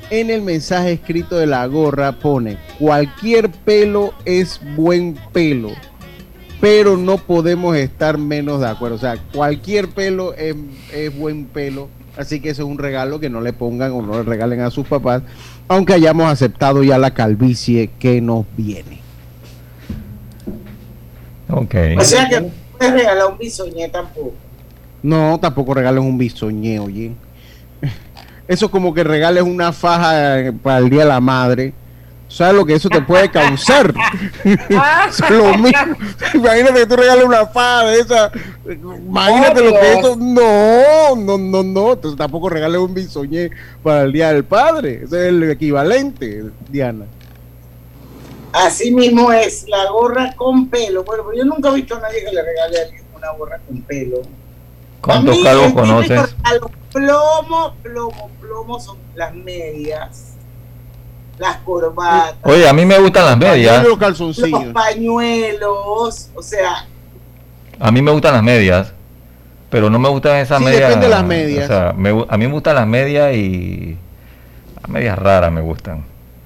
En 0.09 0.29
el 0.29 0.41
mensaje 0.41 0.91
escrito 0.91 1.37
de 1.37 1.47
la 1.47 1.65
gorra 1.65 2.11
pone, 2.13 2.57
cualquier 2.77 3.49
pelo 3.49 4.13
es 4.25 4.59
buen 4.75 5.17
pelo, 5.31 5.71
pero 6.63 6.95
no 6.95 7.17
podemos 7.17 7.75
estar 7.75 8.17
menos 8.17 8.61
de 8.61 8.67
acuerdo. 8.69 8.95
O 8.95 8.99
sea, 8.99 9.17
cualquier 9.33 9.89
pelo 9.89 10.33
es, 10.33 10.55
es 10.93 11.13
buen 11.13 11.43
pelo. 11.43 11.89
Así 12.15 12.39
que 12.39 12.51
eso 12.51 12.61
es 12.63 12.69
un 12.69 12.77
regalo 12.77 13.19
que 13.19 13.29
no 13.29 13.41
le 13.41 13.51
pongan 13.51 13.91
o 13.91 14.01
no 14.01 14.13
le 14.13 14.23
regalen 14.23 14.61
a 14.61 14.71
sus 14.71 14.87
papás, 14.87 15.23
aunque 15.67 15.91
hayamos 15.91 16.31
aceptado 16.31 16.81
ya 16.81 16.97
la 16.97 17.13
calvicie 17.13 17.89
que 17.99 18.21
nos 18.21 18.45
viene. 18.55 19.01
Ok. 21.49 21.75
O 21.99 22.03
sea 22.05 22.29
que 22.29 22.39
no 22.39 22.49
puedes 22.77 22.93
regalar 22.93 23.27
un 23.29 23.37
bisoñé 23.37 23.89
tampoco. 23.89 24.31
No, 25.01 25.37
tampoco 25.41 25.73
regales 25.73 26.01
un 26.01 26.17
bisoñé, 26.17 26.79
oye. 26.79 27.11
Eso 28.47 28.67
es 28.67 28.71
como 28.71 28.93
que 28.93 29.03
regales 29.03 29.43
una 29.43 29.73
faja 29.73 30.53
para 30.63 30.77
el 30.77 30.89
Día 30.89 31.01
de 31.01 31.09
la 31.09 31.19
Madre. 31.19 31.73
¿Sabes 32.33 32.55
lo 32.55 32.65
que 32.65 32.73
eso 32.73 32.89
te 32.89 32.99
puede 32.99 33.29
causar? 33.29 33.93
es 34.43 35.29
lo 35.29 35.55
mismo. 35.55 35.95
Imagínate 36.33 36.73
que 36.79 36.85
tú 36.87 36.95
regales 36.95 37.25
una 37.25 37.45
faja 37.45 37.85
de 37.85 37.99
esa. 37.99 38.31
Imagínate 38.65 39.63
lo 39.63 39.71
que 39.73 39.93
eso. 39.93 40.15
No, 40.15 41.15
no, 41.15 41.37
no, 41.37 41.61
no. 41.61 41.93
Entonces 41.93 42.17
tampoco 42.17 42.49
regales 42.49 42.79
un 42.79 42.91
bisoñé 42.91 43.51
para 43.83 44.01
el 44.01 44.11
Día 44.11 44.33
del 44.33 44.43
Padre. 44.45 45.01
Ese 45.03 45.17
es 45.17 45.27
el 45.27 45.43
equivalente, 45.51 46.45
Diana. 46.69 47.05
Así 48.51 48.89
mismo 48.89 49.31
es, 49.31 49.67
la 49.67 49.91
gorra 49.91 50.33
con 50.35 50.69
pelo. 50.69 51.03
Bueno, 51.03 51.25
pero 51.27 51.37
yo 51.37 51.45
nunca 51.45 51.69
he 51.69 51.75
visto 51.75 51.97
a 51.97 51.99
nadie 51.99 52.25
que 52.25 52.31
le 52.31 52.41
regale 52.41 52.79
a 52.79 52.83
alguien 52.85 53.03
una 53.15 53.29
gorra 53.33 53.59
con 53.59 53.79
pelo. 53.83 54.21
¿Cuántos 55.01 55.37
calvos 55.43 55.73
conoces? 55.73 56.35
Plomo, 56.91 57.75
plomo, 57.83 58.31
plomo 58.39 58.79
son 58.79 58.97
las 59.15 59.33
medias, 59.35 60.32
las 61.39 61.57
corbatas. 61.57 62.35
Oye, 62.43 62.67
a 62.67 62.73
mí 62.73 62.85
me 62.85 62.99
gustan 62.99 63.25
las 63.25 63.37
medias. 63.37 63.83
Los 63.83 63.97
calzoncillos. 63.97 64.65
Los 64.65 64.73
pañuelos, 64.73 66.29
o 66.33 66.41
sea. 66.41 66.87
A 67.79 67.91
mí 67.91 68.01
me 68.01 68.11
gustan 68.11 68.33
las 68.33 68.43
medias, 68.43 68.93
pero 69.69 69.89
no 69.89 69.99
me 69.99 70.09
gustan 70.09 70.37
esas 70.37 70.59
sí, 70.59 70.65
medias. 70.65 70.89
Depende 70.89 71.07
de 71.07 71.11
las 71.11 71.25
medias. 71.25 71.65
O 71.65 71.67
sea, 71.67 71.93
me, 71.93 72.09
a 72.09 72.37
mí 72.37 72.47
me 72.47 72.53
gustan 72.53 72.75
las 72.75 72.87
medias 72.87 73.35
y. 73.35 73.97
Las 74.81 74.89
medias 74.89 75.17
raras 75.17 75.51
me 75.51 75.61
gustan. 75.61 76.05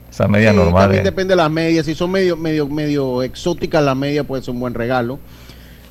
Esas 0.09 0.29
medias 0.29 0.51
sí, 0.51 0.57
normales. 0.57 0.87
También 0.87 1.03
depende 1.03 1.31
de 1.33 1.37
las 1.37 1.51
medias. 1.51 1.85
Si 1.85 1.95
son 1.95 2.11
medio, 2.11 2.37
medio, 2.37 2.67
medio 2.67 3.23
exóticas, 3.23 3.83
las 3.83 3.95
medias 3.95 4.25
puede 4.25 4.43
ser 4.43 4.53
un 4.53 4.59
buen 4.59 4.73
regalo. 4.73 5.19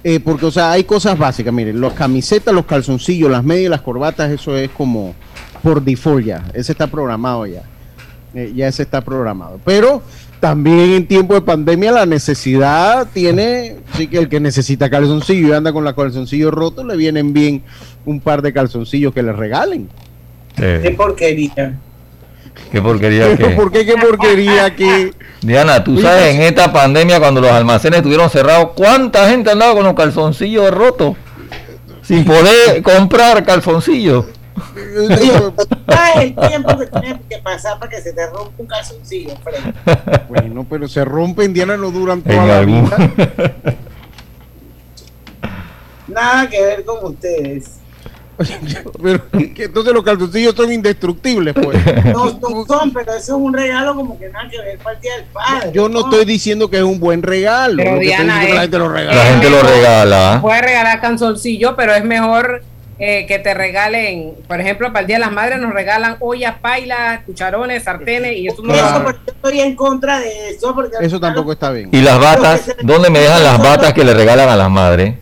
Eh, 0.03 0.21
porque, 0.21 0.47
o 0.47 0.51
sea, 0.51 0.71
hay 0.71 0.85
cosas 0.85 1.19
básicas. 1.19 1.53
Miren, 1.53 1.81
las 1.81 1.93
camisetas, 1.93 2.55
los 2.55 2.65
calzoncillos, 2.65 3.31
las 3.31 3.43
medias, 3.43 3.71
las 3.71 3.81
corbatas, 3.81 4.31
eso 4.31 4.57
es 4.57 4.71
como 4.71 5.15
por 5.63 5.83
default 5.83 6.25
ya. 6.25 6.45
Ese 6.55 6.73
está 6.73 6.87
programado 6.87 7.45
ya. 7.47 7.63
Eh, 8.37 8.53
ya 8.55 8.69
ese 8.69 8.83
está 8.83 9.01
programado. 9.01 9.59
Pero 9.65 10.03
también 10.41 10.93
en 10.93 11.07
tiempo 11.07 11.33
de 11.33 11.41
pandemia 11.41 11.91
la 11.91 12.05
necesidad 12.05 13.09
tiene, 13.11 13.77
sí 13.97 14.09
que 14.09 14.19
el 14.19 14.29
que 14.29 14.41
necesita 14.41 14.91
calzoncillo 14.91 15.49
y 15.49 15.53
anda 15.53 15.73
con 15.73 15.85
la 15.85 15.95
calzoncillo 15.95 16.51
roto, 16.51 16.85
le 16.85 16.97
vienen 16.99 17.33
bien 17.33 17.63
un 18.05 18.21
par 18.21 18.43
de 18.43 18.53
calzoncillos 18.53 19.15
que 19.15 19.23
le 19.23 19.33
regalen. 19.33 19.89
Eh, 20.59 20.81
Qué 20.83 20.91
porquería. 20.91 21.79
Qué 22.71 22.83
porquería 22.83 23.35
que. 23.39 23.47
¿Por 23.47 23.73
qué 23.73 23.87
qué 23.87 23.95
porquería 23.95 24.77
que? 24.77 25.15
Diana, 25.41 25.83
tú 25.83 25.99
sabes 25.99 26.35
en 26.35 26.43
esta 26.43 26.71
pandemia 26.71 27.19
cuando 27.19 27.41
los 27.41 27.51
almacenes 27.51 27.99
estuvieron 27.99 28.29
cerrados, 28.29 28.73
¿cuánta 28.77 29.31
gente 29.31 29.51
andaba 29.51 29.73
con 29.73 29.85
los 29.85 29.95
calzoncillos 29.95 30.71
rotos? 30.73 31.17
Sin 32.03 32.23
poder 32.27 32.83
comprar 32.83 33.43
calzoncillos. 33.45 34.27
El 34.77 36.35
tiempo 36.35 36.79
que 36.79 36.87
tienes 37.01 37.21
que 37.29 37.39
pasar 37.39 37.79
para 37.79 37.91
que 37.91 38.01
se 38.01 38.13
te 38.13 38.27
rompa 38.27 38.53
un 38.59 38.67
calzoncillo, 38.67 39.35
Fred. 39.43 39.59
Bueno, 40.29 40.67
pero 40.69 40.89
se 40.89 41.05
rompen, 41.05 41.53
Diana, 41.53 41.77
no 41.77 41.91
duran 41.91 42.23
toda 42.23 42.37
En 42.43 42.49
la 42.49 42.59
algún- 42.59 42.85
vida. 42.85 43.55
Nada 46.09 46.49
que 46.49 46.63
ver 46.63 46.85
con 46.85 47.05
ustedes. 47.05 47.71
Pero, 49.03 49.25
entonces 49.33 49.93
los 49.95 50.05
calzoncillos 50.05 50.55
son 50.55 50.71
indestructibles, 50.71 51.55
pues. 51.55 51.79
No, 52.07 52.39
no 52.39 52.65
son, 52.67 52.93
pero 52.93 53.13
eso 53.15 53.37
es 53.37 53.43
un 53.43 53.53
regalo 53.55 53.95
como 53.97 54.19
que 54.19 54.29
nada 54.29 54.47
que 54.51 54.59
ver 54.61 54.79
para 54.79 54.95
el 54.97 55.01
día 55.03 55.17
del 55.17 55.25
padre. 55.25 55.71
Yo 55.73 55.89
no 55.89 56.01
estoy 56.01 56.27
diciendo 56.27 56.69
que 56.69 56.77
es 56.77 56.83
un 56.83 57.01
buen 57.01 57.23
regalo. 57.23 57.77
Pero 57.79 57.95
lo 57.95 58.01
que 58.01 58.07
estoy 58.11 58.25
Diana, 58.27 58.43
es 58.43 58.47
que 58.49 58.55
la 58.55 58.61
gente 58.61 58.79
lo 58.79 58.89
regala. 58.91 59.15
La 59.17 59.31
gente 59.31 59.51
lo 59.51 59.63
regala. 59.63 60.39
Puedes 60.43 60.61
regalar 60.63 61.01
calzoncillo, 61.01 61.75
pero 61.77 61.95
es 61.95 62.05
mejor 62.05 62.63
eh, 62.99 63.27
que 63.27 63.39
te 63.39 63.53
regalen, 63.53 64.35
por 64.49 64.61
ejemplo, 64.61 64.89
para 64.89 65.01
el 65.01 65.07
Día 65.07 65.17
de 65.17 65.21
las 65.21 65.33
Madres 65.33 65.59
nos 65.61 65.73
regalan 65.73 66.17
ollas, 66.21 66.57
pailas, 66.61 67.21
cucharones, 67.27 67.85
sartenes 67.85 68.33
y 68.37 68.49
eso 68.49 68.63
no 68.63 68.75
Eso, 68.75 69.03
porque 69.05 69.21
yo 69.27 69.33
estoy 69.35 69.61
en 69.61 69.77
contra 69.77 70.19
de 70.21 70.51
eso. 70.51 70.75
Porque 70.75 70.97
Eso 71.01 71.21
tampoco 71.21 71.53
está 71.53 71.71
bien. 71.71 71.91
Y 71.93 72.01
las 72.01 72.19
batas, 72.19 72.75
¿dónde 72.83 73.11
me 73.11 73.19
dejan 73.21 73.43
las 73.45 73.59
batas 73.59 73.93
que 73.93 74.03
le 74.05 74.15
regalan 74.15 74.49
a 74.49 74.57
las 74.57 74.71
madres? 74.71 75.15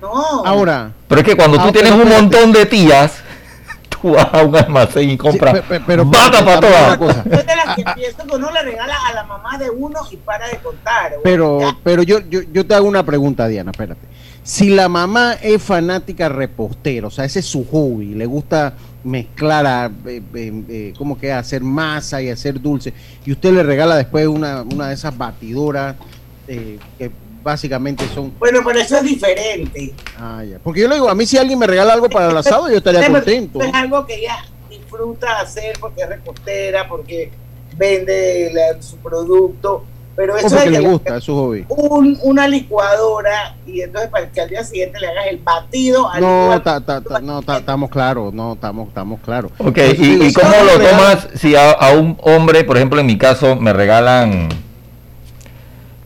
No. 0.00 0.44
Ahora, 0.44 0.92
Pero 1.08 1.20
es 1.20 1.26
que 1.26 1.36
cuando 1.36 1.58
Ah, 1.60 1.64
tú 1.66 1.72
pero 1.72 1.84
tienes 1.88 2.04
un 2.04 2.08
montón 2.12 2.52
de 2.52 2.66
tías, 2.66 3.22
tú 3.88 4.12
vas 4.14 4.26
a 4.32 4.42
un 4.42 4.54
almacén 4.56 5.08
y 5.10 5.16
compras 5.16 5.60
pe- 5.60 5.80
pero 5.86 6.04
bata 6.04 6.38
espérate, 6.38 6.44
para 6.44 6.60
todas. 6.60 6.86
una 6.88 6.98
cosa. 6.98 7.24
Yo 7.24 7.36
de 7.36 7.56
las 7.56 7.76
que 7.76 7.84
pienso 7.94 8.26
que 8.26 8.34
uno 8.36 8.50
le 8.50 8.62
regala 8.62 8.96
a 9.08 9.14
la 9.14 9.22
mamá 9.24 9.56
de 9.58 9.70
uno 9.70 10.00
y 10.10 10.16
para 10.16 10.48
de 10.48 10.56
contar. 10.58 11.12
Pero, 11.22 11.60
Ya. 11.60 11.76
pero 11.84 12.02
yo, 12.02 12.18
yo, 12.28 12.40
yo 12.52 12.66
te 12.66 12.74
hago 12.74 12.86
una 12.88 13.04
pregunta, 13.04 13.46
Diana, 13.46 13.70
espérate. 13.70 14.00
Si 14.44 14.70
la 14.70 14.88
mamá 14.88 15.34
es 15.40 15.62
fanática 15.62 16.28
repostera, 16.28 17.06
o 17.06 17.10
sea, 17.10 17.24
ese 17.24 17.38
es 17.40 17.46
su 17.46 17.64
hobby, 17.64 18.14
le 18.14 18.26
gusta 18.26 18.74
mezclar, 19.04 19.66
a, 19.66 19.86
eh, 20.06 20.20
eh, 20.34 20.62
eh, 20.68 20.92
¿cómo 20.98 21.16
que 21.18 21.32
hacer 21.32 21.62
masa 21.62 22.20
y 22.20 22.28
hacer 22.28 22.60
dulce, 22.60 22.92
y 23.24 23.32
usted 23.32 23.52
le 23.52 23.62
regala 23.62 23.96
después 23.96 24.26
una, 24.26 24.62
una 24.62 24.88
de 24.88 24.94
esas 24.94 25.16
batidoras 25.16 25.94
eh, 26.48 26.78
que 26.98 27.10
básicamente 27.42 28.04
son... 28.14 28.32
Bueno, 28.38 28.60
pero 28.64 28.80
eso 28.80 28.96
es 28.96 29.04
diferente. 29.04 29.92
Ah, 30.18 30.42
ya. 30.44 30.58
Porque 30.58 30.80
yo 30.80 30.88
le 30.88 30.94
digo, 30.96 31.08
a 31.08 31.14
mí 31.14 31.24
si 31.26 31.38
alguien 31.38 31.58
me 31.58 31.66
regala 31.66 31.92
algo 31.92 32.08
para 32.08 32.30
el 32.30 32.36
asado, 32.36 32.68
yo 32.68 32.76
estaría 32.78 33.06
contento. 33.10 33.60
Es 33.62 33.74
algo 33.74 34.04
que 34.06 34.16
ella 34.16 34.44
disfruta 34.68 35.40
hacer 35.40 35.76
porque 35.80 36.02
es 36.02 36.08
repostera, 36.08 36.88
porque 36.88 37.30
vende 37.76 38.50
la- 38.52 38.82
su 38.82 38.96
producto. 38.98 39.84
Pero 40.14 40.36
eso 40.36 40.48
porque 40.48 40.70
le 40.70 40.80
gusta, 40.80 41.16
es 41.16 41.24
su 41.24 41.34
hobby. 41.34 41.64
Un, 41.68 42.18
una 42.22 42.46
licuadora 42.46 43.56
y 43.66 43.80
entonces 43.80 44.10
para 44.10 44.30
que 44.30 44.40
al 44.40 44.48
día 44.48 44.62
siguiente 44.62 45.00
le 45.00 45.08
hagas 45.08 45.26
el 45.28 45.38
batido. 45.38 46.08
no, 46.20 46.60
no, 47.22 47.40
estamos 47.40 47.90
claros, 47.90 48.34
no, 48.34 48.52
estamos, 48.52 48.88
estamos 48.88 49.20
claros. 49.20 49.52
Ok, 49.58 49.78
¿y, 49.98 50.32
cómo 50.32 50.54
lo 50.64 50.78
tomas 50.78 51.28
si 51.34 51.54
a, 51.56 51.76
un 51.96 52.18
hombre, 52.22 52.64
por 52.64 52.76
ejemplo, 52.76 53.00
en 53.00 53.06
mi 53.06 53.16
caso, 53.16 53.56
me 53.56 53.72
regalan, 53.72 54.48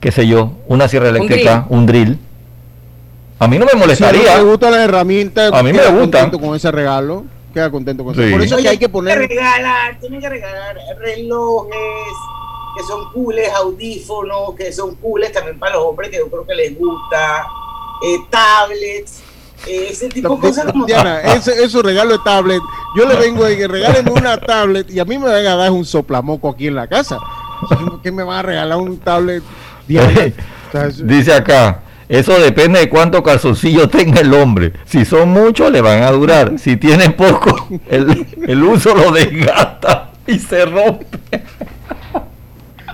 qué 0.00 0.12
sé 0.12 0.26
yo, 0.26 0.52
una 0.68 0.88
sierra 0.88 1.08
eléctrica, 1.08 1.66
un 1.68 1.86
drill? 1.86 2.18
a 3.38 3.48
mí 3.48 3.58
no 3.58 3.66
me 3.66 3.78
molestaría. 3.78 4.32
Si 4.32 4.38
me 4.38 4.50
gusta 4.50 4.70
la 4.70 4.84
herramienta, 4.84 5.48
a 5.48 5.62
mí 5.62 5.72
me 5.72 5.86
gusta. 5.88 6.30
con 6.30 6.54
ese 6.54 6.70
regalo 6.70 7.24
queda 7.56 7.70
contento 7.70 8.04
con 8.04 8.12
eso. 8.12 8.30
Por 8.30 8.42
eso 8.42 8.56
es 8.56 8.62
que 8.62 8.68
hay 8.68 8.78
que 8.78 8.88
poner. 8.88 9.18
Tienen 9.18 9.28
que 9.28 9.34
regalar, 9.34 9.98
tienen 9.98 10.20
que 10.20 10.28
regalar 10.28 10.76
relojes 10.98 11.72
que 12.76 12.82
son 12.82 13.12
cooles, 13.12 13.50
audífonos 13.52 14.54
que 14.56 14.72
son 14.72 14.94
cooles 14.96 15.32
también 15.32 15.58
para 15.58 15.76
los 15.76 15.84
hombres 15.84 16.10
que 16.10 16.18
yo 16.18 16.28
creo 16.28 16.46
que 16.46 16.54
les 16.54 16.78
gusta, 16.78 17.46
eh, 18.04 18.18
tablets. 18.30 19.22
Eh, 19.66 19.88
ese 19.90 20.08
tipo 20.10 20.34
de 20.34 20.40
cosas 20.40 20.66
como 20.66 20.84
Diana, 20.84 21.20
ese, 21.22 21.64
eso 21.64 21.82
regalo 21.82 22.12
de 22.12 22.24
tablet. 22.24 22.60
Yo 22.96 23.06
le 23.06 23.16
vengo 23.16 23.48
y 23.48 23.56
que 23.56 23.66
regálenme 23.66 24.10
una 24.12 24.38
tablet 24.38 24.90
y 24.90 25.00
a 25.00 25.04
mí 25.04 25.18
me 25.18 25.28
van 25.28 25.46
a 25.46 25.56
dar 25.56 25.70
un 25.72 25.84
soplamoco 25.84 26.50
aquí 26.50 26.66
en 26.66 26.74
la 26.74 26.86
casa. 26.86 27.18
¿Qué 28.02 28.12
me 28.12 28.22
van 28.22 28.38
a 28.38 28.42
regalar 28.42 28.78
un 28.78 28.98
tablet? 28.98 29.42
Dice 29.88 31.32
acá, 31.32 31.82
eso 32.08 32.38
depende 32.38 32.80
de 32.80 32.88
cuánto 32.88 33.22
calzoncillo 33.22 33.88
tenga 33.88 34.20
el 34.20 34.32
hombre. 34.34 34.72
Si 34.84 35.04
son 35.04 35.30
muchos, 35.30 35.70
le 35.70 35.80
van 35.80 36.02
a 36.02 36.10
durar. 36.10 36.58
Si 36.58 36.76
tienen 36.76 37.14
poco, 37.14 37.68
el, 37.88 38.62
uso 38.62 38.94
lo 38.94 39.10
desgasta 39.10 40.10
y 40.26 40.38
se 40.38 40.64
rompe. 40.66 41.42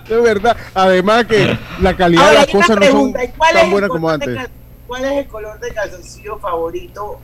De 0.09 0.21
verdad. 0.21 0.57
Además 0.75 1.27
que 1.27 1.59
la 1.81 1.97
calidad 1.97 2.29
de 2.31 2.35
las 2.35 2.47
cosas 2.47 2.79
no 2.79 2.87
son 2.87 3.13
tan 3.13 3.71
buenas 3.71 3.91
como 3.91 4.09
antes. 4.09 4.39
¿Cuál 4.87 5.05
es 5.05 5.13
el 5.13 5.27
color 5.27 5.59
de 5.59 5.71
calzoncillo 5.71 6.39
favorito 6.39 7.19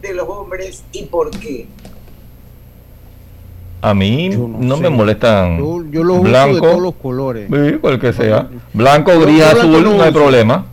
de 0.00 0.14
los 0.14 0.28
hombres 0.28 0.84
y 0.92 1.04
por 1.04 1.30
qué? 1.30 1.66
A 3.80 3.94
mí 3.94 4.28
no, 4.28 4.76
me 4.76 4.88
molestan. 4.88 5.58
Yo, 5.58 6.02
los 6.02 6.20
blanco, 6.20 6.52
uso 6.52 6.60
de 6.64 6.70
todos 6.70 6.82
los 6.82 6.94
colores. 6.94 7.48
Sí, 7.48 7.78
cual 7.78 8.00
que 8.00 8.12
sea. 8.12 8.48
Blanco, 8.72 9.18
gris, 9.20 9.42
azul, 9.42 9.82
no 9.82 10.02
hay 10.02 10.12
problema. 10.12 10.66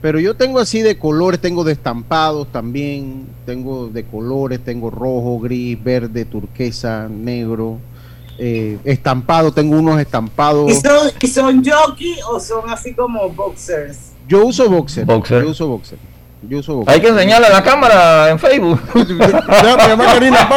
Pero 0.00 0.20
yo 0.20 0.34
tengo 0.34 0.58
así 0.58 0.82
de 0.82 0.98
colores, 0.98 1.40
tengo 1.40 1.64
de 1.64 1.72
estampados 1.72 2.48
también, 2.52 3.26
tengo 3.46 3.88
de 3.88 4.04
colores, 4.04 4.60
tengo 4.62 4.90
rojo, 4.90 5.38
gris, 5.38 5.82
verde, 5.82 6.26
turquesa, 6.26 7.08
negro, 7.08 7.78
eh, 8.38 8.78
estampado, 8.84 9.52
tengo 9.52 9.76
unos 9.76 10.00
estampados. 10.00 10.70
¿Y 10.70 10.74
son, 10.74 11.10
¿Y 11.20 11.26
son 11.26 11.64
jockey 11.64 12.16
o 12.28 12.40
son 12.40 12.70
así 12.70 12.94
como 12.94 13.28
boxers? 13.30 14.12
Yo 14.26 14.46
uso 14.46 14.68
boxer. 14.68 15.04
boxer. 15.04 15.44
Yo 15.44 15.50
uso 15.50 15.66
boxer. 15.68 15.98
Hay 16.86 17.00
que 17.00 17.08
enseñarle 17.08 17.46
a 17.46 17.50
la 17.50 17.62
cámara 17.62 18.30
en 18.30 18.38
Facebook. 18.38 18.80
ya, 18.94 19.76
mi 19.76 19.88
mamá 19.88 20.04
Karina, 20.12 20.48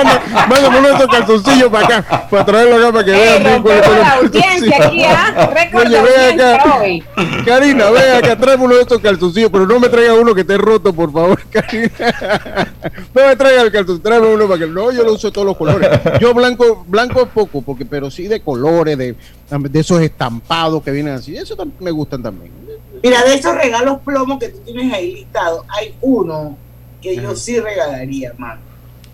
mándame 0.49 0.79
uno 0.79 0.87
de 0.89 0.95
esos 0.95 1.07
calzoncillos 1.07 1.69
para 1.69 1.85
acá, 1.85 2.27
para 2.29 2.45
traerlo 2.45 2.75
acá 2.75 2.91
para 2.91 3.05
que 3.05 3.11
vean 3.11 3.43
bien 3.43 3.63
con 3.63 3.99
la 3.99 4.13
audiencia 4.13 4.85
aquí, 4.85 5.03
¿ah? 5.03 5.49
Oye, 5.73 5.97
acá. 5.97 7.45
Karina, 7.45 7.89
ven 7.91 8.23
acá, 8.23 8.37
tráeme 8.37 8.65
uno 8.65 8.75
de 8.75 8.81
estos 8.81 8.99
calzoncillos, 8.99 9.49
pero 9.51 9.65
no 9.65 9.79
me 9.79 9.89
traiga 9.89 10.13
uno 10.13 10.35
que 10.35 10.41
esté 10.41 10.57
roto, 10.57 10.93
por 10.93 11.11
favor, 11.11 11.39
Karina. 11.49 11.91
no 13.13 13.27
me 13.27 13.35
traiga 13.35 13.61
el 13.61 13.71
calzoncillo, 13.71 14.03
tráeme 14.03 14.27
uno 14.27 14.47
para 14.47 14.59
que 14.59 14.67
no, 14.67 14.91
yo 14.91 15.03
lo 15.03 15.13
uso 15.13 15.27
de 15.27 15.33
todos 15.33 15.47
los 15.47 15.57
colores. 15.57 15.89
Yo 16.19 16.33
blanco, 16.33 16.85
blanco 16.87 17.21
es 17.21 17.27
poco, 17.29 17.61
porque 17.61 17.85
pero 17.85 18.11
sí 18.11 18.27
de 18.27 18.41
colores, 18.41 18.97
de, 18.97 19.15
de 19.49 19.79
esos 19.79 20.01
estampados 20.01 20.83
que 20.83 20.91
vienen 20.91 21.13
así, 21.13 21.37
eso 21.37 21.55
me 21.79 21.91
gustan 21.91 22.21
también. 22.21 22.66
Mira, 23.03 23.23
de 23.23 23.35
esos 23.35 23.55
regalos 23.55 23.99
plomos 24.01 24.39
que 24.39 24.49
tú 24.49 24.59
tienes 24.59 24.93
ahí 24.93 25.13
listado, 25.13 25.65
hay 25.69 25.95
uno 26.01 26.57
que 27.01 27.15
yo 27.15 27.35
sí 27.35 27.59
regalaría, 27.59 28.29
hermano. 28.29 28.61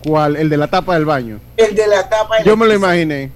¿Cuál? 0.06 0.36
¿El 0.36 0.48
de 0.48 0.56
la 0.56 0.68
tapa 0.68 0.94
del 0.94 1.04
baño? 1.04 1.40
El 1.56 1.74
de 1.74 1.86
la 1.86 2.08
tapa 2.08 2.36
del 2.36 2.44
Yo 2.44 2.56
me 2.56 2.66
lo 2.66 2.74
imaginé. 2.74 3.30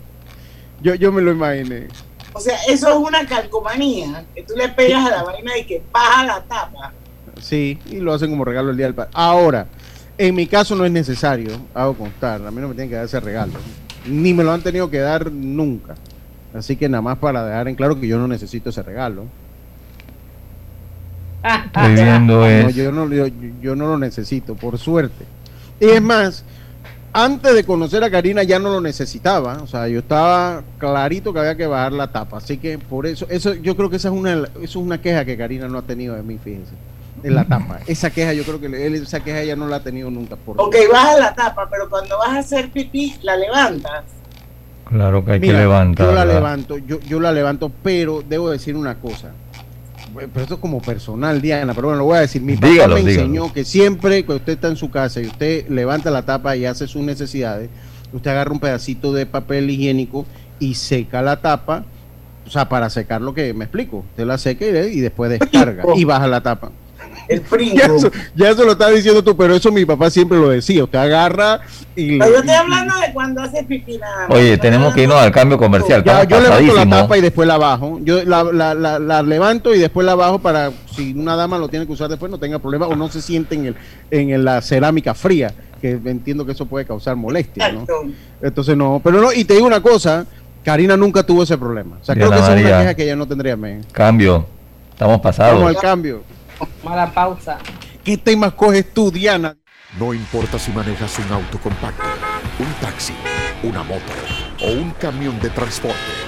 Yo, 0.82 0.94
yo 0.94 1.12
me 1.12 1.22
lo 1.22 1.32
imaginé. 1.32 1.88
O 2.32 2.40
sea, 2.40 2.56
eso 2.68 2.88
es 2.88 2.96
una 2.96 3.26
calcomanía, 3.26 4.24
que 4.34 4.42
tú 4.42 4.54
le 4.54 4.68
pegas 4.68 5.06
a 5.06 5.10
la 5.10 5.22
vaina 5.24 5.56
y 5.58 5.64
que 5.64 5.82
baja 5.90 6.24
la 6.24 6.42
tapa. 6.42 6.92
Sí, 7.40 7.78
y 7.86 7.96
lo 7.96 8.12
hacen 8.12 8.30
como 8.30 8.44
regalo 8.44 8.70
el 8.70 8.76
día 8.76 8.86
del 8.86 8.94
padre. 8.94 9.10
Ahora, 9.14 9.66
en 10.16 10.34
mi 10.34 10.46
caso 10.46 10.74
no 10.74 10.84
es 10.84 10.92
necesario, 10.92 11.52
hago 11.74 11.94
constar, 11.94 12.44
a 12.46 12.50
mí 12.50 12.60
no 12.60 12.68
me 12.68 12.74
tienen 12.74 12.90
que 12.90 12.96
dar 12.96 13.06
ese 13.06 13.20
regalo. 13.20 13.52
Ni 14.06 14.34
me 14.34 14.44
lo 14.44 14.52
han 14.52 14.62
tenido 14.62 14.90
que 14.90 14.98
dar 14.98 15.30
nunca. 15.32 15.94
Así 16.54 16.76
que 16.76 16.88
nada 16.88 17.02
más 17.02 17.18
para 17.18 17.44
dejar 17.44 17.68
en 17.68 17.74
claro 17.74 18.00
que 18.00 18.08
yo 18.08 18.18
no 18.18 18.28
necesito 18.28 18.70
ese 18.70 18.82
regalo. 18.82 19.26
yo, 22.74 22.92
no, 22.92 23.26
yo, 23.60 23.76
no 23.76 23.86
lo 23.86 23.98
necesito, 23.98 24.54
por 24.54 24.78
suerte. 24.78 25.24
Y 25.80 25.86
es 25.86 26.02
más, 26.02 26.44
antes 27.12 27.54
de 27.54 27.64
conocer 27.64 28.02
a 28.02 28.10
Karina 28.10 28.42
ya 28.42 28.58
no 28.58 28.70
lo 28.70 28.80
necesitaba, 28.80 29.58
o 29.62 29.66
sea, 29.66 29.88
yo 29.88 30.00
estaba 30.00 30.62
clarito 30.78 31.32
que 31.32 31.38
había 31.38 31.56
que 31.56 31.66
bajar 31.66 31.92
la 31.92 32.10
tapa, 32.10 32.38
así 32.38 32.58
que 32.58 32.78
por 32.78 33.06
eso, 33.06 33.26
eso 33.30 33.54
yo 33.54 33.76
creo 33.76 33.88
que 33.88 33.96
esa 33.96 34.08
es 34.08 34.14
una, 34.14 34.32
eso 34.32 34.48
es 34.62 34.76
una 34.76 35.00
queja 35.00 35.24
que 35.24 35.36
Karina 35.36 35.68
no 35.68 35.78
ha 35.78 35.82
tenido 35.82 36.16
de 36.16 36.22
mí, 36.22 36.38
fíjense, 36.42 36.72
en 37.22 37.34
la 37.34 37.44
tapa. 37.44 37.80
Esa 37.86 38.10
queja 38.10 38.32
yo 38.32 38.42
creo 38.44 38.60
que 38.60 38.66
él, 38.66 38.94
esa 38.94 39.20
queja 39.20 39.40
ella 39.40 39.56
no 39.56 39.68
la 39.68 39.76
ha 39.76 39.82
tenido 39.82 40.10
nunca. 40.10 40.36
Por 40.36 40.60
ok, 40.60 40.76
baja 40.92 41.18
la 41.18 41.34
tapa, 41.34 41.68
pero 41.70 41.88
cuando 41.88 42.18
vas 42.18 42.30
a 42.30 42.38
hacer 42.38 42.70
pipí, 42.70 43.14
la 43.22 43.36
levantas. 43.36 44.04
Claro 44.84 45.24
que 45.24 45.32
hay 45.32 45.40
que 45.40 45.52
levantar. 45.52 46.06
Yo 46.06 46.12
la 46.12 46.24
levanto, 46.24 46.78
yo, 46.78 46.98
yo 47.00 47.20
la 47.20 47.30
levanto, 47.30 47.70
pero 47.82 48.22
debo 48.26 48.50
decir 48.50 48.74
una 48.74 48.94
cosa 48.96 49.32
pero 50.14 50.40
esto 50.42 50.54
es 50.54 50.60
como 50.60 50.80
personal, 50.80 51.40
Diana, 51.40 51.74
pero 51.74 51.88
bueno, 51.88 52.00
lo 52.00 52.04
voy 52.06 52.18
a 52.18 52.20
decir. 52.20 52.42
Mi 52.42 52.56
papá 52.56 52.88
me 52.88 53.00
enseñó 53.00 53.52
que 53.52 53.64
siempre 53.64 54.24
que 54.24 54.32
usted 54.32 54.54
está 54.54 54.68
en 54.68 54.76
su 54.76 54.90
casa 54.90 55.20
y 55.20 55.26
usted 55.26 55.68
levanta 55.68 56.10
la 56.10 56.22
tapa 56.22 56.56
y 56.56 56.64
hace 56.64 56.86
sus 56.86 57.02
necesidades, 57.02 57.70
usted 58.12 58.30
agarra 58.30 58.52
un 58.52 58.60
pedacito 58.60 59.12
de 59.12 59.26
papel 59.26 59.70
higiénico 59.70 60.26
y 60.58 60.74
seca 60.74 61.22
la 61.22 61.40
tapa, 61.40 61.84
o 62.46 62.50
sea, 62.50 62.68
para 62.68 62.90
secar 62.90 63.20
lo 63.20 63.34
que 63.34 63.52
me 63.54 63.64
explico. 63.64 63.98
Usted 64.10 64.24
la 64.24 64.38
seca 64.38 64.66
y, 64.66 65.00
después 65.00 65.30
descarga 65.30 65.84
y 65.96 66.04
baja 66.04 66.26
la 66.26 66.42
tapa. 66.42 66.70
El 67.28 67.40
frío. 67.44 67.82
Ya 68.34 68.50
eso, 68.50 68.64
lo 68.64 68.72
estás 68.72 68.94
diciendo 68.94 69.22
tú, 69.22 69.36
pero 69.36 69.54
eso 69.54 69.70
mi 69.70 69.84
papá 69.84 70.10
siempre 70.10 70.38
lo 70.38 70.48
decía. 70.48 70.84
Usted 70.84 70.98
agarra 70.98 71.60
y. 71.94 72.18
Pero 72.18 72.30
yo 72.30 72.38
estoy 72.38 72.54
hablando 72.54 72.94
de 72.98 73.12
cuando 73.12 73.42
hace 73.42 73.62
pipí 73.64 74.00
Oye, 74.30 74.56
tenemos 74.58 74.94
que 74.94 75.02
irnos 75.02 75.18
al 75.20 75.30
cambio 75.30 75.58
comercial. 75.58 76.02
yo 76.04 76.40
levanto 76.40 76.74
la 76.74 76.88
tapa 76.88 77.18
y 77.18 77.20
después 77.20 77.46
la 77.46 77.58
bajo. 77.58 78.00
Yo 78.02 78.24
la, 78.24 78.44
la, 78.44 78.74
la, 78.74 79.22
levanto 79.22 79.74
y 79.74 79.78
después 79.78 80.06
la 80.06 80.14
bajo 80.14 80.38
para 80.38 80.72
si 80.94 81.12
una 81.12 81.36
dama 81.36 81.58
lo 81.58 81.68
tiene 81.68 81.86
que 81.86 81.92
usar 81.92 82.08
después 82.08 82.30
no 82.30 82.38
tenga 82.38 82.58
problema 82.58 82.86
o 82.86 82.96
no 82.96 83.08
se 83.08 83.20
siente 83.20 83.54
en, 83.54 83.66
el, 83.66 83.76
en 84.10 84.44
la 84.44 84.60
cerámica 84.62 85.14
fría, 85.14 85.52
que 85.80 85.90
entiendo 85.90 86.46
que 86.46 86.52
eso 86.52 86.66
puede 86.66 86.86
causar 86.86 87.16
molestia. 87.16 87.72
¿no? 87.72 87.86
Entonces 88.40 88.76
no, 88.76 89.00
pero 89.04 89.20
no, 89.20 89.32
y 89.32 89.44
te 89.44 89.54
digo 89.54 89.66
una 89.66 89.82
cosa. 89.82 90.26
Karina 90.64 90.96
nunca 90.96 91.22
tuvo 91.22 91.44
ese 91.44 91.56
problema. 91.56 91.98
O 92.02 92.04
sea, 92.04 92.14
creo 92.14 92.30
que 92.30 92.36
esa 92.36 92.54
es 92.54 92.60
una 92.66 92.78
queja 92.80 92.94
que 92.94 93.04
ella 93.04 93.16
no 93.16 93.26
tendría. 93.26 93.56
Cambio. 93.92 94.44
Estamos 94.90 95.20
pasados. 95.20 95.54
Vamos 95.54 95.76
al 95.76 95.80
cambio. 95.80 96.22
Mala 96.82 97.12
pausa. 97.12 97.58
¿Qué 98.04 98.16
temas 98.16 98.54
coges 98.54 98.92
tú, 98.92 99.10
Diana? 99.10 99.56
No 99.98 100.14
importa 100.14 100.58
si 100.58 100.70
manejas 100.72 101.18
un 101.18 101.32
auto 101.32 101.58
compacto, 101.58 102.04
un 102.58 102.72
taxi, 102.80 103.14
una 103.62 103.82
moto 103.82 104.12
o 104.62 104.70
un 104.70 104.90
camión 104.92 105.38
de 105.40 105.50
transporte. 105.50 106.27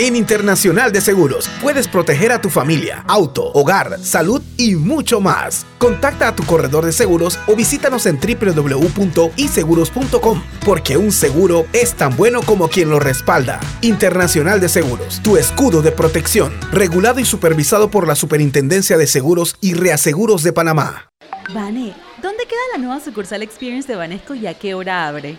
En 0.00 0.14
Internacional 0.14 0.92
de 0.92 1.00
Seguros 1.00 1.50
puedes 1.60 1.88
proteger 1.88 2.30
a 2.30 2.40
tu 2.40 2.50
familia, 2.50 3.04
auto, 3.08 3.50
hogar, 3.52 3.98
salud 4.00 4.40
y 4.56 4.76
mucho 4.76 5.20
más. 5.20 5.66
Contacta 5.78 6.28
a 6.28 6.36
tu 6.36 6.44
corredor 6.44 6.86
de 6.86 6.92
seguros 6.92 7.36
o 7.48 7.56
visítanos 7.56 8.06
en 8.06 8.20
www.iseguros.com 8.20 10.42
porque 10.64 10.96
un 10.96 11.10
seguro 11.10 11.66
es 11.72 11.94
tan 11.94 12.16
bueno 12.16 12.42
como 12.42 12.68
quien 12.68 12.90
lo 12.90 13.00
respalda. 13.00 13.58
Internacional 13.80 14.60
de 14.60 14.68
Seguros, 14.68 15.20
tu 15.24 15.36
escudo 15.36 15.82
de 15.82 15.90
protección, 15.90 16.52
regulado 16.70 17.18
y 17.18 17.24
supervisado 17.24 17.90
por 17.90 18.06
la 18.06 18.14
Superintendencia 18.14 18.98
de 18.98 19.08
Seguros 19.08 19.56
y 19.60 19.74
Reaseguros 19.74 20.44
de 20.44 20.52
Panamá. 20.52 21.10
Vane, 21.52 21.92
¿dónde 22.22 22.44
queda 22.44 22.60
la 22.72 22.78
nueva 22.78 23.00
sucursal 23.00 23.42
Experience 23.42 23.88
de 23.88 23.96
Banesco 23.96 24.36
y 24.36 24.46
a 24.46 24.54
qué 24.54 24.74
hora 24.74 25.08
abre? 25.08 25.38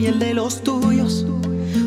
y 0.00 0.06
el 0.06 0.18
de 0.18 0.32
los 0.34 0.62
tuyos. 0.62 1.26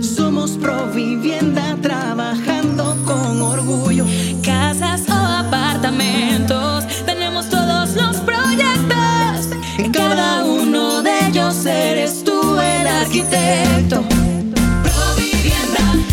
Somos 0.01 0.51
Provivienda 0.51 1.75
trabajando 1.81 2.95
con 3.05 3.41
orgullo. 3.41 4.05
Casas 4.43 5.01
o 5.09 5.13
apartamentos, 5.13 6.85
tenemos 7.05 7.49
todos 7.49 7.95
los 7.95 8.17
proyectos. 8.17 9.49
En 9.79 9.91
cada 9.91 10.43
uno 10.45 11.01
de 11.01 11.27
ellos 11.27 11.65
eres 11.65 12.23
tú 12.23 12.59
el 12.59 12.87
arquitecto. 12.87 14.03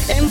En 0.08 0.30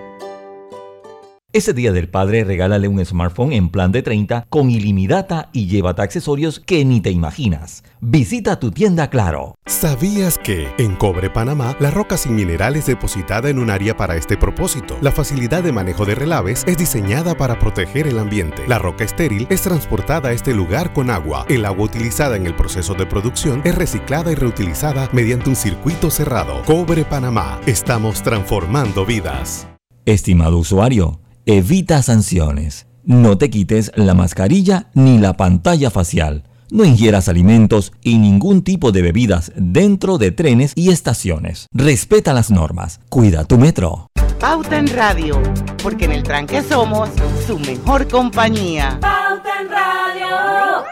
Ese 1.53 1.73
día 1.73 1.91
del 1.91 2.07
padre 2.07 2.45
regálale 2.45 2.87
un 2.87 3.03
smartphone 3.05 3.51
en 3.51 3.67
plan 3.67 3.91
de 3.91 4.01
30 4.01 4.45
con 4.47 4.71
ilimitada 4.71 5.49
y 5.51 5.67
llévate 5.67 6.01
accesorios 6.01 6.61
que 6.61 6.85
ni 6.85 7.01
te 7.01 7.11
imaginas. 7.11 7.83
Visita 7.99 8.57
tu 8.57 8.71
tienda 8.71 9.09
Claro. 9.09 9.55
¿Sabías 9.65 10.37
que 10.37 10.69
en 10.77 10.95
Cobre 10.95 11.29
Panamá 11.29 11.75
la 11.81 11.91
roca 11.91 12.15
sin 12.15 12.35
mineral 12.35 12.77
es 12.77 12.85
depositada 12.85 13.49
en 13.49 13.59
un 13.59 13.69
área 13.69 13.97
para 13.97 14.15
este 14.15 14.37
propósito? 14.37 14.97
La 15.01 15.11
facilidad 15.11 15.61
de 15.61 15.73
manejo 15.73 16.05
de 16.05 16.15
relaves 16.15 16.63
es 16.67 16.77
diseñada 16.77 17.35
para 17.35 17.59
proteger 17.59 18.07
el 18.07 18.19
ambiente. 18.19 18.65
La 18.69 18.79
roca 18.79 19.03
estéril 19.03 19.45
es 19.49 19.63
transportada 19.63 20.29
a 20.29 20.31
este 20.31 20.53
lugar 20.53 20.93
con 20.93 21.09
agua. 21.09 21.45
El 21.49 21.65
agua 21.65 21.83
utilizada 21.83 22.37
en 22.37 22.45
el 22.45 22.55
proceso 22.55 22.93
de 22.93 23.05
producción 23.05 23.59
es 23.65 23.75
reciclada 23.75 24.31
y 24.31 24.35
reutilizada 24.35 25.09
mediante 25.11 25.49
un 25.49 25.57
circuito 25.57 26.11
cerrado. 26.11 26.63
Cobre 26.63 27.03
Panamá. 27.03 27.59
Estamos 27.65 28.23
transformando 28.23 29.05
vidas. 29.05 29.67
Estimado 30.07 30.57
usuario, 30.57 31.20
Evita 31.47 32.03
sanciones. 32.03 32.85
No 33.03 33.39
te 33.39 33.49
quites 33.49 33.91
la 33.95 34.13
mascarilla 34.13 34.91
ni 34.93 35.17
la 35.17 35.37
pantalla 35.37 35.89
facial. 35.89 36.43
No 36.69 36.85
ingieras 36.85 37.29
alimentos 37.29 37.93
y 38.03 38.19
ningún 38.19 38.61
tipo 38.61 38.91
de 38.91 39.01
bebidas 39.01 39.51
dentro 39.55 40.19
de 40.19 40.29
trenes 40.31 40.71
y 40.75 40.91
estaciones. 40.91 41.65
Respeta 41.73 42.33
las 42.33 42.51
normas. 42.51 42.99
Cuida 43.09 43.43
tu 43.45 43.57
metro. 43.57 44.11
Pauta 44.39 44.77
en 44.77 44.87
Radio, 44.87 45.41
porque 45.81 46.05
en 46.05 46.11
el 46.11 46.21
tranque 46.21 46.61
somos 46.61 47.09
su 47.47 47.57
mejor 47.57 48.07
compañía. 48.07 48.99
Pauta 49.01 49.61
en 49.61 49.69
Radio. 49.69 50.91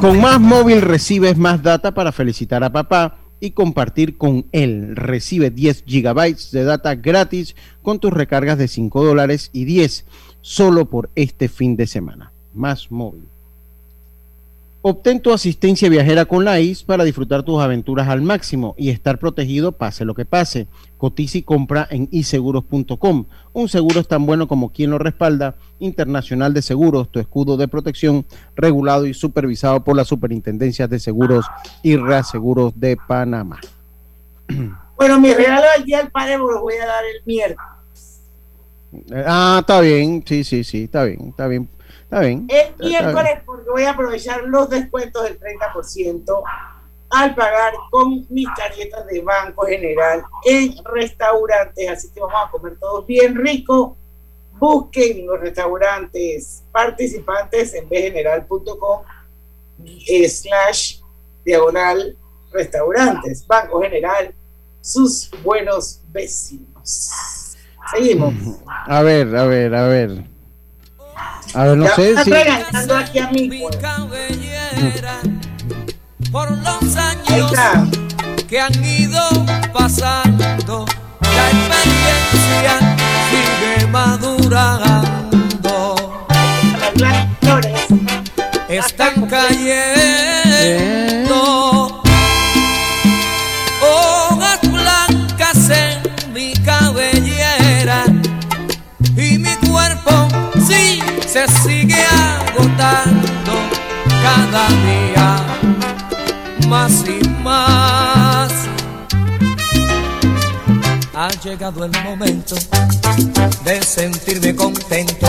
Con 0.00 0.20
más 0.20 0.38
móvil 0.40 0.82
recibes 0.82 1.38
más 1.38 1.62
data 1.62 1.94
para 1.94 2.12
felicitar 2.12 2.62
a 2.62 2.70
papá 2.70 3.18
y 3.40 3.52
compartir 3.52 4.18
con 4.18 4.46
él. 4.52 4.94
Recibe 4.94 5.50
10 5.50 5.84
gigabytes 5.86 6.50
de 6.50 6.64
data 6.64 6.94
gratis 6.94 7.56
con 7.82 7.98
tus 7.98 8.12
recargas 8.12 8.58
de 8.58 8.68
5 8.68 9.04
dólares 9.04 9.50
y 9.52 9.64
10 9.64 10.04
solo 10.42 10.90
por 10.90 11.10
este 11.14 11.48
fin 11.48 11.76
de 11.76 11.86
semana. 11.86 12.32
Más 12.54 12.90
móvil. 12.92 13.28
Obtén 14.88 15.18
tu 15.18 15.32
asistencia 15.32 15.88
viajera 15.88 16.26
con 16.26 16.44
la 16.44 16.60
IS 16.60 16.84
para 16.84 17.02
disfrutar 17.02 17.42
tus 17.42 17.60
aventuras 17.60 18.06
al 18.06 18.22
máximo 18.22 18.76
y 18.78 18.90
estar 18.90 19.18
protegido 19.18 19.72
pase 19.72 20.04
lo 20.04 20.14
que 20.14 20.24
pase. 20.24 20.68
Cotiza 20.96 21.38
y 21.38 21.42
compra 21.42 21.88
en 21.90 22.06
iseguros.com. 22.12 23.26
Un 23.52 23.68
seguro 23.68 23.98
es 23.98 24.06
tan 24.06 24.26
bueno 24.26 24.46
como 24.46 24.72
quien 24.72 24.92
lo 24.92 24.98
respalda. 24.98 25.56
Internacional 25.80 26.54
de 26.54 26.62
Seguros, 26.62 27.10
tu 27.10 27.18
escudo 27.18 27.56
de 27.56 27.66
protección, 27.66 28.26
regulado 28.54 29.06
y 29.06 29.14
supervisado 29.14 29.82
por 29.82 29.96
las 29.96 30.06
superintendencias 30.06 30.88
de 30.88 31.00
seguros 31.00 31.46
y 31.82 31.96
reaseguros 31.96 32.78
de 32.78 32.96
Panamá. 32.96 33.58
Bueno, 34.96 35.20
mi 35.20 35.34
regalo 35.34 35.66
del 35.76 35.84
día 35.84 35.98
del 35.98 36.10
padre 36.10 36.38
lo 36.38 36.62
voy 36.62 36.74
a 36.76 36.86
dar 36.86 37.04
el 37.04 37.22
miércoles. 37.26 37.58
Ah, 39.26 39.58
está 39.60 39.80
bien, 39.82 40.24
sí, 40.26 40.42
sí, 40.42 40.64
sí, 40.64 40.84
está 40.84 41.04
bien, 41.04 41.28
está 41.28 41.48
bien. 41.48 41.68
Está 42.06 42.20
bien. 42.20 42.46
El 42.48 42.74
miércoles, 42.78 43.40
porque 43.44 43.68
voy 43.68 43.82
a 43.82 43.90
aprovechar 43.90 44.44
los 44.44 44.70
descuentos 44.70 45.24
del 45.24 45.40
30% 45.40 46.42
al 47.10 47.34
pagar 47.34 47.74
con 47.90 48.24
mis 48.28 48.46
tarjetas 48.54 49.06
de 49.08 49.22
Banco 49.22 49.66
General 49.66 50.22
en 50.44 50.76
restaurantes. 50.84 51.90
Así 51.90 52.10
que 52.10 52.20
vamos 52.20 52.46
a 52.46 52.50
comer 52.50 52.76
todos 52.78 53.04
bien 53.06 53.34
rico. 53.34 53.96
Busquen 54.52 55.26
los 55.26 55.40
restaurantes 55.40 56.62
participantes 56.70 57.74
en 57.74 57.88
bgeneral.com 57.88 59.02
slash 60.28 61.00
diagonal 61.44 62.16
restaurantes. 62.52 63.44
Banco 63.48 63.82
General, 63.82 64.32
sus 64.80 65.28
buenos 65.42 66.02
vecinos. 66.12 67.56
Seguimos. 67.90 68.32
A 68.66 69.02
ver, 69.02 69.34
a 69.36 69.44
ver, 69.46 69.74
a 69.74 69.88
ver. 69.88 70.35
A 71.54 71.64
ver, 71.64 71.76
no 71.76 71.86
sé 71.94 72.22
si. 72.22 72.32
aquí 72.32 73.18
a 73.18 73.28
mí, 73.28 73.48
pues. 73.48 73.76
Por 76.30 76.50
los 76.50 76.96
años 76.96 77.52
que 78.48 78.60
han 78.60 78.84
ido 78.84 79.22
pasando, 79.72 80.84
la 81.20 81.50
experiencia 81.50 82.78
sigue 83.30 83.86
madurando. 83.86 85.16
Están 88.68 89.26
cayendo. 89.26 90.15
Agotando 102.56 103.52
cada 104.22 104.68
día 104.68 105.44
más 106.68 107.04
y 107.06 107.18
más. 107.42 108.52
Ha 111.14 111.28
llegado 111.42 111.84
el 111.84 111.92
momento 112.02 112.54
de 113.64 113.82
sentirme 113.82 114.54
contento 114.54 115.26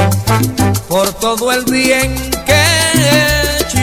por 0.88 1.12
todo 1.14 1.52
el 1.52 1.66
bien 1.66 2.16
que 2.46 2.54
he 2.54 3.60
hecho 3.60 3.80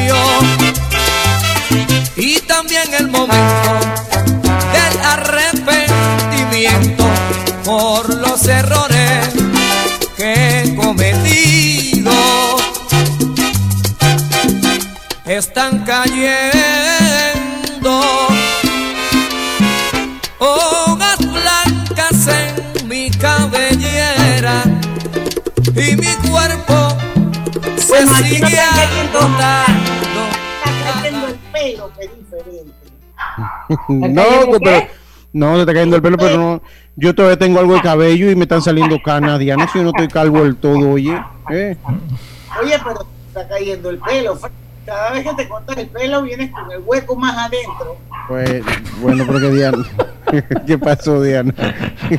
y 2.17 2.41
también 2.41 2.95
el 2.99 3.09
momento 3.09 3.79
del 4.73 5.01
arrepentimiento 5.03 7.05
por 7.65 8.15
los 8.15 8.47
errores 8.47 9.29
que 10.17 10.33
he 10.33 10.63
Están 15.35 15.85
cayendo 15.85 16.31
hojas 20.39 21.19
blancas 21.19 22.29
en 22.29 22.89
mi 22.89 23.11
cabellera 23.11 24.63
y 25.75 25.97
mi 25.97 26.31
cuerpo 26.31 26.97
se 27.77 27.89
Bueno, 27.89 28.13
no 28.13 28.17
sigue 28.19 28.43
cayendo 28.43 29.19
agotando. 29.19 30.21
Está 30.65 30.93
cayendo 30.93 31.27
el 31.27 31.35
pelo, 31.53 31.93
que 31.99 32.05
es 32.05 32.11
diferente. 32.17 32.75
no, 33.89 34.23
pero 34.63 34.87
no, 35.33 35.55
se 35.57 35.61
está 35.63 35.73
cayendo 35.73 35.97
el 35.97 36.03
pelo, 36.03 36.17
pero 36.17 36.39
no. 36.39 36.63
Yo 36.95 37.13
todavía 37.13 37.41
tengo 37.41 37.59
algo 37.59 37.75
de 37.75 37.81
cabello 37.81 38.31
y 38.31 38.37
me 38.37 38.45
están 38.45 38.63
saliendo 38.63 39.03
canas, 39.05 39.41
Diana. 39.41 39.67
Si 39.67 39.79
yo 39.79 39.83
no 39.83 39.91
estoy 39.91 40.07
calvo 40.07 40.45
del 40.45 40.55
todo, 40.55 40.91
oye. 40.91 41.21
¿eh? 41.51 41.77
Oye, 42.63 42.79
pero 42.85 43.05
está 43.27 43.49
cayendo 43.49 43.91
el 43.91 43.99
pelo. 43.99 44.39
Cada 44.87 45.13
vez 45.13 45.25
que 45.27 45.35
te 45.35 45.49
cortas 45.49 45.77
el 45.79 45.89
pelo, 45.89 46.23
vienes 46.23 46.51
con 46.51 46.71
el 46.71 46.81
hueco 46.85 47.17
más 47.17 47.37
adentro. 47.37 47.97
Pues, 48.29 48.63
bueno, 49.01 49.25
pero 49.27 49.41
que 49.41 49.51
Diana. 49.51 49.85
¿Qué 50.67 50.79
pasó, 50.79 51.23
Diana? 51.23 51.53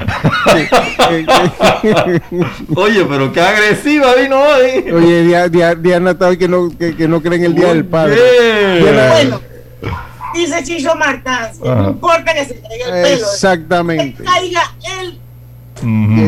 Oye, 2.76 3.06
pero 3.06 3.32
qué 3.32 3.42
agresiva 3.42 4.14
vino 4.16 4.40
hoy. 4.40 4.92
Oye, 4.92 5.24
Dia- 5.24 5.48
Dia- 5.50 5.76
Diana 5.76 6.12
está 6.12 6.28
hoy 6.28 6.38
que 6.38 6.48
no, 6.48 6.70
que, 6.78 6.96
que 6.96 7.08
no 7.08 7.22
cree 7.22 7.38
en 7.38 7.46
el 7.46 7.56
Día 7.56 7.68
del 7.70 7.86
Padre. 7.86 8.16
Diana- 8.82 9.10
Bueno, 9.12 9.42
dice 10.34 10.64
Chicho 10.64 10.96
Martán, 10.96 11.52
no 11.64 11.90
importa 11.90 12.34
que 12.34 12.46
se 12.46 12.60
caiga 12.62 12.86
el 12.86 12.92
pelo. 13.04 13.26
Exactamente. 13.32 14.18
Que 14.18 14.24
caiga 14.24 14.62
el 15.02 15.20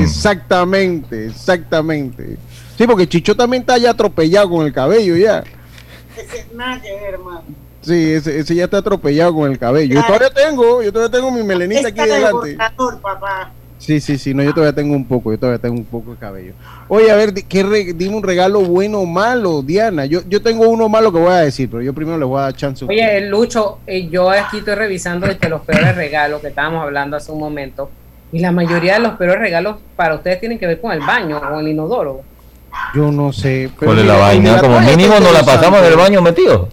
Exactamente, 0.02 1.28
exactamente. 1.28 2.38
Sí, 2.78 2.86
porque 2.86 3.08
Chicho 3.08 3.36
también 3.36 3.62
está 3.62 3.78
ya 3.78 3.92
atropellado 3.92 4.50
con 4.50 4.66
el 4.66 4.74
cabello 4.74 5.16
ya. 5.16 5.44
Ese- 6.22 6.48
nada 6.56 6.82
que 6.82 6.92
ver, 6.94 7.14
hermano. 7.16 7.44
Sí, 7.82 8.12
ese, 8.14 8.40
ese 8.40 8.56
ya 8.56 8.66
está 8.66 8.78
atropellado 8.80 9.34
con 9.34 9.50
el 9.52 9.58
cabello. 9.58 9.96
Yo 9.96 10.06
todavía 10.06 10.30
tengo, 10.32 10.82
yo 10.84 10.92
todavía 10.92 11.18
tengo 11.20 11.32
mi 11.32 11.44
melenita 11.44 11.88
aquí 11.88 12.00
Está 12.00 12.06
de 12.06 12.12
delante. 12.20 12.56
borrador, 12.56 13.02
papá. 13.02 13.52
Sí, 13.80 14.00
sí, 14.02 14.18
sí, 14.18 14.34
no, 14.34 14.42
yo 14.42 14.54
todavía 14.56 14.74
tengo 14.74 14.96
un 14.96 15.08
poco, 15.08 15.32
yo 15.32 15.38
todavía 15.38 15.60
tengo 15.62 15.76
un 15.76 15.86
poco 15.86 16.12
de 16.12 16.18
cabello. 16.18 16.54
Oye, 16.88 17.12
a 17.12 17.16
ver, 17.16 17.32
¿qué 17.34 17.62
re- 17.62 17.94
dime 17.94 18.16
un 18.18 18.24
regalo 18.24 18.62
bueno 18.62 19.00
o 19.02 19.06
malo, 19.06 19.62
Diana. 19.62 20.06
Yo, 20.08 20.22
yo 20.28 20.42
tengo 20.42 20.68
uno 20.68 20.90
malo 20.90 21.14
que 21.14 21.20
voy 21.20 21.32
a 21.32 21.38
decir, 21.42 21.70
pero 21.70 21.84
yo 21.84 21.94
primero 21.94 22.18
les 22.18 22.28
voy 22.28 22.40
a 22.40 22.44
dar 22.44 22.56
chance. 22.56 22.84
a. 22.84 22.88
Oye, 22.88 23.22
Lucho, 23.30 23.78
eh, 23.86 24.10
yo 24.10 24.32
aquí 24.32 24.58
estoy 24.58 24.74
revisando 24.74 25.28
este, 25.28 25.48
los 25.48 25.62
peores 25.62 25.96
regalos 25.96 26.42
que 26.42 26.48
estábamos 26.48 26.82
hablando 26.84 27.16
hace 27.18 27.32
un 27.32 27.40
momento. 27.40 27.92
Y 28.32 28.40
la 28.40 28.52
mayoría 28.52 28.96
de 28.96 29.00
los 29.02 29.14
peores 29.14 29.40
regalos 29.40 29.78
para 29.96 30.16
ustedes 30.16 30.40
tienen 30.40 30.58
que 30.58 30.66
ver 30.68 30.82
con 30.82 30.92
el 30.92 31.00
baño 31.00 31.38
o 31.38 31.60
el 31.60 31.68
inodoro. 31.68 32.22
Yo 32.96 33.12
no 33.12 33.32
sé. 33.34 33.70
pero 33.80 33.92
¿Cuál 33.92 34.00
es 34.00 34.06
la 34.06 34.16
vaina? 34.18 34.60
Como 34.62 34.80
mínimo 34.82 35.20
nos 35.20 35.34
la 35.34 35.44
pasamos 35.44 35.80
en 35.80 35.86
el 35.86 35.96
baño 35.96 36.22
metido. 36.22 36.70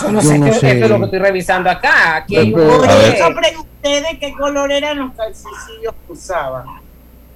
Yo 0.00 0.12
no 0.12 0.20
Yo 0.20 0.28
sé, 0.28 0.38
no 0.38 0.46
qué- 0.46 0.52
sé. 0.52 0.70
esto 0.72 0.84
es 0.84 0.90
lo 0.90 0.98
que 0.98 1.04
estoy 1.06 1.18
revisando 1.20 1.70
acá. 1.70 2.16
Aquí 2.16 2.36
hay 2.36 2.52
un 2.52 2.60
sobre 2.60 3.56
ustedes 3.58 4.18
qué 4.20 4.32
color 4.38 4.70
eran 4.70 4.98
los 4.98 5.12
calzoncillos 5.14 5.94
que 6.06 6.12
usaban. 6.12 6.66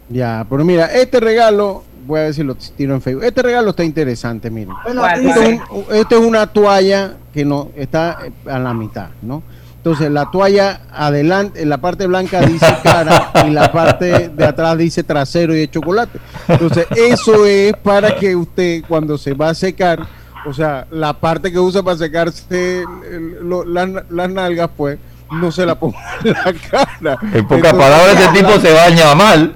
Ya, 0.09 0.45
pero 0.49 0.64
mira, 0.64 0.87
este 0.87 1.21
regalo, 1.21 1.85
voy 2.07 2.21
a 2.21 2.23
ver 2.25 2.35
si 2.35 2.43
lo 2.43 2.55
tiro 2.55 2.95
en 2.95 3.01
Facebook. 3.01 3.25
Este 3.25 3.43
regalo 3.43 3.71
está 3.71 3.83
interesante, 3.85 4.51
miren. 4.51 4.75
Bueno, 4.85 5.03
dice, 5.21 5.53
es, 5.55 5.61
un- 5.71 5.85
esto 5.95 6.18
es 6.21 6.27
una 6.27 6.47
toalla 6.49 7.14
que 7.33 7.45
no 7.45 7.71
está 7.77 8.18
a 8.47 8.59
la 8.59 8.75
mitad, 8.75 9.09
¿no? 9.23 9.43
Entonces 9.83 10.11
la 10.11 10.31
toalla 10.31 10.83
adelante, 10.93 11.62
en 11.62 11.70
la 11.70 11.78
parte 11.78 12.07
blanca 12.07 12.43
dice 12.43 12.66
cara 12.83 13.31
y 13.47 13.51
la 13.51 13.72
parte 13.72 14.28
de 14.28 14.45
atrás 14.45 14.76
dice 14.76 15.03
trasero 15.03 15.55
y 15.55 15.61
de 15.61 15.70
chocolate. 15.70 16.18
Entonces 16.49 16.87
eso 16.95 17.47
es 17.47 17.72
para 17.83 18.14
que 18.16 18.37
usted 18.37 18.83
cuando 18.87 19.16
se 19.16 19.33
va 19.33 19.49
a 19.49 19.55
secar, 19.55 20.07
o 20.47 20.53
sea, 20.53 20.87
la 20.91 21.14
parte 21.14 21.51
que 21.51 21.59
usa 21.59 21.83
para 21.83 21.97
secarse 21.97 22.83
el- 23.11 23.39
lo- 23.49 23.64
las, 23.64 23.89
las 24.11 24.28
nalgas, 24.31 24.68
pues 24.76 24.99
no 25.31 25.51
se 25.51 25.64
la 25.64 25.74
ponga 25.76 25.97
en 26.24 26.33
la 26.33 26.53
cara. 26.70 27.18
En 27.33 27.47
pocas 27.49 27.72
palabras, 27.72 28.20
ese 28.20 28.28
tipo 28.39 28.61
se 28.61 28.72
baña 28.74 29.14
mal. 29.14 29.55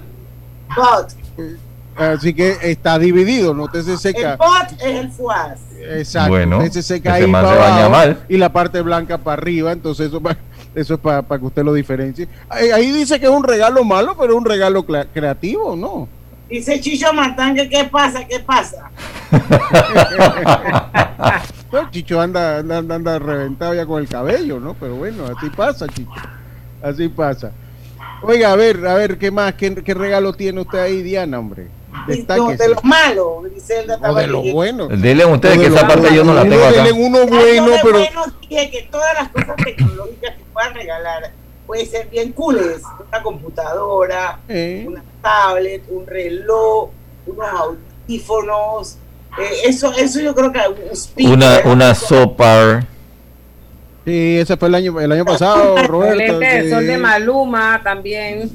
Así 1.97 2.35
que 2.35 2.57
está 2.63 2.99
dividido, 2.99 3.55
no 3.55 3.69
te 3.69 3.83
se 3.83 3.93
El 3.93 3.99
seca. 3.99 4.37
bot 4.37 4.73
es 4.81 4.83
el 5.01 5.11
fuaz. 5.13 5.61
Exacto. 5.81 6.31
Bueno, 6.31 6.61
se 6.71 6.83
seca 6.83 7.15
ahí 7.15 7.27
man 7.27 7.45
para 7.45 7.55
se 7.55 7.61
baña 7.61 7.77
abajo 7.85 7.91
mal. 7.91 8.25
y 8.29 8.37
la 8.37 8.53
parte 8.53 8.81
blanca 8.81 9.19
para 9.19 9.41
arriba, 9.41 9.71
entonces 9.73 10.09
eso, 10.09 10.21
eso 10.75 10.95
es 10.95 11.01
para 11.01 11.23
que 11.23 11.45
usted 11.45 11.63
lo 11.63 11.73
diferencie. 11.73 12.27
Ahí, 12.49 12.71
ahí 12.71 12.91
dice 12.91 13.21
que 13.21 13.27
es 13.27 13.33
un 13.33 13.45
regalo 13.45 13.85
malo, 13.85 14.17
pero 14.19 14.33
es 14.33 14.39
un 14.39 14.45
regalo 14.45 14.85
creativo, 14.85 15.77
¿no? 15.77 16.09
Dice 16.49 16.81
Chicho 16.81 17.13
Martán 17.13 17.55
que 17.55 17.69
qué 17.69 17.85
pasa, 17.85 18.27
qué 18.27 18.39
pasa. 18.41 18.91
No, 21.73 21.91
Chicho 21.91 22.21
anda, 22.21 22.59
anda, 22.59 22.79
anda, 22.79 22.95
anda 22.97 23.19
reventado 23.19 23.75
ya 23.75 23.87
con 23.87 24.01
el 24.03 24.09
cabello, 24.09 24.61
¿no? 24.61 24.75
Pero 24.75 24.97
bueno, 24.97 25.25
así 25.27 25.49
pasa, 25.51 25.87
Chicho. 25.89 26.11
Así 26.83 27.09
pasa. 27.09 27.51
Oiga, 28.23 28.53
a 28.53 28.57
ver, 28.57 28.87
a 28.87 28.95
ver, 28.95 29.19
¿qué 29.19 29.31
más? 29.31 29.55
¿Qué, 29.55 29.75
qué 29.75 29.95
regalo 29.95 30.33
tiene 30.33 30.61
usted 30.61 30.79
ahí, 30.79 31.03
Diana, 31.03 31.39
hombre? 31.39 31.69
No, 32.37 32.49
de 32.51 32.69
los 32.69 32.85
malos, 32.85 33.45
Griselda 33.45 33.95
O 33.95 33.97
estaba 33.97 34.21
de 34.21 34.27
lo 34.27 34.39
leyendo. 34.39 34.55
bueno. 34.57 34.89
Dile 34.89 35.25
ustedes 35.27 35.59
que 35.59 35.71
de 35.71 35.77
esa 35.77 35.83
lo 35.83 35.89
parte 35.95 36.15
yo 36.15 36.25
no 36.25 36.35
la 36.35 36.41
bueno. 36.43 36.57
tengo 36.57 36.67
acá. 36.83 36.95
Uno 36.95 37.27
bueno, 37.27 37.71
de 37.71 37.79
pero... 37.83 37.99
bueno 37.99 38.23
dije 38.49 38.71
que 38.71 38.83
todas 38.91 39.15
las 39.15 39.29
cosas 39.31 39.57
tecnológicas 39.65 40.35
que 40.37 40.45
puedan 40.53 40.75
regalar 40.75 41.31
puede 41.67 41.87
ser 41.87 42.09
bien 42.11 42.33
cooles. 42.33 42.83
Una 43.09 43.23
computadora, 43.23 44.39
Eh. 44.49 44.85
una 44.87 45.03
tablet, 45.23 45.83
un 45.89 46.07
reloj, 46.07 46.91
unos 47.27 47.47
audífonos. 48.07 48.99
eh, 49.39 49.51
eso, 49.65 49.93
eso 49.97 50.21
yo 50.21 50.35
creo 50.35 50.53
que 50.53 50.59
un 50.69 50.97
speaker, 50.97 51.33
Una, 51.33 51.61
una 51.65 51.95
sopa. 51.95 52.85
Sí, 54.05 54.37
ese 54.39 54.57
fue 54.59 54.69
el 54.69 54.75
año, 54.75 55.01
el 55.01 55.11
año 55.11 55.25
pasado, 55.25 55.77
Roberto. 55.87 56.35
sol 56.71 56.87
de 56.87 56.99
Maluma 56.99 57.81
también. 57.83 58.51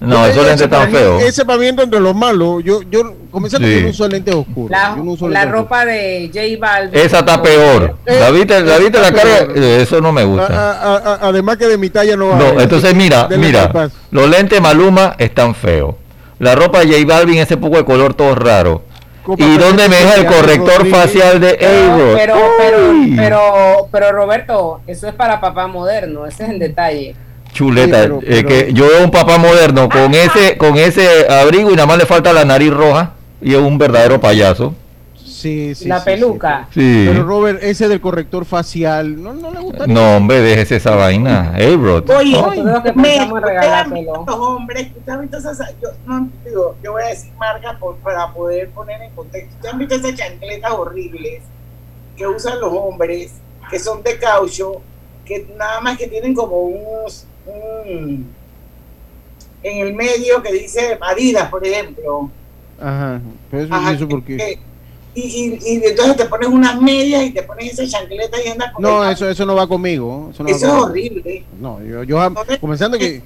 No, 0.00 0.24
esos 0.26 0.44
lentes 0.46 0.62
están 0.62 0.90
feos. 0.90 1.22
Ese 1.22 1.44
para 1.44 1.58
mí 1.58 1.66
entra 1.66 1.84
entre 1.84 2.00
los 2.00 2.14
malos. 2.14 2.64
Yo, 2.64 2.80
yo, 2.90 3.14
comenzando 3.30 3.68
Sí. 3.68 3.74
yo 3.76 3.80
no 3.82 3.88
uso 3.90 4.08
lentes 4.08 4.34
oscuros. 4.34 4.70
La, 4.70 4.94
yo 4.96 5.04
no 5.04 5.10
uso 5.12 5.28
la 5.28 5.40
lentes 5.44 5.60
ropa 5.60 5.84
de 5.84 6.30
J 6.32 6.40
Balvin. 6.58 6.98
Esa 6.98 7.18
está 7.18 7.42
peor. 7.42 7.96
Eh, 8.06 8.18
¿La 8.18 8.30
viste, 8.30 8.60
la, 8.62 8.78
viste 8.78 8.98
la 8.98 9.08
está 9.08 9.22
cara? 9.22 9.38
peor. 9.46 9.58
Eh, 9.58 9.82
Eso 9.82 10.00
no 10.00 10.10
me 10.10 10.24
gusta. 10.24 10.46
A- 10.46 10.72
a- 10.72 10.96
a- 10.96 11.18
además 11.28 11.58
que 11.58 11.66
de 11.66 11.76
mi 11.76 11.90
talla 11.90 12.16
no 12.16 12.28
va 12.28 12.36
a 12.36 12.38
No, 12.38 12.60
entonces 12.60 12.94
mira, 12.94 13.28
mira, 13.36 13.90
los 14.10 14.28
lentes 14.30 14.58
Maluma 14.60 15.16
están 15.18 15.54
feos. 15.54 15.94
La 16.38 16.54
ropa 16.54 16.80
de 16.80 16.86
J 16.86 17.04
Balvin, 17.06 17.38
ese 17.38 17.58
poco 17.58 17.76
de 17.76 17.84
color 17.84 18.14
todo 18.14 18.34
raro. 18.34 18.82
Copa 19.22 19.44
¿Y 19.44 19.58
dónde 19.58 19.86
me 19.90 19.96
deja 19.96 20.14
el 20.14 20.24
corrector 20.24 20.78
Rodríguez. 20.78 20.98
facial 20.98 21.40
de 21.40 21.56
Pero, 21.60 21.70
Eiro? 21.72 22.14
pero, 22.16 22.34
pero, 22.56 22.78
pero, 23.16 23.42
pero, 23.92 24.12
Roberto, 24.12 24.80
eso 24.86 25.06
es 25.08 25.14
para 25.14 25.42
papá 25.42 25.66
moderno, 25.66 26.24
ese 26.24 26.44
es 26.44 26.48
el 26.48 26.58
detalle. 26.58 27.14
Chuleta, 27.52 28.02
Sí, 28.04 28.08
pero- 28.08 28.20
eh, 28.24 28.44
que 28.44 28.72
yo 28.72 28.88
veo 28.88 29.04
un 29.04 29.10
papá 29.10 29.38
moderno 29.38 29.88
con 29.88 30.14
ese, 30.14 30.56
con 30.56 30.76
ese 30.76 31.28
abrigo 31.28 31.70
y 31.70 31.74
nada 31.74 31.86
más 31.86 31.98
le 31.98 32.06
falta 32.06 32.32
la 32.32 32.44
nariz 32.44 32.70
roja 32.72 33.12
y 33.40 33.52
es 33.54 33.60
un 33.60 33.76
verdadero 33.78 34.20
payaso. 34.20 34.74
Sí, 35.16 35.74
sí, 35.74 35.88
la 35.88 36.00
sí, 36.00 36.04
peluca. 36.04 36.68
Sí. 36.74 37.06
Pero 37.08 37.24
Robert, 37.24 37.62
ese 37.62 37.88
del 37.88 38.00
corrector 38.00 38.44
facial, 38.44 39.22
no, 39.22 39.32
no 39.32 39.50
le 39.50 39.58
gusta. 39.60 39.86
No, 39.86 40.16
hombre, 40.16 40.40
déjese 40.40 40.76
esa 40.76 40.94
vaina. 40.94 41.54
Eiro. 41.56 42.04
Oye, 42.18 42.32
Nosotros 42.32 42.56
lo 42.66 42.82
que 42.82 42.92
me- 42.92 43.16
los 43.16 44.28
hombres, 44.36 44.88
esas, 45.32 45.74
yo, 45.80 45.88
no, 46.06 46.28
digo, 46.44 46.76
yo 46.84 46.92
voy 46.92 47.02
a 47.04 47.06
decir 47.06 47.32
marca 47.38 47.78
por- 47.80 47.96
para 47.96 48.30
poder 48.34 48.68
poner 48.70 49.00
en 49.00 49.10
contexto. 49.12 49.54
Ustedes 49.54 49.72
han 49.72 49.78
visto 49.78 49.94
esas 49.94 50.14
chancletas 50.14 50.72
horribles 50.72 51.42
que 52.16 52.26
usan 52.26 52.60
los 52.60 52.72
hombres, 52.74 53.32
que 53.70 53.78
son 53.78 54.02
de 54.02 54.18
caucho, 54.18 54.82
que 55.24 55.46
nada 55.56 55.80
más 55.80 55.96
que 55.96 56.06
tienen 56.06 56.34
como 56.34 56.56
unos, 56.58 57.24
un, 57.54 58.26
en 59.62 59.86
el 59.86 59.94
medio 59.94 60.42
que 60.42 60.52
dice 60.52 60.98
Adidas, 61.00 61.48
por 61.50 61.66
ejemplo. 61.66 62.30
Ajá, 62.80 63.20
pero 63.50 63.64
eso, 63.64 63.74
Ajá, 63.74 63.92
eso 63.92 64.06
que- 64.08 64.14
porque 64.14 64.36
que- 64.36 64.58
y, 65.12 65.58
y, 65.66 65.82
entonces 65.84 66.16
te 66.16 66.24
pones 66.26 66.48
unas 66.48 66.80
medias 66.80 67.24
y 67.24 67.30
te 67.32 67.42
pones 67.42 67.76
esa 67.78 67.98
chancleta 67.98 68.36
y 68.44 68.48
andas 68.48 68.72
con 68.72 68.82
No, 68.82 69.08
eso, 69.10 69.28
eso 69.28 69.44
no 69.44 69.56
va 69.56 69.66
conmigo. 69.66 70.30
Eso, 70.32 70.46
es 70.46 70.62
horrible. 70.64 71.44
No, 71.60 71.82
yo, 71.82 72.04
yo 72.04 72.32
comenzando 72.60 72.96
que 72.96 73.20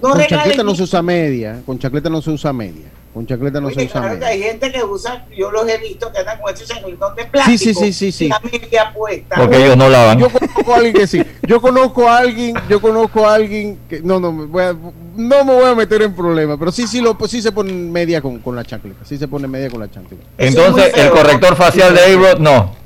con 0.00 0.16
chancleta 0.26 0.62
no 0.62 0.74
se 0.76 0.84
usa 0.84 1.02
media, 1.02 1.60
con 1.66 1.78
chancleta 1.78 2.08
no 2.08 2.22
se 2.22 2.30
usa 2.30 2.52
media. 2.52 2.86
Con 3.16 3.26
chancleta 3.26 3.62
no 3.62 3.70
se 3.70 3.86
usa 3.86 4.02
media. 4.02 4.26
hay 4.26 4.42
gente 4.42 4.70
que 4.70 4.84
usa, 4.84 5.24
yo 5.34 5.50
los 5.50 5.66
he 5.66 5.78
visto 5.78 6.12
que 6.12 6.18
andan 6.18 6.38
con 6.38 6.52
ese 6.52 6.66
chancletón 6.66 7.16
de 7.16 7.24
plástico. 7.24 7.58
Sí, 7.58 7.72
sí, 7.72 7.90
sí, 7.90 8.12
sí, 8.12 8.28
La 8.28 8.92
puesta. 8.92 9.36
Porque 9.36 9.56
ellos 9.56 9.74
no 9.74 9.88
lavan. 9.88 10.18
Yo 10.18 10.28
conozco 10.28 10.74
a 10.74 10.76
alguien 10.76 10.94
que 10.94 11.06
sí. 11.06 11.22
Yo 11.48 11.60
conozco 11.62 12.06
a 12.10 12.18
alguien, 12.18 12.54
yo 12.68 12.78
conozco 12.78 13.26
a 13.26 13.36
alguien 13.36 13.78
que 13.88 14.02
no, 14.02 14.20
no, 14.20 14.32
voy 14.32 14.64
a, 14.64 14.74
no 14.74 15.44
me 15.46 15.54
voy 15.54 15.64
a 15.64 15.74
meter 15.74 16.02
en 16.02 16.14
problemas, 16.14 16.58
pero 16.58 16.70
sí, 16.70 16.86
sí, 16.86 17.00
lo, 17.00 17.16
sí 17.26 17.40
se 17.40 17.52
pone 17.52 17.72
media 17.72 18.20
con, 18.20 18.38
con 18.40 18.54
la 18.54 18.64
chancleta. 18.64 19.02
Sí 19.06 19.16
se 19.16 19.26
pone 19.26 19.48
media 19.48 19.70
con 19.70 19.80
la 19.80 19.90
chancleta. 19.90 20.22
Entonces, 20.36 20.92
el 20.94 21.08
corrector 21.08 21.56
facial 21.56 21.94
de 21.94 22.28
a 22.28 22.34
no. 22.34 22.76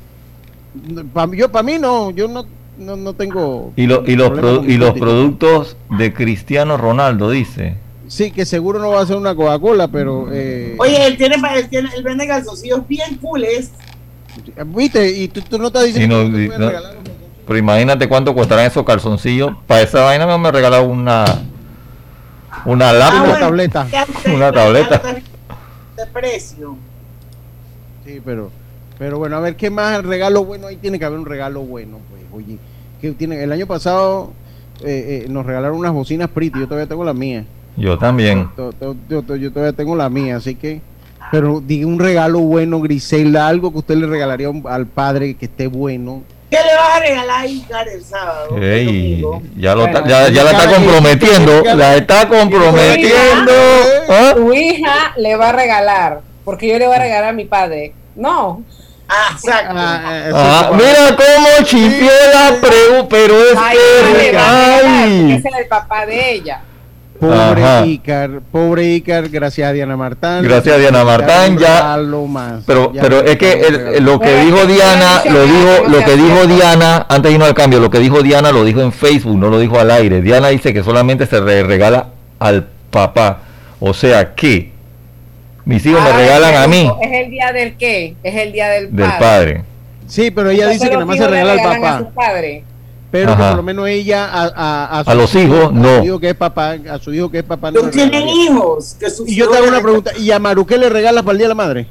Para 1.13 1.35
yo, 1.35 1.51
para 1.51 1.65
mí 1.65 1.77
no, 1.77 2.13
yo 2.13 2.29
no 2.29 2.47
no, 2.79 2.95
no 2.95 3.15
tengo. 3.15 3.73
Y, 3.75 3.89
lo, 3.89 4.05
y, 4.07 4.15
los, 4.15 4.31
y 4.65 4.77
los 4.77 4.93
productos 4.93 5.77
de 5.99 6.15
Cristiano 6.15 6.77
Ronaldo, 6.77 7.31
dice. 7.31 7.75
Sí, 8.11 8.33
que 8.33 8.45
seguro 8.45 8.81
no 8.81 8.91
va 8.91 9.03
a 9.03 9.07
ser 9.07 9.15
una 9.15 9.37
Coca-Cola, 9.37 9.87
pero. 9.87 10.27
Eh... 10.33 10.75
Oye, 10.81 11.07
él 11.07 11.17
tiene, 11.17 11.37
él 11.55 11.69
tiene, 11.69 11.91
él 11.95 12.03
vende 12.03 12.27
calzoncillos 12.27 12.87
bien 12.89 13.17
cooles. 13.19 13.71
¿Viste? 14.67 15.13
Y 15.17 15.29
tú, 15.29 15.41
tú 15.43 15.59
no 15.59 15.69
estás 15.69 15.85
diciendo 15.85 16.17
que 16.25 16.49
no, 16.49 16.71
regalar 16.71 16.97
Pero 17.47 17.59
imagínate 17.59 18.09
cuánto 18.09 18.35
costarán 18.35 18.67
esos 18.67 18.85
calzoncillos. 18.85 19.53
Para 19.65 19.83
esa 19.83 20.03
vaina 20.03 20.27
me 20.27 20.33
han 20.33 20.53
regalado 20.53 20.89
una. 20.89 21.25
Una 22.65 22.93
lápiz. 22.93 23.21
una 23.21 23.39
tableta. 23.39 23.87
Una 24.35 24.51
tableta. 24.51 25.03
De 25.97 26.07
precio. 26.13 26.77
Sí, 28.05 28.21
pero. 28.25 28.51
Pero 28.99 29.19
bueno, 29.19 29.37
a 29.37 29.41
ver, 29.41 29.55
¿qué 29.55 29.71
más 29.71 29.97
el 29.97 30.03
regalo 30.03 30.45
bueno? 30.45 30.67
Ahí 30.67 30.77
tiene 30.77 30.99
que 30.99 31.05
haber 31.05 31.21
un 31.21 31.27
regalo 31.27 31.61
bueno, 31.61 32.01
pues. 32.11 32.23
Oye, 32.33 32.59
que 33.01 33.13
tiene, 33.13 33.41
el 33.41 33.53
año 33.53 33.69
pasado 33.69 34.33
eh, 34.83 35.23
eh, 35.25 35.29
nos 35.29 35.47
regalaron 35.47 35.79
unas 35.79 35.93
bocinas 35.93 36.29
Pretty, 36.29 36.59
yo 36.59 36.67
todavía 36.67 36.89
tengo 36.89 37.05
la 37.05 37.15
mía. 37.15 37.45
Yo 37.77 37.99
también. 37.99 38.51
Yo, 39.09 39.23
todavía 39.23 39.73
tengo 39.73 39.97
la 39.97 40.09
mía, 40.09 40.37
así 40.37 40.55
que. 40.55 40.81
Pero 41.31 41.61
diga 41.61 41.87
un 41.87 41.99
regalo 41.99 42.41
bueno, 42.41 42.81
Grisela, 42.81 43.47
algo 43.47 43.71
que 43.71 43.79
usted 43.79 43.95
le 43.97 44.07
regalaría 44.07 44.51
al 44.65 44.87
padre 44.87 45.35
que 45.35 45.45
esté 45.45 45.69
bueno. 45.69 46.23
¿Qué 46.51 46.57
le 46.57 46.75
vas 46.75 46.97
a 46.97 47.01
regalar 47.01 47.41
a 47.43 47.47
Icar 47.47 47.89
el 47.89 48.05
sábado? 48.05 48.59
ya, 49.57 49.75
lo 49.77 49.87
ya, 49.87 50.29
ya, 50.31 50.43
la 50.43 50.51
está 50.51 50.75
comprometiendo. 50.75 51.63
La 51.77 51.97
está 51.97 52.29
comprometiendo. 52.29 53.53
¿Ah? 54.09 54.33
Tu 54.35 54.53
hija 54.53 55.13
le 55.17 55.37
va 55.37 55.51
a 55.51 55.53
regalar, 55.53 56.21
porque 56.45 56.67
yo 56.67 56.79
le 56.79 56.87
voy 56.87 56.97
a 56.97 56.99
regalar 56.99 57.29
a 57.29 57.33
mi 57.33 57.45
padre. 57.45 57.95
No. 58.17 58.65
Ah, 59.09 59.31
exacto. 59.33 59.75
Ah, 59.77 60.23
eh, 60.27 60.33
ah, 60.35 60.71
mira 60.73 61.17
cómo 61.17 61.65
chipió 61.65 62.11
la 62.33 62.61
preu, 62.61 63.09
pero 63.09 63.35
es 63.39 63.59
que. 63.73 64.37
Ay. 64.37 65.33
Ese 65.33 65.49
es 65.49 65.55
el 65.57 65.67
papá 65.69 66.07
de 66.07 66.33
ella. 66.33 66.63
Pobre 67.21 67.87
Icar, 67.87 68.41
pobre 68.51 68.95
Icar, 68.95 69.29
gracias 69.29 69.69
a 69.69 69.73
Diana 69.73 69.95
Martán. 69.95 70.43
Gracias 70.43 70.75
a 70.75 70.79
Diana 70.79 71.05
Martán 71.05 71.59
ya. 71.59 71.99
Más, 72.27 72.65
pero, 72.67 72.93
pero 72.99 73.21
es 73.21 73.37
que 73.37 73.99
lo 74.01 74.19
que 74.19 74.45
dijo 74.45 74.65
Diana, 74.65 75.23
lo 75.31 75.45
dijo, 75.45 75.89
lo 75.89 75.99
que 76.05 76.17
dijo 76.17 76.47
Diana 76.47 77.07
antes 77.09 77.31
de 77.31 77.33
irnos 77.33 77.49
al 77.49 77.55
cambio, 77.55 77.79
lo 77.79 77.91
que 77.91 77.99
dijo 77.99 78.23
Diana 78.23 78.53
lo 78.53 78.65
dijo 78.65 78.81
en 78.81 78.93
Facebook, 78.93 79.37
no 79.37 79.51
lo 79.51 79.59
dijo 79.59 79.79
al 79.79 79.91
aire. 79.91 80.23
Diana 80.23 80.49
dice 80.49 80.73
que 80.73 80.83
solamente 80.83 81.27
se 81.27 81.41
regala 81.41 82.09
al 82.39 82.67
papá, 82.91 83.41
o 83.81 83.93
sea 83.93 84.35
que 84.35 84.73
mis 85.67 85.85
hijos 85.85 86.03
me 86.03 86.13
regalan 86.13 86.57
a 86.57 86.67
mí. 86.67 86.91
¿Es 87.03 87.13
el 87.13 87.31
día 87.31 87.53
del 87.53 87.77
qué? 87.77 88.17
Es 88.23 88.35
el 88.35 88.53
día 88.53 88.69
del 88.71 88.89
padre. 88.89 89.03
Del 89.03 89.19
padre. 89.19 89.65
Sí, 90.07 90.31
pero 90.31 90.51
ella 90.51 90.69
dice 90.69 90.89
que 90.89 90.95
nada 90.95 91.05
más 91.05 91.19
se 91.19 91.29
regala 91.29 91.53
al 91.53 91.63
papá. 91.63 91.99
A 91.99 92.11
padre. 92.11 92.65
Pero 93.11 93.37
por 93.37 93.57
lo 93.57 93.63
menos 93.63 93.89
ella 93.89 94.27
a, 94.27 94.45
a, 94.45 95.01
a, 95.01 95.15
los 95.15 95.35
hijos, 95.35 95.73
no. 95.73 95.89
A 95.89 95.99
su 95.99 96.05
hijo 96.05 96.21
que 96.21 96.31
es 96.31 96.37
papá, 96.37 96.77
a 96.89 96.99
su 96.99 97.13
hijo 97.13 97.31
que 97.31 97.39
es 97.39 97.45
papá. 97.45 97.71
No 97.73 97.91
tienen 97.91 98.29
hijos. 98.29 98.97
y 99.27 99.35
yo 99.35 99.49
te 99.49 99.59
hago 99.59 99.69
una 99.69 99.81
pregunta. 99.81 100.13
¿Y 100.17 100.31
a 100.31 100.39
Maru 100.39 100.65
qué 100.65 100.79
le 100.79 100.89
regala 100.89 101.23
para 101.23 101.33
el 101.33 101.39
día 101.39 101.47
de 101.47 101.49
la 101.49 101.55
madre? 101.55 101.87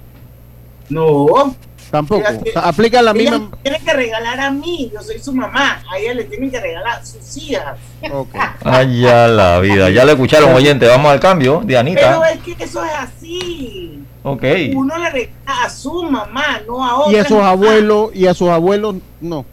No. 0.90 1.56
Tampoco. 1.92 2.24
aplica 2.56 3.02
la 3.02 3.14
misma. 3.14 3.50
Tiene 3.64 3.80
que 3.80 3.94
regalar 3.94 4.40
a 4.40 4.52
mí, 4.52 4.92
yo 4.94 5.02
soy 5.02 5.20
su 5.20 5.34
mamá. 5.34 5.84
A 5.92 5.98
ella 5.98 6.14
le 6.14 6.24
tienen 6.26 6.52
que 6.52 6.60
regalar 6.60 7.00
a 7.00 7.06
sus 7.06 7.38
hijas. 7.38 7.78
Okay. 8.02 8.42
Ay, 8.64 9.02
ya 9.02 9.28
la 9.28 9.60
vida. 9.60 9.90
Ya 9.90 10.06
le 10.06 10.14
escucharon, 10.14 10.54
oyente. 10.54 10.88
Vamos 10.88 11.12
al 11.12 11.20
cambio, 11.20 11.62
Dianita. 11.66 12.02
Pero 12.02 12.26
es 12.26 12.40
que 12.58 12.64
eso 12.64 12.84
es 12.84 12.92
así. 12.96 14.04
Ok. 14.24 14.44
Uno 14.76 14.98
le 14.98 15.10
regala 15.10 15.64
a 15.66 15.70
su 15.70 16.04
mamá, 16.04 16.62
no 16.68 16.86
a 16.86 17.00
otra. 17.00 17.12
Y 17.12 17.16
a 17.20 17.26
sus 17.26 17.40
abuelos, 17.40 18.12
y 18.14 18.28
a 18.28 18.34
sus 18.34 18.50
abuelos, 18.50 18.96
no. 19.20 19.46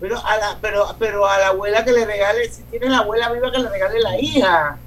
Pero 0.00 0.16
a 0.24 0.36
la, 0.36 0.56
pero, 0.60 0.94
pero 0.98 1.26
a 1.26 1.38
la 1.38 1.46
abuela 1.48 1.84
que 1.84 1.92
le 1.92 2.06
regale, 2.06 2.50
si 2.50 2.62
tiene 2.64 2.88
la 2.88 2.98
abuela 2.98 3.30
viva, 3.30 3.52
que 3.52 3.58
le 3.58 3.68
regale 3.68 4.00
la 4.00 4.18
hija. 4.18 4.78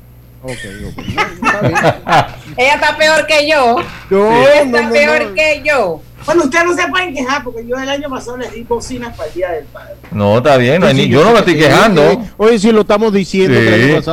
Ok, 0.41 0.51
ok. 0.87 1.05
Ella 2.57 2.73
está 2.75 2.97
peor 2.97 3.25
que 3.27 3.47
yo. 3.47 3.77
Ella 4.09 4.61
está 4.61 4.89
peor 4.89 5.33
que 5.33 5.61
yo. 5.63 6.01
Bueno, 6.25 6.43
ustedes 6.43 6.65
no 6.65 6.75
se 6.75 6.87
pueden 6.87 7.13
quejar 7.13 7.43
porque 7.43 7.65
yo 7.67 7.77
el 7.77 7.89
año 7.89 8.09
pasado 8.09 8.37
les 8.37 8.51
di 8.53 8.63
bocinas 8.63 9.15
para 9.15 9.27
el 9.27 9.35
Día 9.35 9.51
del 9.51 9.65
Padre. 9.65 9.95
No, 10.11 10.37
está 10.37 10.57
bien, 10.57 10.81
yo 10.81 11.23
no 11.23 11.31
me 11.31 11.39
estoy 11.39 11.57
quejando. 11.57 12.23
Hoy 12.37 12.59
sí 12.59 12.71
lo 12.71 12.81
estamos 12.81 13.11
diciendo. 13.13 13.57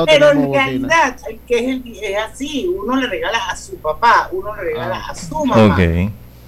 Pero 0.06 0.30
en 0.30 0.52
realidad, 0.52 1.16
que 1.46 1.58
es, 1.58 1.62
el, 1.62 1.98
es, 2.02 2.16
así, 2.18 2.68
uno 2.68 2.96
le 2.96 3.06
regala 3.06 3.38
a 3.48 3.56
su 3.56 3.76
papá, 3.76 4.28
uno 4.32 4.54
le 4.56 4.62
regala 4.62 5.06
a 5.08 5.14
su 5.14 5.44
mamá. 5.44 5.72
Ok. 5.72 5.78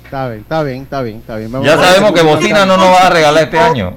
Está 0.05 0.29
bien, 0.29 0.41
está 0.43 0.63
bien, 0.63 0.83
está 0.83 1.03
bien, 1.03 1.17
está 1.19 1.37
bien. 1.37 1.63
ya 1.63 1.79
sabemos 1.79 2.13
que 2.13 2.21
bocina 2.21 2.67
no 2.67 2.77
nos 2.77 2.89
va 2.89 3.07
a 3.07 3.11
regalar 3.11 3.45
este 3.45 3.59
año. 3.59 3.95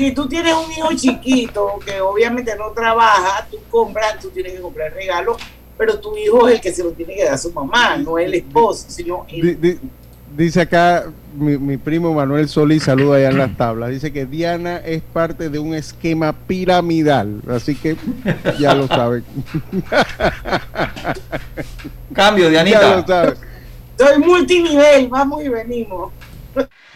Si 0.00 0.12
tú 0.12 0.26
tienes 0.26 0.54
un 0.54 0.72
hijo 0.72 0.88
chiquito 0.96 1.78
que 1.84 2.00
obviamente 2.00 2.56
no 2.56 2.70
trabaja, 2.70 3.46
tú 3.50 3.58
compras, 3.68 4.18
tú 4.18 4.30
tienes 4.30 4.54
que 4.54 4.60
comprar 4.60 4.94
regalos, 4.94 5.36
pero 5.76 6.00
tu 6.00 6.16
hijo 6.16 6.48
es 6.48 6.54
el 6.54 6.60
que 6.62 6.72
se 6.72 6.82
lo 6.82 6.92
tiene 6.92 7.16
que 7.16 7.24
dar 7.24 7.34
a 7.34 7.36
su 7.36 7.52
mamá, 7.52 7.98
no 7.98 8.18
el 8.18 8.32
esposo, 8.32 8.86
sino 8.88 9.26
el... 9.28 9.78
Dice 10.34 10.62
acá 10.62 11.12
mi, 11.34 11.76
primo 11.76 12.14
Manuel 12.14 12.48
Solís, 12.48 12.84
saluda 12.84 13.18
allá 13.18 13.28
en 13.28 13.36
las 13.36 13.54
tablas. 13.58 13.90
Dice 13.90 14.10
que 14.10 14.24
Diana 14.24 14.78
es 14.78 15.02
parte 15.02 15.50
de 15.50 15.58
un 15.58 15.74
esquema 15.74 16.32
piramidal. 16.32 17.42
Así 17.50 17.74
que 17.74 17.96
ya 18.58 18.74
lo 18.74 18.86
saben. 18.86 19.22
Cambio, 22.14 22.48
Dianita. 22.48 22.80
Ya 22.80 22.96
lo 22.96 23.06
saben. 23.06 23.34
Soy 23.98 24.18
multinivel, 24.18 25.08
vamos 25.08 25.44
y 25.44 25.48
venimos. 25.50 26.10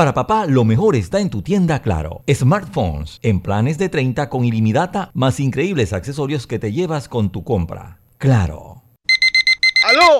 Para 0.00 0.14
papá, 0.14 0.46
lo 0.46 0.64
mejor 0.64 0.96
está 0.96 1.20
en 1.20 1.28
tu 1.28 1.42
tienda 1.42 1.82
Claro. 1.82 2.22
Smartphones 2.26 3.18
en 3.22 3.38
planes 3.38 3.76
de 3.76 3.90
30 3.90 4.30
con 4.30 4.46
ilimitada 4.46 5.10
más 5.12 5.40
increíbles 5.40 5.92
accesorios 5.92 6.46
que 6.46 6.58
te 6.58 6.72
llevas 6.72 7.06
con 7.06 7.30
tu 7.30 7.44
compra. 7.44 7.98
Claro. 8.16 8.82
¡Aló! 9.86 10.19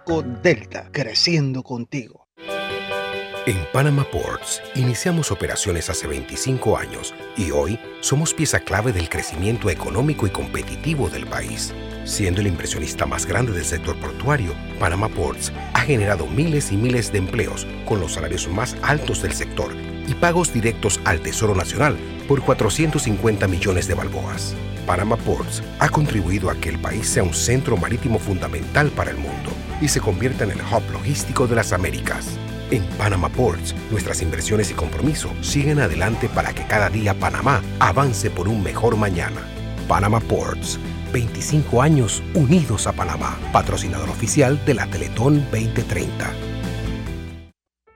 Delta, 0.07 0.89
creciendo 0.91 1.63
contigo. 1.63 2.27
En 3.45 3.57
Panama 3.71 4.03
Ports 4.03 4.61
iniciamos 4.75 5.31
operaciones 5.31 5.89
hace 5.89 6.07
25 6.07 6.77
años 6.77 7.13
y 7.37 7.51
hoy 7.51 7.79
somos 8.01 8.33
pieza 8.33 8.59
clave 8.59 8.93
del 8.93 9.09
crecimiento 9.09 9.69
económico 9.69 10.27
y 10.27 10.31
competitivo 10.31 11.09
del 11.09 11.25
país. 11.25 11.73
Siendo 12.03 12.41
el 12.41 12.47
inversionista 12.47 13.05
más 13.05 13.25
grande 13.25 13.51
del 13.51 13.63
sector 13.63 13.99
portuario, 13.99 14.53
Panama 14.79 15.07
Ports 15.07 15.51
ha 15.73 15.81
generado 15.81 16.27
miles 16.27 16.71
y 16.71 16.77
miles 16.77 17.11
de 17.11 17.19
empleos 17.19 17.65
con 17.85 17.99
los 17.99 18.13
salarios 18.13 18.47
más 18.47 18.75
altos 18.81 19.21
del 19.21 19.33
sector 19.33 19.71
y 20.07 20.13
pagos 20.15 20.51
directos 20.53 20.99
al 21.05 21.21
Tesoro 21.21 21.55
Nacional 21.55 21.95
por 22.27 22.41
450 22.41 23.47
millones 23.47 23.87
de 23.87 23.93
balboas. 23.93 24.55
Panama 24.85 25.15
Ports 25.15 25.63
ha 25.79 25.89
contribuido 25.89 26.49
a 26.49 26.55
que 26.55 26.69
el 26.69 26.79
país 26.79 27.07
sea 27.07 27.23
un 27.23 27.33
centro 27.33 27.77
marítimo 27.77 28.19
fundamental 28.19 28.89
para 28.89 29.11
el 29.11 29.17
mundo 29.17 29.51
y 29.81 29.87
se 29.87 29.99
convierta 29.99 30.43
en 30.43 30.51
el 30.51 30.61
hub 30.61 30.89
logístico 30.91 31.47
de 31.47 31.55
las 31.55 31.73
Américas. 31.73 32.37
En 32.69 32.83
Panama 32.97 33.27
Ports, 33.27 33.75
nuestras 33.89 34.21
inversiones 34.21 34.71
y 34.71 34.73
compromiso 34.73 35.33
siguen 35.41 35.79
adelante 35.79 36.29
para 36.29 36.53
que 36.53 36.65
cada 36.65 36.89
día 36.89 37.13
Panamá 37.13 37.61
avance 37.79 38.29
por 38.29 38.47
un 38.47 38.63
mejor 38.63 38.95
mañana. 38.95 39.41
Panama 39.87 40.21
Ports, 40.21 40.79
25 41.11 41.81
años 41.81 42.23
unidos 42.33 42.87
a 42.87 42.93
Panamá, 42.93 43.37
patrocinador 43.51 44.09
oficial 44.09 44.63
de 44.65 44.75
la 44.75 44.87
Teletón 44.87 45.43
2030. 45.51 46.31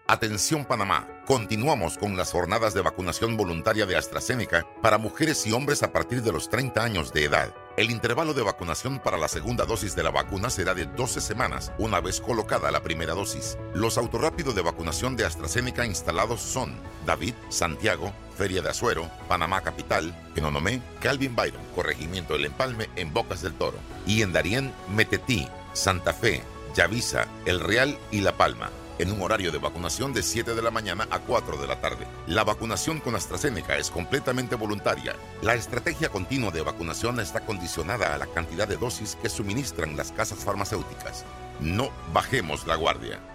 Atención 0.07 0.65
Panamá, 0.65 1.07
continuamos 1.25 1.97
con 1.97 2.15
las 2.15 2.31
jornadas 2.31 2.73
de 2.73 2.81
vacunación 2.81 3.37
voluntaria 3.37 3.85
de 3.85 3.95
AstraZeneca 3.95 4.67
para 4.81 4.97
mujeres 4.97 5.47
y 5.47 5.51
hombres 5.51 5.81
a 5.81 5.91
partir 5.91 6.21
de 6.21 6.31
los 6.31 6.49
30 6.49 6.83
años 6.83 7.11
de 7.11 7.23
edad. 7.23 7.55
El 7.77 7.91
intervalo 7.91 8.33
de 8.33 8.41
vacunación 8.41 8.99
para 8.99 9.17
la 9.17 9.27
segunda 9.27 9.65
dosis 9.65 9.97
de 9.97 10.03
la 10.03 10.09
vacuna 10.09 10.49
será 10.49 10.73
de 10.73 10.85
12 10.85 11.19
semanas, 11.19 11.73
una 11.77 11.99
vez 11.99 12.21
colocada 12.21 12.71
la 12.71 12.81
primera 12.81 13.13
dosis. 13.13 13.57
Los 13.73 13.97
autorrápidos 13.97 14.55
de 14.55 14.61
vacunación 14.61 15.17
de 15.17 15.25
AstraZeneca 15.25 15.85
instalados 15.85 16.39
son 16.39 16.73
David, 17.05 17.33
Santiago, 17.49 18.13
Feria 18.37 18.61
de 18.61 18.69
Azuero, 18.69 19.11
Panamá 19.27 19.59
Capital, 19.59 20.15
Enonomé, 20.37 20.81
Calvin 21.01 21.35
Byron, 21.35 21.61
Corregimiento 21.75 22.33
del 22.33 22.45
Empalme 22.45 22.89
en 22.95 23.13
Bocas 23.13 23.41
del 23.41 23.55
Toro, 23.55 23.77
y 24.07 24.21
en 24.21 24.31
Darién, 24.31 24.73
Metetí, 24.95 25.45
Santa 25.73 26.13
Fe, 26.13 26.43
Yavisa, 26.75 27.27
El 27.45 27.59
Real 27.59 27.97
y 28.09 28.21
La 28.21 28.37
Palma 28.37 28.69
en 28.99 29.11
un 29.11 29.21
horario 29.21 29.51
de 29.51 29.57
vacunación 29.57 30.13
de 30.13 30.23
7 30.23 30.55
de 30.55 30.61
la 30.61 30.71
mañana 30.71 31.07
a 31.11 31.19
4 31.19 31.57
de 31.57 31.67
la 31.67 31.79
tarde. 31.81 32.07
La 32.27 32.43
vacunación 32.43 32.99
con 32.99 33.15
AstraZeneca 33.15 33.77
es 33.77 33.89
completamente 33.89 34.55
voluntaria. 34.55 35.15
La 35.41 35.55
estrategia 35.55 36.09
continua 36.09 36.51
de 36.51 36.61
vacunación 36.61 37.19
está 37.19 37.41
condicionada 37.41 38.13
a 38.13 38.17
la 38.17 38.27
cantidad 38.27 38.67
de 38.67 38.77
dosis 38.77 39.17
que 39.21 39.29
suministran 39.29 39.97
las 39.97 40.11
casas 40.11 40.43
farmacéuticas. 40.43 41.25
No 41.59 41.89
bajemos 42.13 42.67
la 42.67 42.75
guardia. 42.75 43.34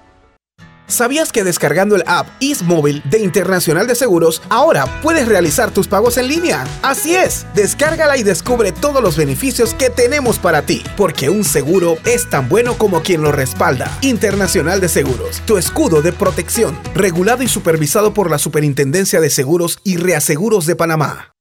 ¿Sabías 0.91 1.31
que 1.31 1.45
descargando 1.45 1.95
el 1.95 2.03
app 2.07 2.27
Móvil 2.65 3.01
de 3.09 3.21
Internacional 3.21 3.87
de 3.87 3.95
Seguros, 3.95 4.43
ahora 4.49 4.87
puedes 5.03 5.29
realizar 5.29 5.71
tus 5.71 5.87
pagos 5.87 6.17
en 6.17 6.27
línea? 6.27 6.67
Así 6.83 7.15
es, 7.15 7.47
descárgala 7.55 8.17
y 8.17 8.25
descubre 8.25 8.73
todos 8.73 9.01
los 9.01 9.17
beneficios 9.17 9.73
que 9.73 9.89
tenemos 9.89 10.41
para 10.41 10.63
ti, 10.63 10.83
porque 10.97 11.31
un 11.31 11.45
seguro 11.45 11.97
es 12.05 12.29
tan 12.29 12.49
bueno 12.49 12.77
como 12.77 13.03
quien 13.03 13.23
lo 13.23 13.31
respalda. 13.31 13.97
Internacional 14.01 14.81
de 14.81 14.89
Seguros, 14.89 15.41
tu 15.47 15.59
escudo 15.59 16.03
de 16.03 16.13
protección, 16.13 16.77
regulado 16.93 17.45
y 17.45 17.49
supervisado 17.49 18.13
por 18.13 18.29
la 18.29 18.39
Superintendencia 18.39 19.21
de 19.21 19.31
Seguros 19.31 19.79
y 19.85 19.97
Reaseguros 19.97 20.67
de 20.67 20.75
Panamá. 20.75 21.35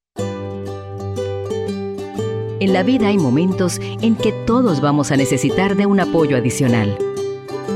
En 2.61 2.73
la 2.73 2.83
vida 2.83 3.07
hay 3.07 3.17
momentos 3.17 3.79
en 4.01 4.15
que 4.15 4.31
todos 4.45 4.79
vamos 4.81 5.11
a 5.11 5.17
necesitar 5.17 5.75
de 5.75 5.85
un 5.85 5.99
apoyo 6.01 6.37
adicional. 6.37 7.08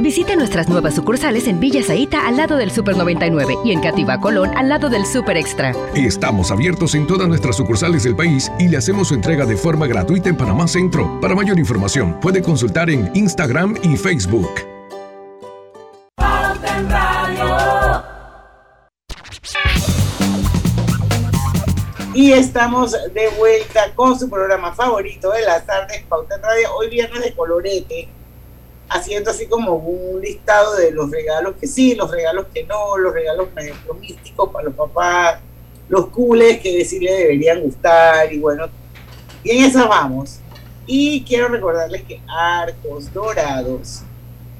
Visite 0.00 0.36
nuestras 0.36 0.68
nuevas 0.68 0.94
sucursales 0.94 1.48
en 1.48 1.58
Villa 1.58 1.82
Zaita 1.82 2.28
al 2.28 2.36
lado 2.36 2.56
del 2.56 2.70
Super 2.70 2.96
99 2.96 3.56
y 3.64 3.72
en 3.72 3.80
Cativa 3.80 4.20
Colón 4.20 4.56
al 4.56 4.68
lado 4.68 4.88
del 4.88 5.04
Super 5.04 5.36
Extra. 5.36 5.72
Estamos 5.94 6.52
abiertos 6.52 6.94
en 6.94 7.04
todas 7.06 7.26
nuestras 7.26 7.56
sucursales 7.56 8.04
del 8.04 8.14
país 8.14 8.50
y 8.60 8.68
le 8.68 8.76
hacemos 8.76 9.08
su 9.08 9.14
entrega 9.14 9.44
de 9.44 9.56
forma 9.56 9.88
gratuita 9.88 10.28
en 10.28 10.36
Panamá 10.36 10.68
Centro. 10.68 11.20
Para 11.20 11.34
mayor 11.34 11.58
información, 11.58 12.18
puede 12.20 12.42
consultar 12.42 12.90
en 12.90 13.10
Instagram 13.14 13.76
y 13.82 13.96
Facebook. 13.96 14.48
Y 22.14 22.32
estamos 22.32 22.92
de 22.92 23.28
vuelta 23.36 23.92
con 23.94 24.18
su 24.18 24.28
programa 24.30 24.72
favorito 24.74 25.30
de 25.32 25.42
las 25.42 25.66
tardes, 25.66 26.04
Pauta 26.08 26.36
Radio. 26.38 26.68
Hoy 26.76 26.88
viernes 26.88 27.22
de 27.22 27.32
colorete 27.34 28.08
haciendo 28.88 29.30
así 29.30 29.46
como 29.46 29.74
un 29.74 30.20
listado 30.20 30.76
de 30.76 30.90
los 30.90 31.10
regalos 31.10 31.54
que 31.60 31.66
sí, 31.66 31.94
los 31.94 32.10
regalos 32.10 32.46
que 32.52 32.64
no, 32.64 32.96
los 32.96 33.12
regalos 33.12 33.48
místicos 34.00 34.50
para 34.50 34.66
los 34.66 34.74
papás, 34.74 35.40
los 35.88 36.08
cules 36.08 36.60
que 36.60 36.84
sí 36.84 37.00
le 37.00 37.12
deberían 37.12 37.60
gustar 37.60 38.32
y 38.32 38.38
bueno, 38.38 38.66
y 39.44 39.50
en 39.50 39.64
esas 39.64 39.88
vamos. 39.88 40.40
Y 40.86 41.22
quiero 41.24 41.48
recordarles 41.48 42.02
que 42.02 42.20
Arcos 42.26 43.12
Dorados, 43.12 44.02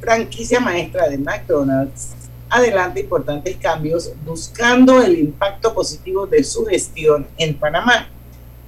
franquicia 0.00 0.60
maestra 0.60 1.08
de 1.08 1.16
McDonald's, 1.16 2.14
adelanta 2.50 3.00
importantes 3.00 3.56
cambios 3.56 4.12
buscando 4.24 5.02
el 5.02 5.18
impacto 5.18 5.74
positivo 5.74 6.26
de 6.26 6.44
su 6.44 6.66
gestión 6.66 7.26
en 7.38 7.58
Panamá. 7.58 8.08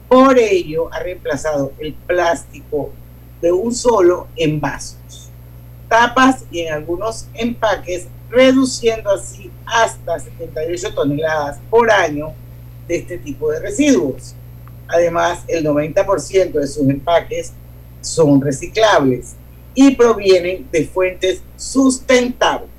Por 0.09 0.39
ello, 0.39 0.93
ha 0.93 1.01
reemplazado 1.01 1.73
el 1.79 1.95
plástico 1.95 2.93
de 3.41 3.53
un 3.53 3.75
solo 3.75 4.29
en 4.37 4.61
vasos 4.61 5.30
tapas 5.91 6.45
y 6.51 6.61
en 6.61 6.73
algunos 6.73 7.27
empaques, 7.35 8.07
reduciendo 8.31 9.11
así 9.11 9.51
hasta 9.67 10.19
78 10.19 10.95
toneladas 10.95 11.59
por 11.69 11.91
año 11.91 12.33
de 12.89 12.97
este 12.97 13.19
tipo 13.19 13.51
de 13.51 13.61
residuos. 13.61 14.35
Además, 14.89 15.41
el 15.49 15.67
90% 15.67 16.53
de 16.53 16.67
sus 16.67 16.89
empaques 16.89 17.53
son 18.01 18.41
reciclables 18.41 19.35
y 19.75 19.95
provienen 19.95 20.67
de 20.71 20.87
fuentes 20.87 21.43
sustentables. 21.57 22.71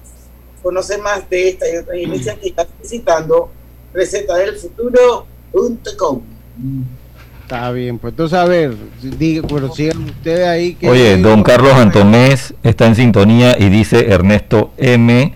Conoce 0.64 0.98
más 0.98 1.30
de 1.30 1.50
esta 1.50 1.70
y 1.70 1.78
otras 1.78 1.98
iniciativas 1.98 2.66
visitando 2.82 3.52
recetadelfuturo.com. 3.94 6.22
Está 7.52 7.70
bien, 7.74 8.00
pues 8.00 8.14
entonces 8.14 8.40
a 8.40 8.46
ver, 8.46 8.78
diga, 9.02 9.46
pero 9.46 9.74
sigan 9.74 10.06
ustedes 10.06 10.48
ahí. 10.48 10.74
Que 10.76 10.90
Oye, 10.90 11.18
don 11.18 11.44
Carlos 11.44 11.74
Antonés 11.74 12.54
está 12.64 12.88
en 12.88 12.96
sintonía 12.96 13.58
y 13.60 13.68
dice 13.68 14.10
Ernesto 14.10 14.72
M. 14.78 15.34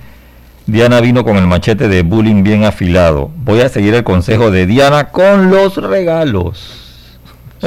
Diana 0.66 1.02
vino 1.02 1.26
con 1.26 1.36
el 1.36 1.46
machete 1.46 1.90
de 1.90 2.04
bullying 2.04 2.42
bien 2.42 2.64
afilado. 2.64 3.32
Voy 3.44 3.60
a 3.60 3.68
seguir 3.68 3.96
el 3.96 4.06
consejo 4.06 4.50
de 4.50 4.66
Diana 4.66 5.12
con 5.12 5.52
los 5.52 5.76
regalos. 5.76 7.10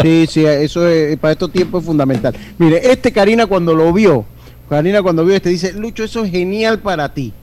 Sí, 0.01 0.27
sí, 0.27 0.47
eso 0.47 0.89
es, 0.89 1.19
para 1.19 1.33
estos 1.33 1.53
tiempos 1.53 1.83
es 1.83 1.87
fundamental. 1.87 2.35
Mire, 2.57 2.91
este 2.91 3.13
Karina 3.13 3.45
cuando 3.45 3.75
lo 3.75 3.93
vio, 3.93 4.25
Karina 4.71 5.03
cuando 5.03 5.27
vio 5.27 5.37
este 5.37 5.51
dice, 5.51 5.75
Lucho, 5.75 6.05
eso 6.05 6.25
es 6.25 6.31
genial 6.31 6.79
para 6.79 7.13
ti. 7.13 7.35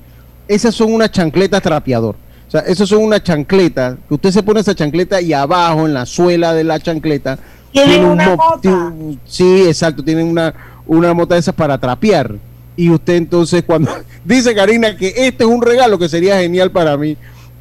Esas 0.48 0.74
son 0.74 0.92
unas 0.92 1.12
chancletas 1.12 1.62
trapeador. 1.62 2.16
O 2.48 2.52
sea, 2.52 2.62
eso 2.62 2.86
son 2.86 3.04
una 3.04 3.22
chancleta, 3.22 3.98
que 4.08 4.14
usted 4.14 4.32
se 4.32 4.44
pone 4.44 4.60
esa 4.60 4.76
chancleta 4.76 5.22
y 5.22 5.34
abajo, 5.34 5.86
en 5.86 5.94
la 5.94 6.06
suela 6.06 6.54
de 6.54 6.64
la 6.64 6.80
chancleta, 6.80 7.40
tiene 7.72 8.06
una 8.06 8.36
mota. 8.36 8.94
sí, 9.26 9.64
exacto, 9.68 10.04
tienen 10.04 10.28
una, 10.28 10.54
una 10.86 11.14
mota 11.14 11.36
de 11.36 11.42
esas 11.42 11.56
para 11.56 11.78
trapear. 11.78 12.36
Y 12.78 12.90
usted 12.90 13.16
entonces 13.16 13.64
cuando 13.64 13.92
dice 14.26 14.54
Karina 14.54 14.98
que 14.98 15.14
este 15.16 15.44
es 15.44 15.50
un 15.50 15.62
regalo 15.62 15.98
que 15.98 16.10
sería 16.10 16.40
genial 16.40 16.72
para 16.72 16.98
mí, 16.98 17.18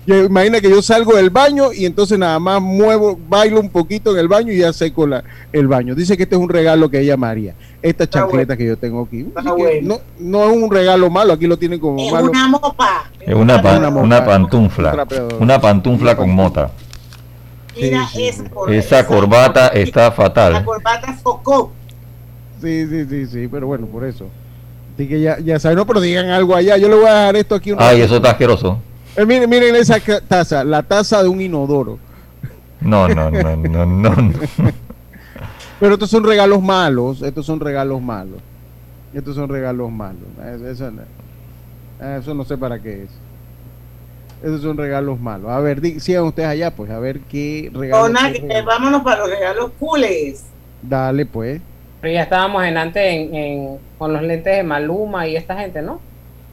imagina 0.07 0.61
que 0.61 0.69
yo 0.69 0.83
salgo 0.83 1.15
del 1.17 1.31
baño 1.31 1.73
y 1.73 1.87
entonces 1.87 2.19
nada 2.19 2.39
más 2.39 2.61
muevo, 2.61 3.19
bailo 3.29 3.61
un 3.61 3.71
poquito 3.71 4.13
en 4.13 4.19
el 4.19 4.29
baño 4.29 4.53
y 4.53 4.59
ya 4.59 4.73
seco 4.73 5.07
la, 5.07 5.25
el 5.53 5.67
baño. 5.67 5.95
Dice 5.95 6.17
que 6.17 6.25
este 6.25 6.35
es 6.35 6.41
un 6.41 6.49
regalo 6.49 6.91
que 6.91 7.01
ella 7.01 7.15
amaría. 7.15 7.55
Esta 7.81 8.09
chancleta 8.09 8.57
que 8.57 8.67
yo 8.67 8.77
tengo 8.77 9.03
aquí. 9.03 9.27
no, 9.83 10.01
no 10.19 10.45
es 10.51 10.57
un 10.57 10.71
regalo 10.71 11.11
malo, 11.11 11.33
aquí 11.33 11.47
lo 11.47 11.59
tienen 11.59 11.79
como 11.81 11.99
es 11.99 12.13
malo. 12.13 12.31
Una 12.31 12.49
mopa. 12.49 13.11
Es 13.21 13.35
una, 13.35 13.57
una, 13.91 14.25
pantufla. 14.25 15.07
Una 15.41 15.61
pantufla 15.61 16.17
con 16.17 16.31
mota. 16.31 16.71
Mira, 17.77 18.09
esa 18.69 19.07
corbata 19.07 19.69
está 19.69 20.13
fatal. 20.13 20.53
La 20.53 20.65
corbata 20.65 21.13
focó. 21.23 21.73
Sí, 22.61 22.87
sí, 22.87 23.05
sí, 23.09 23.27
sí, 23.27 23.49
pero 23.49 23.67
bueno, 23.67 23.87
por 23.87 24.05
eso. 24.05 24.27
Así 24.95 25.09
que 25.09 25.21
ya, 25.21 25.39
ya 25.41 25.59
saben, 25.59 25.77
no, 25.77 25.87
pero 25.87 26.01
digan 26.01 26.31
algo 26.31 26.55
allá. 26.55 26.77
Yo 26.77 26.89
le 26.89 26.95
voy 26.95 27.07
a 27.07 27.15
dejar 27.15 27.37
esto 27.37 27.55
aquí. 27.57 27.73
Ay, 27.77 28.01
eso 28.01 28.17
está 28.17 28.31
asqueroso. 28.31 28.79
Eh, 29.17 29.25
miren, 29.25 29.49
miren 29.49 29.77
esa 29.77 30.01
taza, 30.27 30.65
la 30.65 30.83
taza 30.83 31.23
de 31.23 31.29
un 31.29 31.41
inodoro. 31.41 31.99
No, 32.81 33.09
no, 33.09 33.31
no, 33.31 33.57
no, 33.57 33.87
no. 33.87 34.11
Pero 35.81 35.95
estos 35.95 36.11
son 36.11 36.25
regalos 36.25 36.63
malos, 36.63 37.23
estos 37.23 37.47
son 37.47 37.61
regalos 37.61 38.01
malos. 38.01 38.41
Estos 39.13 39.37
son 39.37 39.49
regalos 39.49 39.91
malos. 39.91 40.23
Eso, 40.71 40.91
eso 42.19 42.35
no 42.35 42.45
sé 42.45 42.59
para 42.59 42.81
qué 42.81 43.05
es. 43.05 43.11
Esos 44.43 44.61
son 44.61 44.77
regalos 44.77 45.21
malos. 45.21 45.51
A 45.51 45.61
ver, 45.61 45.81
sigan 46.01 46.25
ustedes 46.25 46.49
allá, 46.49 46.71
pues, 46.75 46.91
a 46.91 46.99
ver 46.99 47.21
qué 47.21 47.71
regalos. 47.73 48.13
vámonos 48.67 49.03
para 49.03 49.21
los 49.21 49.31
regalos 49.31 49.71
cooles. 49.79 50.45
Dale, 50.83 51.25
pues. 51.25 51.63
Pero 52.01 52.13
ya 52.13 52.23
estábamos 52.25 52.65
en 52.65 52.77
antes 52.77 53.03
en, 53.03 53.79
con 53.97 54.13
los 54.13 54.23
lentes 54.23 54.57
de 54.57 54.63
Maluma 54.63 55.27
y 55.27 55.37
esta 55.37 55.57
gente, 55.57 55.81
¿no? 55.81 56.01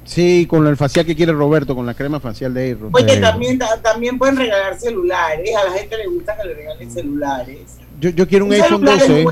Sí, 0.04 0.48
con 0.50 0.66
el 0.68 0.78
facial 0.78 1.06
que 1.06 1.16
quiere 1.16 1.32
Roberto, 1.32 1.76
con 1.76 1.86
la 1.86 1.94
crema 1.94 2.20
facial 2.20 2.54
de 2.54 2.62
Aero. 2.62 2.90
Oye, 2.92 3.18
también, 3.18 3.60
también 3.82 4.18
pueden 4.18 4.36
regalar 4.36 4.80
celulares. 4.80 5.56
A 5.56 5.70
la 5.70 5.72
gente 5.78 5.98
le 5.98 6.08
gusta 6.08 6.36
que 6.38 6.48
le 6.48 6.54
regalen 6.56 6.92
celulares. 6.92 7.78
Yo, 8.00 8.10
yo 8.10 8.28
quiero 8.28 8.46
un, 8.46 8.54
iPhone 8.54 8.84
12. 8.84 9.26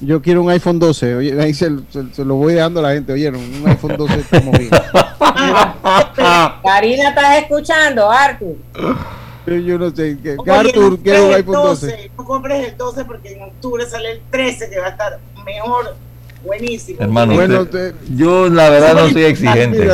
Yo 0.00 0.22
quiero 0.22 0.42
un 0.42 0.50
iPhone 0.50 0.78
12. 0.78 1.14
Oye, 1.16 1.40
ahí 1.40 1.54
se, 1.54 1.70
lo 1.70 2.34
voy 2.36 2.54
dando 2.54 2.80
a 2.80 2.84
la 2.84 2.92
gente. 2.92 3.12
Oye, 3.12 3.28
un 3.30 3.62
iPhone 3.66 3.96
12 3.96 4.20
estamos 4.20 4.58
bien. 4.58 4.70
Karina, 6.62 7.08
¿estás 7.08 7.38
escuchando, 7.38 8.10
Arthur? 8.10 8.56
Yo 9.46 9.78
no 9.78 9.90
sé. 9.90 10.18
Que, 10.22 10.36
Arthur 10.50 10.98
quiere 11.00 11.22
un 11.22 11.34
iPhone 11.34 11.54
12. 11.54 12.10
No 12.16 12.24
compres 12.24 12.68
el 12.68 12.76
12 12.76 13.04
porque 13.04 13.32
en 13.32 13.42
octubre 13.42 13.84
sale 13.86 14.12
el 14.12 14.20
13 14.30 14.70
que 14.70 14.78
va 14.78 14.86
a 14.86 14.90
estar 14.90 15.18
mejor 15.44 15.96
Buenísimo. 16.44 17.00
Hermano, 17.00 17.34
bueno, 17.34 17.66
yo 18.16 18.48
la 18.48 18.68
verdad 18.68 18.94
no 18.94 19.08
soy 19.10 19.24
exigente. 19.24 19.88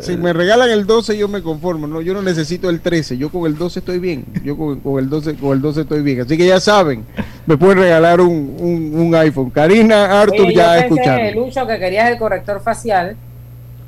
si, 0.00 0.16
me 0.16 0.32
regalan 0.32 0.70
el 0.70 0.86
12 0.86 1.16
yo 1.16 1.28
me 1.28 1.42
conformo, 1.42 1.86
no, 1.86 2.00
yo 2.02 2.12
no 2.12 2.20
necesito 2.20 2.68
el 2.68 2.80
13, 2.80 3.16
yo 3.16 3.30
con 3.30 3.46
el 3.46 3.56
12 3.56 3.78
estoy 3.78 3.98
bien, 3.98 4.24
yo 4.44 4.56
con, 4.56 4.80
el 4.98 5.08
12 5.08 5.36
con 5.36 5.52
el 5.52 5.62
12 5.62 5.82
estoy 5.82 6.02
bien, 6.02 6.20
así 6.20 6.36
que 6.36 6.46
ya 6.46 6.60
saben, 6.60 7.04
me 7.46 7.56
pueden 7.56 7.78
regalar 7.78 8.20
un, 8.20 8.56
un, 8.94 9.14
iPhone. 9.14 9.50
Karina, 9.50 10.20
Arthur 10.20 10.52
ya 10.52 10.78
escucharon. 10.78 11.34
Lucho 11.34 11.66
que 11.66 11.78
querías 11.78 12.10
el 12.10 12.18
corrector 12.18 12.60
facial. 12.60 13.16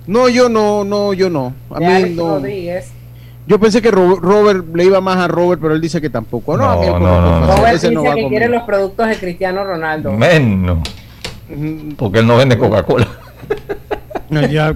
No, 0.06 0.28
yo 0.28 0.48
no, 0.48 0.84
no, 0.84 1.12
yo 1.12 1.30
no. 1.30 1.54
A 1.70 1.80
mí 1.80 2.14
no. 2.14 2.40
Yo 3.46 3.60
pensé 3.60 3.82
que 3.82 3.90
Robert 3.90 4.64
le 4.74 4.84
iba 4.84 5.02
más 5.02 5.18
a 5.18 5.28
Robert, 5.28 5.60
pero 5.60 5.74
él 5.74 5.80
dice 5.80 6.00
que 6.00 6.08
tampoco. 6.08 6.56
No, 6.56 6.82
no, 6.82 6.98
no, 6.98 7.40
no, 7.40 7.56
Robert 7.56 7.74
dice 7.74 7.90
que 7.90 8.28
quiere 8.28 8.48
los 8.48 8.62
productos 8.62 9.06
de 9.08 9.16
Cristiano 9.16 9.64
Ronaldo. 9.64 10.12
Menos. 10.12 10.78
Porque 11.96 12.18
él 12.20 12.26
no 12.26 12.36
vende 12.36 12.58
Coca-Cola. 12.58 13.06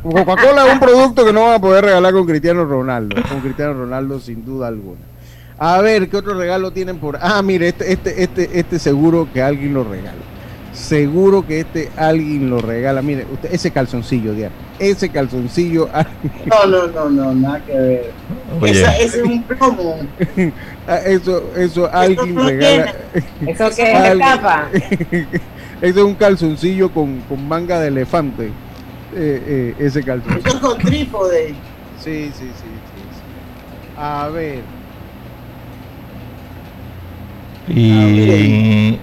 Coca-Cola 0.02 0.66
es 0.66 0.72
un 0.72 0.80
producto 0.80 1.24
que 1.24 1.32
no 1.32 1.44
van 1.44 1.54
a 1.54 1.60
poder 1.60 1.84
regalar 1.84 2.12
con 2.12 2.26
Cristiano 2.26 2.64
Ronaldo. 2.64 3.16
Con 3.28 3.40
Cristiano 3.40 3.74
Ronaldo, 3.74 4.20
sin 4.20 4.44
duda 4.44 4.68
alguna. 4.68 5.00
A 5.58 5.80
ver, 5.80 6.08
¿qué 6.08 6.16
otro 6.16 6.34
regalo 6.34 6.70
tienen 6.70 6.98
por.? 6.98 7.18
Ah, 7.20 7.42
mire, 7.42 7.68
este, 7.68 7.92
este, 7.92 8.22
este, 8.22 8.58
este 8.58 8.78
seguro 8.78 9.28
que 9.32 9.42
alguien 9.42 9.74
lo 9.74 9.82
regala. 9.82 10.18
Seguro 10.72 11.44
que 11.44 11.60
este 11.60 11.90
alguien 11.96 12.48
lo 12.48 12.60
regala. 12.60 13.02
Mire, 13.02 13.26
usted, 13.32 13.52
ese 13.52 13.72
calzoncillo, 13.72 14.34
Diana. 14.34 14.54
Ese 14.78 15.08
calzoncillo. 15.08 15.88
No, 16.46 16.66
no, 16.66 16.86
no, 16.86 17.10
no, 17.10 17.34
nada 17.34 17.64
que 17.64 17.72
ver. 17.72 18.12
ese 18.64 19.04
es 19.04 19.16
un 19.16 19.42
plomo. 19.42 19.96
Ah, 20.90 21.00
eso, 21.04 21.42
eso 21.54 21.90
alguien 21.92 22.34
regala. 22.34 22.94
¿Eso 23.46 23.70
que 23.76 23.92
es 23.92 24.18
capa? 24.18 24.68
Ese 25.80 26.00
es 26.00 26.04
un 26.04 26.14
calzoncillo 26.14 26.90
con, 26.90 27.20
con 27.22 27.46
manga 27.46 27.78
de 27.80 27.88
elefante. 27.88 28.46
Eh, 29.14 29.74
eh, 29.74 29.74
ese 29.78 30.02
calzoncillo. 30.02 30.48
Eso 30.48 30.60
con 30.60 30.78
trípode. 30.78 31.54
Sí, 32.02 32.30
sí, 32.32 32.32
sí, 32.34 32.50
sí, 32.56 33.22
A 33.96 34.28
ver. 34.28 34.62
Y. 37.68 38.98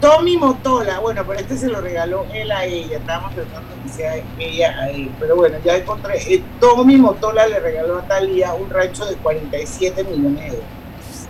Tommy 0.00 0.36
Motola, 0.36 0.98
bueno, 0.98 1.24
pero 1.26 1.40
este 1.40 1.56
se 1.56 1.68
lo 1.68 1.80
regaló 1.80 2.26
él 2.32 2.52
a 2.52 2.64
ella. 2.66 2.98
Estábamos 2.98 3.34
tratando 3.34 3.68
que 3.82 3.88
sea 3.88 4.16
ella 4.38 4.78
a 4.78 4.90
él. 4.90 5.10
Pero 5.18 5.36
bueno, 5.36 5.56
ya 5.64 5.76
encontré. 5.76 6.18
Eh, 6.32 6.42
Tommy 6.60 6.96
Motola 6.96 7.46
le 7.46 7.58
regaló 7.58 7.98
a 7.98 8.02
Talía 8.02 8.52
un 8.54 8.68
rancho 8.68 9.06
de 9.06 9.16
47 9.16 10.04
millones 10.04 10.44
de 10.44 10.50
dólares. 10.50 11.28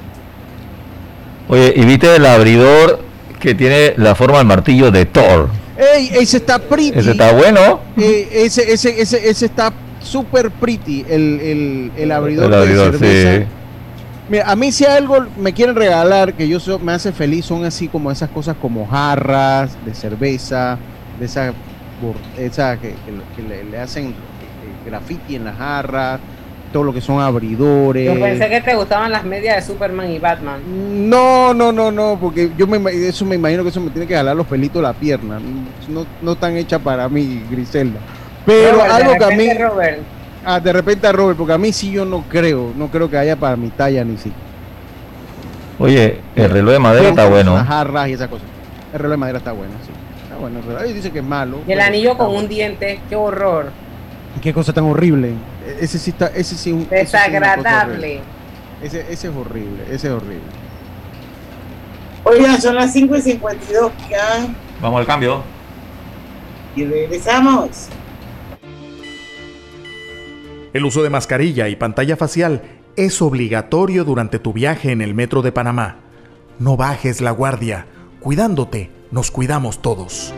Oye, 1.48 1.72
¿y 1.76 1.84
viste 1.84 2.16
el 2.16 2.26
abridor 2.26 2.98
que 3.40 3.54
tiene 3.54 3.94
la 3.96 4.14
forma 4.14 4.38
del 4.38 4.46
martillo 4.46 4.90
de 4.90 5.06
Thor. 5.06 5.48
¡Ey! 5.76 6.10
Ese 6.12 6.38
está 6.38 6.58
pretty. 6.58 6.98
Ese 6.98 7.10
está 7.12 7.32
bueno. 7.32 7.80
Eh, 7.96 8.28
ese, 8.32 8.72
ese, 8.72 9.00
ese, 9.00 9.28
ese 9.28 9.46
está 9.46 9.72
súper 10.00 10.50
pretty, 10.50 11.04
el, 11.08 11.40
el, 11.40 11.92
el 11.96 12.12
abridor, 12.12 12.50
de 12.66 12.76
cerveza. 12.76 13.46
Mira, 14.28 14.50
a 14.50 14.56
mí 14.56 14.72
si 14.72 14.84
algo 14.84 15.26
me 15.36 15.52
quieren 15.52 15.76
regalar 15.76 16.34
que 16.34 16.48
yo 16.48 16.58
me 16.80 16.92
hace 16.92 17.12
feliz 17.12 17.44
son 17.44 17.64
así 17.64 17.86
como 17.86 18.10
esas 18.10 18.28
cosas 18.30 18.56
como 18.60 18.86
jarras 18.86 19.76
de 19.84 19.94
cerveza, 19.94 20.78
de 21.20 21.26
esa, 21.26 21.52
esa 22.36 22.76
que, 22.78 22.94
le, 23.48 23.64
le, 23.64 23.78
hacen 23.78 24.14
graffiti 24.84 25.36
en 25.36 25.44
las 25.44 25.56
jarras 25.56 26.20
todo 26.72 26.84
lo 26.84 26.92
que 26.92 27.00
son 27.00 27.20
abridores. 27.20 28.12
Yo 28.12 28.20
pensé 28.20 28.48
que 28.48 28.60
te 28.60 28.74
gustaban 28.74 29.10
las 29.10 29.24
medias 29.24 29.56
de 29.56 29.62
Superman 29.62 30.10
y 30.10 30.18
Batman. 30.18 30.60
No, 31.08 31.54
no, 31.54 31.72
no, 31.72 31.90
no, 31.90 32.18
porque 32.20 32.50
yo 32.56 32.66
me, 32.66 32.90
eso 32.90 33.24
me 33.24 33.36
imagino 33.36 33.62
que 33.62 33.70
eso 33.70 33.80
me 33.80 33.90
tiene 33.90 34.06
que 34.06 34.14
jalar 34.14 34.36
los 34.36 34.46
pelitos 34.46 34.76
de 34.76 34.82
la 34.82 34.92
pierna. 34.92 35.38
No, 35.88 36.06
no 36.22 36.32
están 36.32 36.56
hechas 36.56 36.80
para 36.80 37.08
mí, 37.08 37.42
Griselda. 37.50 38.00
Pero 38.44 38.82
algo 38.82 39.14
que 39.16 39.24
a 39.24 39.36
mí. 39.36 39.52
Robert. 39.54 39.98
Ah, 40.44 40.60
de 40.60 40.72
repente 40.72 41.06
a 41.08 41.12
Robert, 41.12 41.36
porque 41.36 41.52
a 41.52 41.58
mí 41.58 41.72
sí 41.72 41.90
yo 41.90 42.04
no 42.04 42.22
creo, 42.28 42.72
no 42.76 42.86
creo 42.86 43.10
que 43.10 43.18
haya 43.18 43.34
para 43.34 43.56
mi 43.56 43.68
talla 43.70 44.04
ni 44.04 44.16
sí. 44.16 44.32
Oye, 45.78 46.20
el 46.36 46.50
reloj 46.50 46.72
de 46.72 46.78
madera 46.78 47.08
está 47.08 47.28
bueno. 47.28 47.54
Las 47.54 47.66
jarras 47.66 48.08
y 48.08 48.12
esas 48.12 48.28
cosas. 48.28 48.46
El 48.92 49.00
reloj 49.00 49.10
de 49.10 49.16
madera 49.16 49.38
está 49.38 49.52
bueno, 49.52 49.72
sí. 49.84 49.90
Está 50.22 50.36
bueno, 50.36 50.60
el 50.80 50.94
dice 50.94 51.10
que 51.10 51.18
es 51.18 51.24
malo. 51.24 51.58
Y 51.66 51.72
el 51.72 51.80
anillo 51.80 52.16
con 52.16 52.34
un 52.34 52.46
diente, 52.46 53.00
qué 53.08 53.16
horror. 53.16 53.72
Qué 54.40 54.52
cosa 54.52 54.72
tan 54.72 54.84
horrible. 54.84 55.32
Ese 55.80 55.98
sí 55.98 56.10
está, 56.10 56.28
ese 56.28 56.56
sí 56.56 56.72
un 56.72 56.88
desagradable. 56.88 58.20
Ese, 58.82 59.00
ese, 59.10 59.28
es 59.28 59.34
horrible, 59.34 59.84
ese 59.90 60.08
es 60.08 60.12
horrible. 60.12 60.44
Oigan, 62.24 62.60
son 62.60 62.74
las 62.74 62.92
5 62.92 63.16
y 63.16 63.22
52 63.22 63.92
ya. 64.10 64.48
Vamos 64.80 65.00
al 65.00 65.06
cambio. 65.06 65.42
Y 66.74 66.84
regresamos. 66.84 67.88
El 70.72 70.84
uso 70.84 71.02
de 71.02 71.10
mascarilla 71.10 71.68
y 71.68 71.76
pantalla 71.76 72.16
facial 72.16 72.62
es 72.96 73.22
obligatorio 73.22 74.04
durante 74.04 74.38
tu 74.38 74.52
viaje 74.52 74.92
en 74.92 75.00
el 75.00 75.14
metro 75.14 75.42
de 75.42 75.52
Panamá. 75.52 76.00
No 76.58 76.76
bajes 76.76 77.20
la 77.20 77.30
guardia. 77.30 77.86
Cuidándote, 78.20 78.90
nos 79.10 79.30
cuidamos 79.30 79.80
todos. 79.80 80.34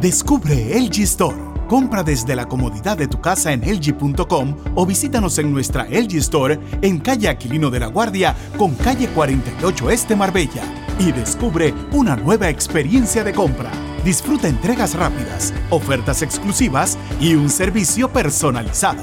Descubre 0.00 0.76
el 0.76 0.90
G-Store 0.90 1.53
Compra 1.74 2.04
desde 2.04 2.36
la 2.36 2.46
comodidad 2.46 2.96
de 2.96 3.08
tu 3.08 3.20
casa 3.20 3.52
en 3.52 3.62
LG.com 3.62 4.56
o 4.76 4.86
visítanos 4.86 5.40
en 5.40 5.52
nuestra 5.52 5.82
LG 5.90 6.18
Store 6.18 6.56
en 6.82 7.00
calle 7.00 7.28
Aquilino 7.28 7.68
de 7.68 7.80
la 7.80 7.88
Guardia 7.88 8.36
con 8.56 8.76
calle 8.76 9.08
48 9.08 9.90
Este 9.90 10.14
Marbella 10.14 10.62
y 11.00 11.10
descubre 11.10 11.74
una 11.90 12.14
nueva 12.14 12.48
experiencia 12.48 13.24
de 13.24 13.32
compra. 13.32 13.72
Disfruta 14.04 14.46
entregas 14.46 14.94
rápidas, 14.94 15.52
ofertas 15.70 16.22
exclusivas 16.22 16.96
y 17.20 17.34
un 17.34 17.50
servicio 17.50 18.08
personalizado. 18.08 19.02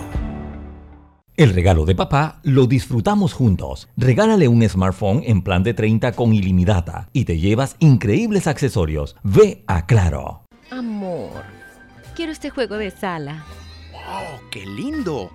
El 1.36 1.54
regalo 1.54 1.84
de 1.84 1.96
papá 1.96 2.40
lo 2.44 2.68
disfrutamos 2.68 3.34
juntos. 3.34 3.90
Regálale 3.98 4.48
un 4.48 4.64
smartphone 4.70 5.24
en 5.26 5.42
plan 5.42 5.64
de 5.64 5.74
30 5.74 6.14
con 6.14 6.34
ilimitada 6.34 7.10
y 7.12 7.26
te 7.26 7.38
llevas 7.38 7.76
increíbles 7.80 8.48
accesorios. 8.48 9.18
Ve 9.24 9.66
a 9.68 9.86
Claro. 9.86 10.46
Amor 10.70 11.61
quiero 12.16 12.32
este 12.32 12.50
juego 12.50 12.78
de 12.78 12.92
sala. 12.92 13.46
¡Wow! 13.92 14.50
¡Qué 14.52 14.66
lindo! 14.66 15.32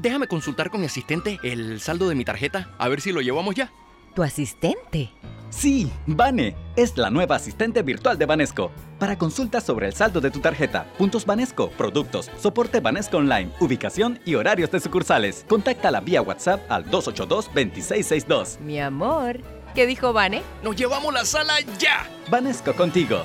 Déjame 0.00 0.26
consultar 0.26 0.70
con 0.70 0.80
mi 0.80 0.86
asistente 0.86 1.38
el 1.42 1.80
saldo 1.80 2.08
de 2.08 2.14
mi 2.14 2.24
tarjeta, 2.24 2.70
a 2.78 2.88
ver 2.88 3.00
si 3.00 3.12
lo 3.12 3.20
llevamos 3.20 3.54
ya. 3.54 3.70
¿Tu 4.14 4.22
asistente? 4.22 5.10
Sí, 5.48 5.90
Vane, 6.06 6.56
es 6.76 6.96
la 6.96 7.10
nueva 7.10 7.36
asistente 7.36 7.82
virtual 7.82 8.18
de 8.18 8.26
Banesco. 8.26 8.72
Para 8.98 9.16
consultas 9.16 9.64
sobre 9.64 9.86
el 9.86 9.94
saldo 9.94 10.20
de 10.20 10.30
tu 10.30 10.40
tarjeta, 10.40 10.86
puntos 10.98 11.26
Banesco, 11.26 11.70
productos, 11.70 12.30
soporte 12.38 12.80
Banesco 12.80 13.18
Online, 13.18 13.50
ubicación 13.60 14.18
y 14.24 14.34
horarios 14.34 14.70
de 14.70 14.80
sucursales, 14.80 15.44
contáctala 15.48 16.00
vía 16.00 16.22
WhatsApp 16.22 16.60
al 16.70 16.86
282-2662. 16.90 18.60
Mi 18.60 18.80
amor, 18.80 19.40
¿qué 19.74 19.86
dijo 19.86 20.12
Vane? 20.12 20.42
¡Nos 20.62 20.76
llevamos 20.76 21.12
la 21.12 21.24
sala 21.24 21.54
ya! 21.78 22.06
Banesco 22.30 22.72
contigo. 22.74 23.24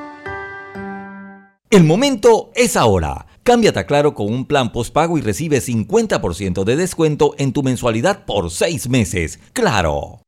El 1.71 1.85
momento 1.85 2.51
es 2.53 2.75
ahora. 2.75 3.27
Cámbiate 3.43 3.79
a 3.79 3.85
Claro 3.85 4.13
con 4.13 4.27
un 4.27 4.43
plan 4.43 4.73
postpago 4.73 5.17
y 5.17 5.21
recibe 5.21 5.61
50% 5.61 6.65
de 6.65 6.75
descuento 6.75 7.33
en 7.37 7.53
tu 7.53 7.63
mensualidad 7.63 8.25
por 8.25 8.51
seis 8.51 8.89
meses. 8.89 9.39
¡Claro! 9.53 10.19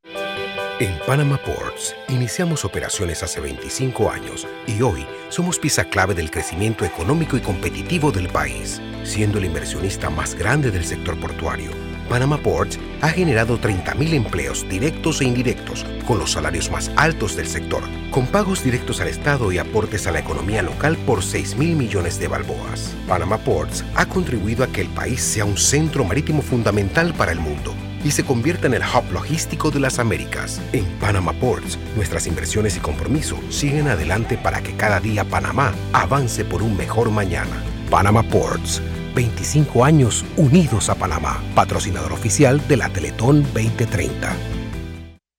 En 0.80 0.98
Panama 1.06 1.38
Ports 1.44 1.96
iniciamos 2.08 2.64
operaciones 2.64 3.24
hace 3.24 3.42
25 3.42 4.10
años 4.10 4.48
y 4.68 4.82
hoy 4.84 5.06
somos 5.28 5.60
pieza 5.60 5.84
clave 5.84 6.16
del 6.16 6.32
crecimiento 6.32 6.86
económico 6.86 7.36
y 7.36 7.42
competitivo 7.42 8.14
del 8.14 8.30
país, 8.30 8.82
siendo 9.04 9.38
el 9.38 9.44
inversionista 9.44 10.10
más 10.10 10.36
grande 10.36 10.72
del 10.72 10.86
sector 10.86 11.20
portuario 11.20 11.83
Panama 12.10 12.38
Ports 12.38 12.80
ha 13.02 13.10
generado 13.10 13.60
30.000 13.60 14.14
empleos 14.14 14.68
directos 14.70 15.22
e 15.22 15.26
indirectos, 15.26 15.86
con 16.06 16.20
los 16.20 16.32
salarios 16.32 16.70
más 16.72 16.92
altos 16.96 17.36
del 17.36 17.48
sector, 17.48 17.84
con 18.12 18.28
pagos 18.28 18.64
directos 18.64 19.02
al 19.02 19.08
Estado 19.08 19.52
y 19.52 19.58
aportes 19.58 20.08
a 20.08 20.12
la 20.12 20.20
economía 20.20 20.62
local 20.62 20.98
por 21.06 21.24
6 21.24 21.58
mil 21.58 21.76
millones 21.76 22.20
de 22.20 22.28
balboas. 22.28 22.96
Panama 23.08 23.38
Ports 23.38 23.84
ha 23.96 24.06
contribuido 24.06 24.64
a 24.64 24.68
que 24.68 24.82
el 24.82 24.90
país 24.90 25.22
sea 25.22 25.46
un 25.46 25.58
centro 25.58 26.04
marítimo 26.04 26.42
fundamental 26.42 27.14
para 27.14 27.32
el 27.32 27.40
mundo 27.40 27.74
y 28.04 28.12
se 28.12 28.26
convierta 28.26 28.68
en 28.68 28.74
el 28.74 28.82
hub 28.82 29.12
logístico 29.12 29.72
de 29.72 29.80
las 29.80 30.00
Américas. 30.00 30.62
En 30.74 30.86
Panama 31.00 31.34
Ports, 31.34 31.80
nuestras 31.96 32.28
inversiones 32.28 32.76
y 32.76 32.80
compromiso 32.80 33.40
siguen 33.50 33.88
adelante 33.88 34.38
para 34.38 34.62
que 34.62 34.76
cada 34.76 35.00
día 35.00 35.24
Panamá 35.24 35.74
avance 35.94 36.44
por 36.44 36.62
un 36.64 36.76
mejor 36.76 37.12
mañana. 37.12 37.64
Panama 37.90 38.24
Ports 38.24 38.82
25 39.16 39.86
años 39.86 40.26
unidos 40.38 40.90
a 40.90 40.96
Panamá, 40.96 41.42
patrocinador 41.56 42.14
oficial 42.14 42.66
de 42.68 42.78
la 42.78 42.90
Teletón 42.90 43.44
2030. 43.54 44.63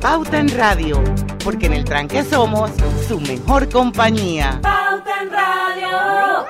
Pauta 0.00 0.38
en 0.38 0.48
Radio, 0.56 1.04
porque 1.44 1.66
en 1.66 1.74
el 1.74 1.84
tranque 1.84 2.24
somos 2.24 2.70
su 3.06 3.20
mejor 3.20 3.68
compañía. 3.68 4.58
Pauta 4.62 5.22
en 5.22 5.30
Radio. 5.30 6.46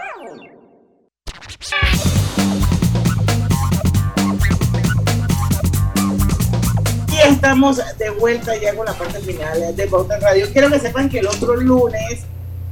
Y 7.09 7.19
estamos 7.29 7.81
de 7.99 8.11
vuelta 8.11 8.57
ya 8.57 8.73
con 8.77 8.87
la 8.87 8.95
parte 8.95 9.19
final 9.19 9.75
de 9.75 9.87
Pauta 9.89 10.15
en 10.15 10.23
Radio. 10.23 10.47
Quiero 10.53 10.71
que 10.71 10.79
sepan 10.79 11.09
que 11.09 11.19
el 11.19 11.27
otro 11.27 11.57
lunes 11.57 12.27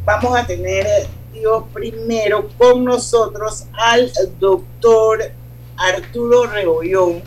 vamos 0.05 0.39
a 0.39 0.47
tener, 0.47 0.87
digo, 1.33 1.67
primero 1.73 2.51
con 2.57 2.85
nosotros 2.85 3.65
al 3.73 4.13
doctor 4.39 5.33
Arturo 5.77 6.47
Rebollón. 6.47 7.21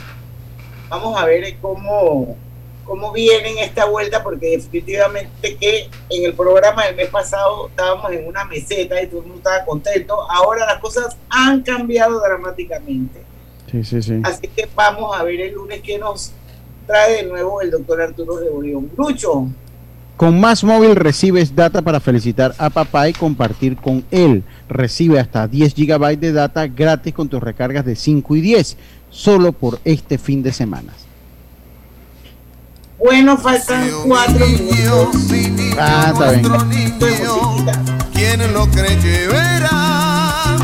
Vamos 0.87 1.21
a 1.21 1.25
ver 1.25 1.57
cómo 1.59 2.37
cómo 2.85 3.11
viene 3.11 3.51
en 3.51 3.57
esta 3.59 3.85
vuelta, 3.85 4.23
porque 4.23 4.51
definitivamente 4.51 5.57
que 5.57 5.89
en 6.09 6.25
el 6.25 6.33
programa 6.33 6.85
del 6.85 6.95
mes 6.95 7.09
pasado 7.09 7.67
estábamos 7.69 8.11
en 8.11 8.27
una 8.27 8.45
meseta 8.45 9.01
y 9.01 9.07
todo 9.07 9.21
el 9.21 9.27
mundo 9.27 9.37
estaba 9.37 9.65
contento. 9.65 10.15
Ahora 10.29 10.65
las 10.65 10.79
cosas 10.79 11.17
han 11.29 11.61
cambiado 11.61 12.19
dramáticamente. 12.19 13.21
Sí, 13.71 13.83
sí, 13.83 14.01
sí. 14.01 14.21
Así 14.23 14.47
que 14.47 14.67
vamos 14.75 15.17
a 15.17 15.23
ver 15.23 15.39
el 15.39 15.53
lunes 15.53 15.81
que 15.81 15.97
nos 15.97 16.33
trae 16.85 17.23
de 17.23 17.29
nuevo 17.29 17.61
el 17.61 17.71
doctor 17.71 18.01
Arturo 18.01 18.39
Reunión. 18.39 18.91
Lucho. 18.97 19.47
Con 20.17 20.39
Más 20.39 20.63
Móvil 20.63 20.95
recibes 20.95 21.55
data 21.55 21.81
para 21.81 21.99
felicitar 21.99 22.53
a 22.59 22.69
papá 22.69 23.09
y 23.09 23.13
compartir 23.13 23.75
con 23.77 24.03
él. 24.11 24.43
Recibe 24.69 25.19
hasta 25.19 25.47
10 25.47 25.73
GB 25.73 26.19
de 26.19 26.31
data 26.31 26.67
gratis 26.67 27.13
con 27.13 27.27
tus 27.27 27.41
recargas 27.41 27.85
de 27.85 27.95
5 27.95 28.35
y 28.35 28.41
10, 28.41 28.77
solo 29.09 29.51
por 29.51 29.79
este 29.83 30.19
fin 30.19 30.43
de 30.43 30.53
semana. 30.53 30.93
Bueno, 33.03 33.35
faltan 33.35 33.89
cuatro 34.05 34.45
minutos. 34.47 35.15
Ah, 35.79 36.11
está 36.13 36.31
bien. 36.33 36.43
¿Quién 38.13 38.53
lo 38.53 38.67
cree 38.69 39.27
verá? 39.27 40.55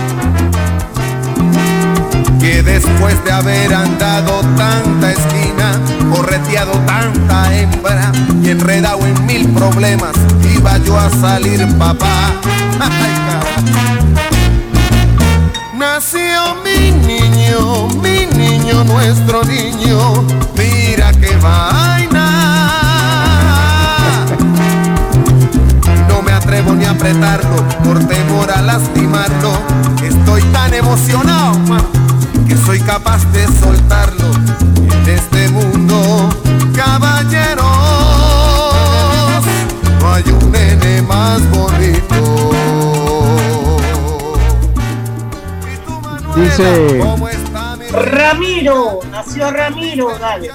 Que 2.40 2.62
después 2.62 3.24
de 3.26 3.32
haber 3.32 3.74
andado 3.74 4.42
tanta 4.56 5.14
esquina, 5.14 5.82
correteado 6.14 6.74
tanta 6.86 7.58
hembra 7.58 8.12
y 8.44 8.50
enredado 8.52 9.00
en 9.04 9.26
mil 9.26 9.50
problemas, 9.50 10.16
iba 10.56 10.78
yo 10.78 10.96
a 10.96 11.10
salir 11.10 11.68
papá. 11.80 12.34
Nació 15.76 16.56
mi 16.64 16.92
niño, 16.92 17.88
mi 18.04 18.28
niño, 18.38 18.84
nuestro 18.84 19.44
niño, 19.44 20.24
mira 20.56 21.12
que 21.14 21.36
vaina. 21.38 22.17
Atrevo 26.58 26.76
ni 26.76 26.86
a 26.86 26.92
apretarlo 26.92 27.56
por 27.84 28.00
temor 28.08 28.50
a 28.52 28.62
lastimarlo. 28.64 29.52
Estoy 30.04 30.42
tan 30.52 30.74
emocionado 30.74 31.60
que 32.48 32.58
soy 32.58 32.80
capaz 32.80 33.24
de 33.32 33.46
soltarlo 33.60 34.32
en 34.92 35.10
este 35.10 35.50
mundo, 35.50 36.30
caballeros. 36.76 37.66
No 40.00 40.14
hay 40.14 40.24
un 40.24 40.52
nene 40.52 41.02
más 41.04 41.48
bonito. 41.52 42.52
Dice. 46.36 47.04
Ramiro, 47.92 49.00
nació 49.12 49.52
Ramiro, 49.52 50.18
dale. 50.20 50.50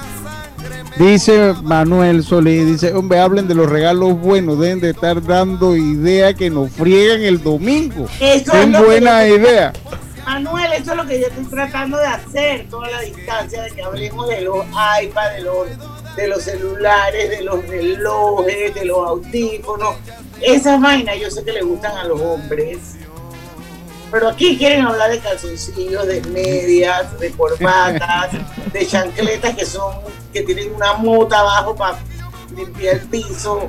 Dice 0.97 1.53
Manuel 1.63 2.23
Solís, 2.23 2.67
dice, 2.67 2.93
hombre, 2.93 3.19
hablen 3.19 3.47
de 3.47 3.55
los 3.55 3.67
regalos 3.67 4.19
buenos, 4.19 4.59
deben 4.59 4.79
de 4.79 4.91
estar 4.91 5.23
dando 5.23 5.75
idea 5.75 6.35
que 6.35 6.51
nos 6.51 6.71
friegan 6.71 7.21
el 7.23 7.41
domingo. 7.41 8.05
es 8.19 8.45
buena 8.79 9.27
idea. 9.27 9.73
Manuel, 10.25 10.71
eso 10.73 10.91
es 10.91 10.97
lo 10.97 11.05
que 11.05 11.19
yo 11.19 11.27
estoy 11.27 11.45
tratando 11.45 11.97
de 11.97 12.05
hacer, 12.05 12.67
toda 12.69 12.89
la 12.89 13.01
distancia 13.01 13.63
de 13.63 13.71
que 13.71 13.83
hablemos 13.83 14.29
de 14.29 14.41
los 14.41 14.65
iPads, 14.65 15.35
de 15.35 15.41
los, 15.41 15.67
de 16.15 16.27
los 16.27 16.43
celulares, 16.43 17.29
de 17.29 17.41
los 17.43 17.67
relojes, 17.67 18.73
de 18.73 18.85
los 18.85 18.97
audífonos. 18.97 19.95
Esas 20.41 20.79
vainas 20.79 21.19
yo 21.19 21.29
sé 21.29 21.43
que 21.43 21.53
le 21.53 21.63
gustan 21.63 21.97
a 21.97 22.03
los 22.05 22.21
hombres. 22.21 22.95
Pero 24.13 24.29
aquí 24.29 24.55
quieren 24.59 24.85
hablar 24.85 25.09
de 25.09 25.17
calzoncillos, 25.17 26.05
de 26.05 26.21
medias, 26.29 27.19
de 27.19 27.31
corbatas, 27.31 28.29
de 28.71 28.85
chancletas 28.85 29.55
que 29.55 29.65
son, 29.65 29.91
que 30.31 30.43
tienen 30.43 30.71
una 30.75 30.93
mota 30.93 31.39
abajo 31.39 31.75
para 31.75 31.97
limpiar 32.55 32.97
el 32.97 33.01
piso. 33.07 33.65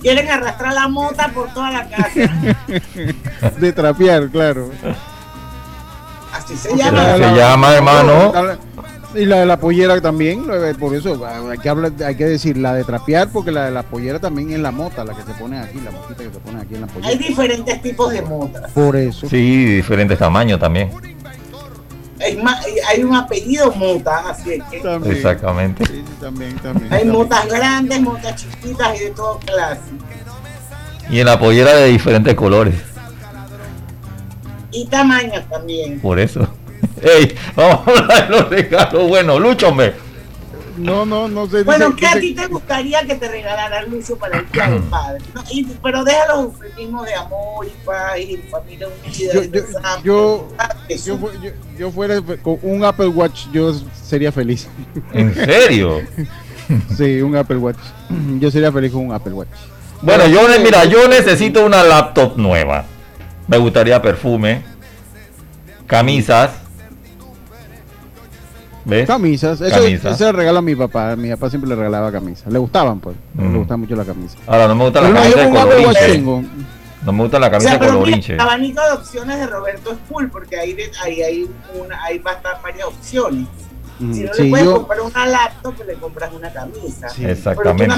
quieren 0.00 0.30
arrastrar 0.30 0.72
la 0.72 0.88
mota 0.88 1.28
por 1.34 1.52
toda 1.52 1.70
la 1.70 1.86
casa. 1.86 2.32
De 3.58 3.72
trapear, 3.74 4.30
claro. 4.30 4.70
Así 6.32 6.56
se 6.56 6.74
llama. 6.74 7.16
Se 7.18 7.34
llama, 7.34 7.74
hermano. 7.74 8.32
Y 9.14 9.24
la 9.24 9.40
de 9.40 9.46
la 9.46 9.58
pollera 9.58 10.00
también, 10.00 10.44
por 10.78 10.94
eso 10.94 11.20
hay 11.50 11.58
que, 11.58 11.68
hablar, 11.68 11.92
hay 12.06 12.14
que 12.14 12.26
decir 12.26 12.56
la 12.56 12.74
de 12.74 12.84
trapear, 12.84 13.28
porque 13.28 13.50
la 13.50 13.64
de 13.64 13.72
la 13.72 13.82
pollera 13.82 14.20
también 14.20 14.52
es 14.52 14.60
la 14.60 14.70
mota, 14.70 15.04
la 15.04 15.14
que 15.14 15.22
se 15.22 15.32
pone 15.32 15.58
aquí, 15.58 15.80
la 15.80 15.90
motita 15.90 16.22
que 16.22 16.30
se 16.30 16.38
pone 16.38 16.60
aquí 16.60 16.76
en 16.76 16.82
la 16.82 16.86
pollera. 16.86 17.08
Hay 17.08 17.18
diferentes 17.18 17.82
tipos 17.82 18.12
de 18.12 18.22
motas. 18.22 18.70
Por 18.70 18.96
eso. 18.96 19.28
Sí, 19.28 19.64
diferentes 19.64 20.16
tamaños 20.16 20.60
también. 20.60 20.90
hay 22.20 23.02
un 23.02 23.16
apellido 23.16 23.72
mota, 23.72 24.30
así 24.30 24.62
que. 24.70 24.80
Exactamente. 25.10 25.84
Sí, 25.86 26.04
también, 26.20 26.54
también. 26.58 26.92
Hay 26.92 27.04
motas 27.04 27.48
grandes, 27.48 28.00
motas 28.00 28.36
chiquitas 28.36 29.00
y 29.00 29.04
de 29.04 29.10
todas 29.10 29.44
clases. 29.44 29.84
Y 31.10 31.18
en 31.18 31.26
la 31.26 31.36
pollera 31.36 31.74
de 31.74 31.88
diferentes 31.88 32.34
colores. 32.34 32.76
Y 34.70 34.86
tamaños 34.86 35.44
también. 35.48 35.98
Por 35.98 36.20
eso. 36.20 36.48
Ey, 37.02 37.34
vamos 37.56 37.86
a 37.86 37.90
hablar 37.90 38.28
de 38.28 38.36
los 38.36 38.50
regalos. 38.50 39.08
Bueno, 39.08 39.38
Lucho, 39.38 39.74
me. 39.74 39.92
No, 40.76 41.04
no, 41.04 41.28
no 41.28 41.46
sé. 41.46 41.62
Bueno, 41.62 41.94
¿qué 41.94 42.06
a 42.06 42.18
ti 42.18 42.34
te 42.34 42.46
gustaría 42.46 43.04
que 43.04 43.14
te 43.14 43.28
regalara 43.28 43.82
Lucho 43.82 44.16
para 44.16 44.38
el 44.38 44.50
Día 44.50 44.70
del 44.70 44.82
Padre? 44.84 45.20
No, 45.34 45.42
y, 45.50 45.64
pero 45.64 46.04
deja 46.04 46.26
los 46.28 46.44
eufemismos 46.44 47.06
de 47.06 47.14
amor 47.14 47.66
y 47.66 47.84
paz 47.84 48.18
y 48.18 48.36
familia 48.50 48.88
unida. 48.88 49.32
Yo, 49.32 49.42
yo, 49.42 50.48
yo, 50.88 51.18
yo, 51.18 51.52
yo, 51.78 51.90
fuera 51.90 52.20
con 52.42 52.58
un 52.62 52.84
Apple 52.84 53.08
Watch, 53.08 53.46
yo 53.52 53.74
sería 54.02 54.32
feliz. 54.32 54.68
¿En 55.12 55.34
serio? 55.34 56.00
sí, 56.96 57.20
un 57.20 57.36
Apple 57.36 57.58
Watch. 57.58 57.78
Yo 58.38 58.50
sería 58.50 58.72
feliz 58.72 58.92
con 58.92 59.06
un 59.06 59.12
Apple 59.12 59.32
Watch. 59.32 59.48
Bueno, 60.00 60.26
yo, 60.28 60.40
mira, 60.62 60.86
yo 60.86 61.08
necesito 61.08 61.64
una 61.64 61.84
laptop 61.84 62.38
nueva. 62.38 62.86
Me 63.48 63.58
gustaría 63.58 64.00
perfume, 64.00 64.62
camisas 65.86 66.52
¿Ves? 68.84 69.06
Camisas. 69.06 69.60
Eso, 69.60 69.76
Camisa. 69.76 70.32
regalo 70.32 70.58
a 70.58 70.62
mi 70.62 70.74
papá. 70.74 71.16
Mi 71.16 71.30
papá 71.30 71.50
siempre 71.50 71.68
le 71.68 71.76
regalaba 71.76 72.10
camisas. 72.10 72.52
Le 72.52 72.58
gustaban, 72.58 73.00
pues. 73.00 73.16
Le 73.36 73.44
mm. 73.44 73.56
gustaba 73.56 73.76
mucho 73.76 73.96
la 73.96 74.04
camisa. 74.04 74.38
Ahora, 74.46 74.68
no 74.68 74.74
me 74.74 74.84
gusta 74.84 75.00
la 75.00 75.12
camisa 75.12 75.40
de 75.40 75.50
colorinche. 75.50 76.18
No 77.02 77.12
me 77.12 77.22
gusta 77.22 77.38
la 77.38 77.50
camisa 77.50 77.72
de 77.72 77.78
colorinche. 77.78 78.34
El 78.34 78.40
abanico 78.40 78.82
de 78.82 78.92
opciones 78.92 79.38
de 79.38 79.46
Roberto 79.46 79.92
es 79.92 79.98
full 80.08 80.26
porque 80.28 80.58
ahí, 80.58 80.76
ahí 81.02 81.22
hay, 81.22 81.50
una, 81.78 82.02
hay 82.02 82.18
varias 82.18 82.86
opciones. 82.86 83.46
Mm, 83.98 84.14
si 84.14 84.22
no 84.22 84.32
le 84.32 84.50
puedes 84.50 84.68
comprar 84.68 85.00
una 85.02 85.26
laptop, 85.26 85.74
pues 85.74 85.88
le 85.88 85.94
compras 85.94 86.30
una 86.32 86.50
camisa. 86.50 87.08
Sí, 87.10 87.24
exactamente. 87.26 87.94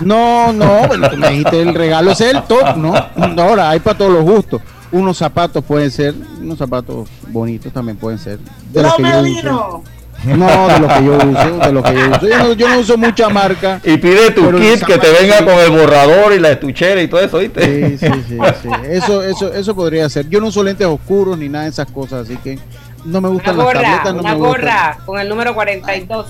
No, 0.00 0.52
no, 0.52 0.88
bueno, 0.88 1.08
tú 1.08 1.16
me 1.16 1.28
dijiste 1.30 1.62
el 1.62 1.74
regalo 1.74 2.10
es 2.10 2.20
el 2.20 2.42
top, 2.42 2.76
¿no? 2.76 2.94
Ahora, 3.40 3.70
hay 3.70 3.78
para 3.78 3.96
todos 3.96 4.12
los 4.12 4.24
gustos 4.24 4.60
unos 4.92 5.16
zapatos 5.16 5.64
pueden 5.64 5.90
ser, 5.90 6.14
unos 6.40 6.58
zapatos 6.58 7.08
bonitos 7.28 7.72
también 7.72 7.96
pueden 7.96 8.18
ser. 8.18 8.38
De 8.72 8.82
los 8.82 8.94
que 8.94 9.02
yo 9.02 9.20
uso. 9.22 9.82
No, 10.24 10.68
de 10.68 10.80
los 10.80 10.92
que 10.92 11.04
yo 11.04 11.16
uso, 11.16 11.58
de 11.58 11.72
los 11.72 11.84
que 11.84 11.94
yo 11.94 12.10
uso. 12.10 12.52
Yo 12.54 12.68
no, 12.68 12.78
uso 12.78 12.98
mucha 12.98 13.28
marca. 13.28 13.80
Y 13.84 13.96
pide 13.96 14.30
tu 14.32 14.50
kit 14.52 14.84
que 14.84 14.98
te 14.98 15.10
venga 15.12 15.44
con 15.44 15.54
el 15.54 15.70
borrador 15.70 16.32
y 16.32 16.38
la 16.38 16.50
estuchera 16.50 17.00
y 17.00 17.08
todo 17.08 17.20
eso, 17.20 17.38
¿viste? 17.38 17.98
Sí, 17.98 17.98
sí, 17.98 18.12
sí, 18.28 18.38
sí. 18.62 18.68
Eso, 18.88 19.22
eso, 19.22 19.52
eso 19.52 19.74
podría 19.74 20.08
ser. 20.08 20.28
Yo 20.28 20.40
no 20.40 20.48
uso 20.48 20.62
lentes 20.62 20.86
oscuros 20.86 21.38
ni 21.38 21.48
nada 21.48 21.64
de 21.64 21.70
esas 21.70 21.90
cosas, 21.90 22.26
así 22.26 22.36
que 22.36 22.58
no 23.04 23.20
me 23.20 23.28
gustan 23.28 23.56
las 23.56 23.72
tabletas. 23.72 24.14
No 24.14 24.20
una 24.20 24.34
gorra 24.34 24.98
con 25.06 25.18
el 25.18 25.28
número 25.28 25.54
42. 25.54 26.26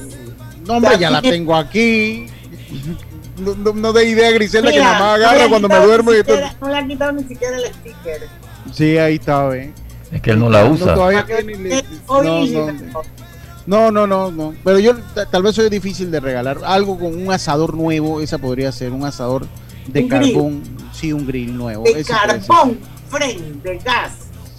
No, 0.66 0.74
hombre, 0.74 0.98
ya 0.98 1.10
la 1.10 1.22
tengo 1.22 1.56
aquí. 1.56 2.26
No, 3.38 3.72
no, 3.72 3.92
de 3.92 4.04
idea, 4.04 4.30
Griselda, 4.32 4.70
que 4.70 4.78
nada 4.78 4.98
más 4.98 5.14
agarra 5.16 5.48
cuando 5.48 5.68
me 5.68 5.76
duermo. 5.80 6.12
y 6.12 6.18
No 6.60 6.68
le 6.68 6.76
han 6.76 6.88
quitado 6.88 7.12
ni 7.12 7.24
siquiera 7.24 7.56
el 7.56 7.64
sticker. 7.74 8.28
Sí, 8.72 8.98
ahí 8.98 9.16
está. 9.16 9.48
Es 9.54 10.22
que 10.22 10.30
él 10.32 10.38
no 10.38 10.50
la 10.50 10.64
usa. 10.64 10.96
No, 13.66 13.90
no, 13.92 14.06
no, 14.06 14.30
no, 14.32 14.54
Pero 14.64 14.78
yo 14.78 14.96
tal 15.30 15.42
vez 15.42 15.54
soy 15.54 15.68
difícil 15.68 16.10
de 16.10 16.18
regalar 16.18 16.58
algo 16.64 16.98
con 16.98 17.14
un 17.14 17.32
asador 17.32 17.74
nuevo. 17.74 18.20
Esa 18.20 18.38
podría 18.38 18.72
ser 18.72 18.92
un 18.92 19.04
asador 19.04 19.46
de 19.86 20.08
carbón. 20.08 20.62
Sí, 20.92 21.12
un 21.12 21.26
grill 21.26 21.56
nuevo. 21.56 21.84
De 21.84 22.04
carbón, 22.04 22.78
friend, 23.08 23.62
de 23.62 23.78
gas. 23.78 24.12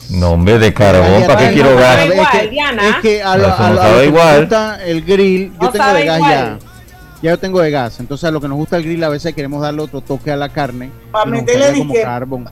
No, 0.09 0.32
hombre, 0.32 0.59
de 0.59 0.74
carbón, 0.74 1.26
¿para 1.26 1.39
qué 1.39 1.53
quiero 1.53 1.76
gas? 1.76 2.05
Es 2.05 2.28
que, 2.28 2.59
es 2.89 2.95
que 3.01 3.24
a, 3.24 3.38
lo, 3.38 3.47
a, 3.47 4.03
igual. 4.03 4.49
el 4.86 5.01
grill, 5.03 5.53
yo 5.62 5.70
tengo 5.70 5.93
de 5.93 6.05
gas 6.05 6.20
ya 6.20 6.59
ya 7.22 7.32
yo 7.32 7.39
tengo 7.39 7.61
de 7.61 7.72
gas. 7.72 7.99
Entonces, 7.99 8.28
a 8.28 8.32
lo 8.32 8.41
que 8.41 8.47
nos 8.47 8.57
gusta 8.57 8.78
el 8.78 8.84
grill, 8.84 9.03
a 9.03 9.09
veces 9.09 9.34
queremos 9.36 9.61
darle 9.61 9.82
otro 9.82 10.01
toque 10.01 10.32
a 10.32 10.36
la 10.36 10.49
carne. 10.49 10.89
Para 11.11 11.26
meterle 11.26 11.78
como 11.78 11.93
carbón. 11.93 12.45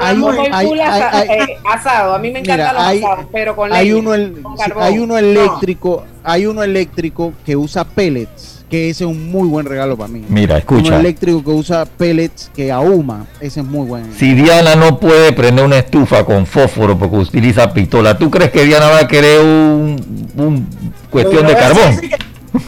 Hay, 0.00 0.22
hay, 0.52 0.80
hay, 0.80 1.40
asado. 1.64 2.14
A 2.14 2.18
mí 2.18 2.30
me 2.30 2.40
encanta 2.40 2.72
los 2.72 2.82
asados, 2.82 3.26
pero 3.32 3.56
con 3.56 3.72
hay 3.72 3.92
uno, 3.92 4.14
el, 4.14 4.42
hay 4.76 4.98
uno 4.98 5.18
eléctrico, 5.18 6.04
hay 6.22 6.46
uno 6.46 6.62
eléctrico 6.62 7.32
que 7.44 7.56
usa 7.56 7.84
pellets, 7.84 8.64
que 8.70 8.90
ese 8.90 9.04
es 9.04 9.10
un 9.10 9.30
muy 9.30 9.48
buen 9.48 9.66
regalo 9.66 9.96
para 9.96 10.08
mí. 10.08 10.24
Mira, 10.28 10.56
escucha. 10.56 10.88
Uno 10.88 10.98
eléctrico 10.98 11.42
que 11.42 11.50
usa 11.50 11.84
pellets 11.84 12.50
que 12.54 12.70
ahuma, 12.70 13.26
ese 13.40 13.60
es 13.60 13.66
muy 13.66 13.86
bueno. 13.86 14.06
Si 14.16 14.34
Diana 14.34 14.76
no 14.76 15.00
puede 15.00 15.32
prender 15.32 15.64
una 15.64 15.78
estufa 15.78 16.24
con 16.24 16.46
fósforo 16.46 16.96
porque 16.96 17.16
utiliza 17.16 17.72
pistola, 17.72 18.16
¿tú 18.16 18.30
crees 18.30 18.52
que 18.52 18.64
Diana 18.64 18.88
va 18.88 18.98
a 19.00 19.08
querer 19.08 19.40
un, 19.40 20.30
un 20.36 20.68
cuestión 21.10 21.46
de 21.46 21.54
carbón? 21.54 22.00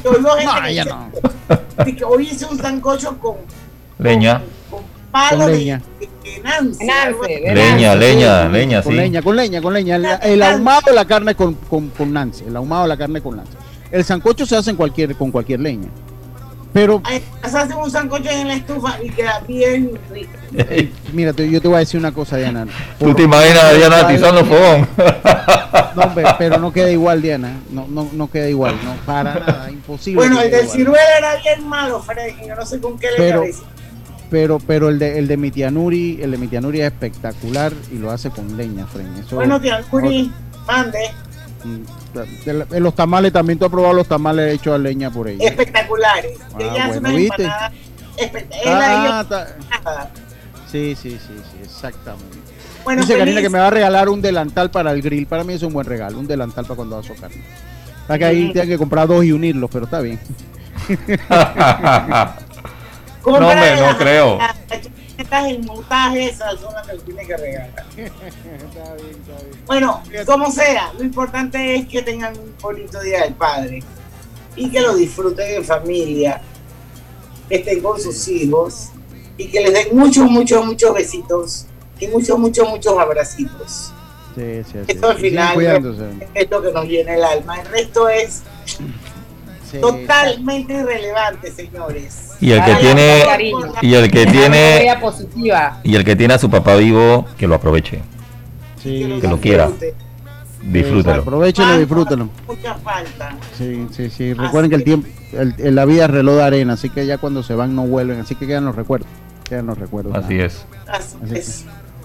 Yo 0.03 0.12
no, 0.18 0.70
ya 0.70 0.85
no. 0.85 1.11
hoy 2.07 2.28
hice 2.28 2.47
un 2.47 2.59
sancocho 2.59 3.18
con 3.18 3.37
leña. 3.99 4.43
Con, 4.70 4.82
palo 5.11 5.49
leña. 5.49 5.82
De, 6.01 7.55
leña, 7.55 7.95
leña, 7.95 8.49
leña, 8.49 8.82
con 8.82 8.97
leña, 8.97 9.22
con 9.22 9.37
leña, 9.37 9.62
con 9.62 9.74
leña. 9.74 9.97
El, 10.22 10.43
ahumado 10.43 10.82
de 10.87 10.93
la 10.93 11.05
carne 11.05 11.35
con, 11.35 11.55
con, 11.55 11.89
con 11.91 12.12
Nancy. 12.12 12.45
El 12.47 12.57
ahumado 12.57 12.82
de 12.82 12.89
la 12.89 12.97
carne 12.97 13.20
con 13.20 13.37
Nancy. 13.37 13.53
El 13.91 14.05
sancocho 14.05 14.47
se 14.47 14.57
hace 14.57 14.70
en 14.70 14.76
cualquier, 14.76 15.14
con 15.16 15.30
cualquier 15.30 15.61
leña. 15.61 15.89
Pero. 16.75 17.01
Se 17.49 17.57
hace 17.57 17.72
un 17.72 17.89
sancocho 17.89 18.29
en 18.29 18.49
la 18.49 18.55
estufa 18.55 18.99
y 19.03 19.09
queda 19.11 19.41
bien 19.47 19.93
rico. 20.11 20.33
Mira, 21.12 21.31
yo 21.31 21.62
te 21.62 21.68
voy 21.68 21.77
a 21.77 21.79
decir 21.79 22.01
una 22.01 22.12
cosa, 22.12 22.37
Diana. 22.37 22.66
¿Tú 22.99 23.14
te 23.14 23.22
imaginas 23.22 23.64
a 23.64 23.72
Diana 23.72 24.01
atizando 24.01 24.45
fogón? 24.45 24.89
No, 25.95 26.12
pero 26.37 26.59
no 26.59 26.72
queda 26.72 26.91
igual, 26.91 27.22
Diana. 27.22 27.53
No, 27.70 27.87
no, 27.89 28.09
no 28.12 28.29
queda 28.29 28.49
igual, 28.49 28.75
no, 28.85 28.95
para 29.07 29.35
nada, 29.35 29.70
imposible. 29.70 30.16
Bueno, 30.16 30.41
el 30.41 30.51
del 30.51 30.68
ciruelo 30.68 30.99
era 31.16 31.37
bien 31.37 31.68
malo, 31.68 32.03
Fred, 32.03 32.35
yo 32.45 32.57
no 32.57 32.66
sé 32.66 32.81
con 32.81 32.99
qué 32.99 33.12
le 33.12 33.16
pero, 33.16 33.45
Pero, 34.29 34.59
pero 34.59 34.89
el 34.89 34.99
de, 34.99 35.20
el 35.20 35.29
de 35.29 35.37
mi 35.37 35.53
tía 35.53 35.70
Nuri, 35.70 36.18
el 36.20 36.33
de 36.33 36.39
mi 36.39 36.49
tía 36.49 36.61
Nuri 36.61 36.81
es 36.81 36.87
espectacular 36.87 37.72
y 37.93 37.99
lo 37.99 38.11
hace 38.11 38.31
con 38.31 38.57
leña, 38.57 38.87
Fred. 38.87 39.07
bueno, 39.31 39.61
tía 39.61 39.85
Nuri, 39.93 40.33
mande. 40.66 40.99
Mm, 41.65 41.83
en 42.75 42.83
los 42.83 42.95
tamales 42.95 43.33
también 43.33 43.59
tú 43.59 43.65
has 43.65 43.71
probado 43.71 43.95
los 43.95 44.07
tamales 44.07 44.55
hechos 44.55 44.75
a 44.75 44.79
leña 44.79 45.11
por 45.11 45.29
ella. 45.29 45.49
Espectaculares. 45.49 46.39
Ah, 46.41 46.59
ella 46.61 46.87
bueno, 46.89 47.01
una 47.01 47.17
¿viste? 47.17 47.47
Ah, 47.47 47.71
sí, 50.71 50.95
sí, 50.95 51.11
sí, 51.11 51.19
sí, 51.19 51.59
exactamente. 51.62 52.39
Bueno, 52.85 53.01
Dice 53.01 53.17
Karina 53.17 53.41
que 53.41 53.49
me 53.49 53.59
va 53.59 53.69
a 53.69 53.71
regalar 53.71 54.11
un 54.11 54.21
delantal 54.21 54.71
para 54.71 54.93
el 54.93 55.01
grill. 55.01 55.27
Para 55.27 55.43
mí 55.43 55.55
es 55.55 55.62
un 55.62 55.73
buen 55.73 55.87
regalo, 55.87 56.19
un 56.19 56.27
delantal 56.27 56.67
para 56.67 56.77
cuando 56.77 56.97
vas 56.97 57.11
a 57.11 57.15
carne. 57.15 57.43
Para 58.07 58.19
que 58.19 58.25
ahí 58.27 58.53
tengan 58.53 58.69
que 58.69 58.77
comprar 58.77 59.09
dos 59.09 59.25
y 59.25 59.33
unirlos, 59.33 59.71
pero 59.73 59.87
está 59.87 60.01
bien. 60.01 60.21
no, 63.27 63.41
me, 63.41 63.77
no 63.81 63.97
creo. 63.97 64.39
El 65.17 65.62
montaje, 65.65 66.31
esas 66.31 66.59
son 66.61 66.75
las 66.75 66.87
que 66.87 66.99
tiene 66.99 67.27
que 67.27 67.37
regalar. 67.37 67.85
está 67.97 68.95
bien, 68.95 69.11
está 69.11 69.45
bien. 69.45 69.65
Bueno, 69.67 70.03
como 70.27 70.51
sea, 70.51 70.93
lo 70.93 71.05
importante 71.05 71.77
es 71.77 71.87
que 71.87 72.03
tengan 72.03 72.37
un 72.37 72.55
bonito 72.61 73.01
día 73.01 73.23
del 73.23 73.35
padre 73.35 73.83
y 74.57 74.71
que 74.71 74.81
lo 74.81 74.95
disfruten 74.95 75.57
en 75.57 75.65
familia, 75.65 76.41
que 77.49 77.57
estén 77.57 77.81
con 77.81 78.01
sus 78.01 78.27
hijos 78.29 78.91
y 79.37 79.47
que 79.49 79.61
les 79.61 79.73
den 79.73 79.97
muchos, 79.97 80.29
muchos, 80.31 80.65
muchos 80.65 80.95
besitos 80.95 81.67
y 82.01 82.09
muchos, 82.09 82.39
muchos, 82.39 82.69
muchos 82.69 82.99
abracitos. 82.99 83.93
Sí, 84.35 84.62
sí, 84.65 84.79
Esto 84.89 85.11
al 85.11 85.19
final 85.19 85.61
es 86.35 86.51
lo 86.51 86.62
que 86.62 86.73
nos 86.73 86.85
llena 86.87 87.15
el 87.15 87.25
alma. 87.25 87.61
El 87.61 87.69
resto 87.69 88.09
es 88.09 88.43
totalmente 89.81 90.75
irrelevante, 90.75 91.53
señores. 91.53 92.33
Y 92.45 92.53
el 92.53 92.63
que 92.63 92.75
tiene 92.75 93.25
y 93.81 93.95
el 93.95 94.11
que 94.11 94.27
tiene 94.27 94.87
y 95.83 95.95
el 95.95 96.05
que 96.05 96.15
tiene 96.15 96.35
a 96.35 96.39
su 96.39 96.51
papá 96.51 96.77
vivo 96.77 97.25
que 97.39 97.47
lo 97.47 97.55
aproveche. 97.55 98.03
que 98.83 99.19
lo 99.23 99.41
quiera. 99.41 99.71
Disfrútalo. 100.63 101.23
Aprovechelo 101.23 101.75
y 101.77 101.79
disfrútalo. 101.79 102.29
Mucha 102.47 102.75
falta. 102.75 103.35
Sí, 103.57 103.87
sí, 103.93 104.11
sí. 104.11 104.35
Recuerden 104.35 104.71
que 104.71 104.77
el 104.77 104.85
tiempo, 104.85 105.09
el, 105.33 105.75
la 105.75 105.87
vida 105.87 106.05
es 106.05 106.11
reloj 106.11 106.37
de 106.37 106.43
arena, 106.43 106.75
así 106.75 106.91
que 106.91 107.07
ya 107.07 107.17
cuando 107.17 107.43
se 107.43 107.55
van 107.55 107.75
no 107.75 107.87
vuelven, 107.87 108.21
así 108.21 108.35
que 108.35 108.47
quedan 108.47 108.67
los 108.67 108.77
recuerdos. 108.77 109.09
Quedan 109.49 109.67
los 109.67 109.79
recuerdos. 109.79 110.15
Así 110.15 110.39
es. 110.39 110.67
Así, 110.87 111.17
es. 111.35 111.65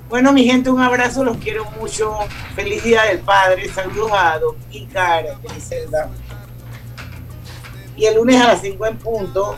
Bueno, 0.09 0.31
mi 0.31 0.45
gente, 0.45 0.69
un 0.69 0.81
abrazo, 0.81 1.23
los 1.25 1.37
quiero 1.37 1.65
mucho. 1.79 2.15
Feliz 2.55 2.81
Día 2.83 3.03
del 3.03 3.19
Padre. 3.19 3.67
Saludos 3.69 4.11
a 4.13 4.39
Don 4.39 4.55
Icar. 4.71 5.25
Y 7.97 8.05
el 8.05 8.15
lunes 8.15 8.41
a 8.41 8.47
las 8.47 8.61
5 8.61 8.85
en 8.85 8.97
punto, 8.97 9.55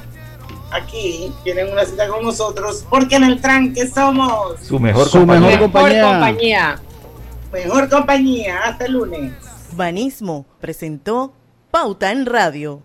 aquí 0.72 1.32
tienen 1.44 1.72
una 1.72 1.86
cita 1.86 2.08
con 2.08 2.24
nosotros, 2.24 2.86
porque 2.90 3.16
en 3.16 3.24
el 3.26 3.42
tranque 3.42 3.88
somos 3.88 4.60
su 4.62 4.80
mejor, 4.80 5.10
compañía. 5.10 5.60
compañía. 5.60 6.82
Mejor 7.52 7.90
compañía. 7.90 8.64
Hasta 8.64 8.86
el 8.86 8.94
lunes. 8.94 9.34
Banismo 9.74 10.46
presentó 10.60 11.34
Pauta 11.70 12.12
en 12.12 12.26
Radio. 12.26 12.84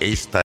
Esta 0.00 0.38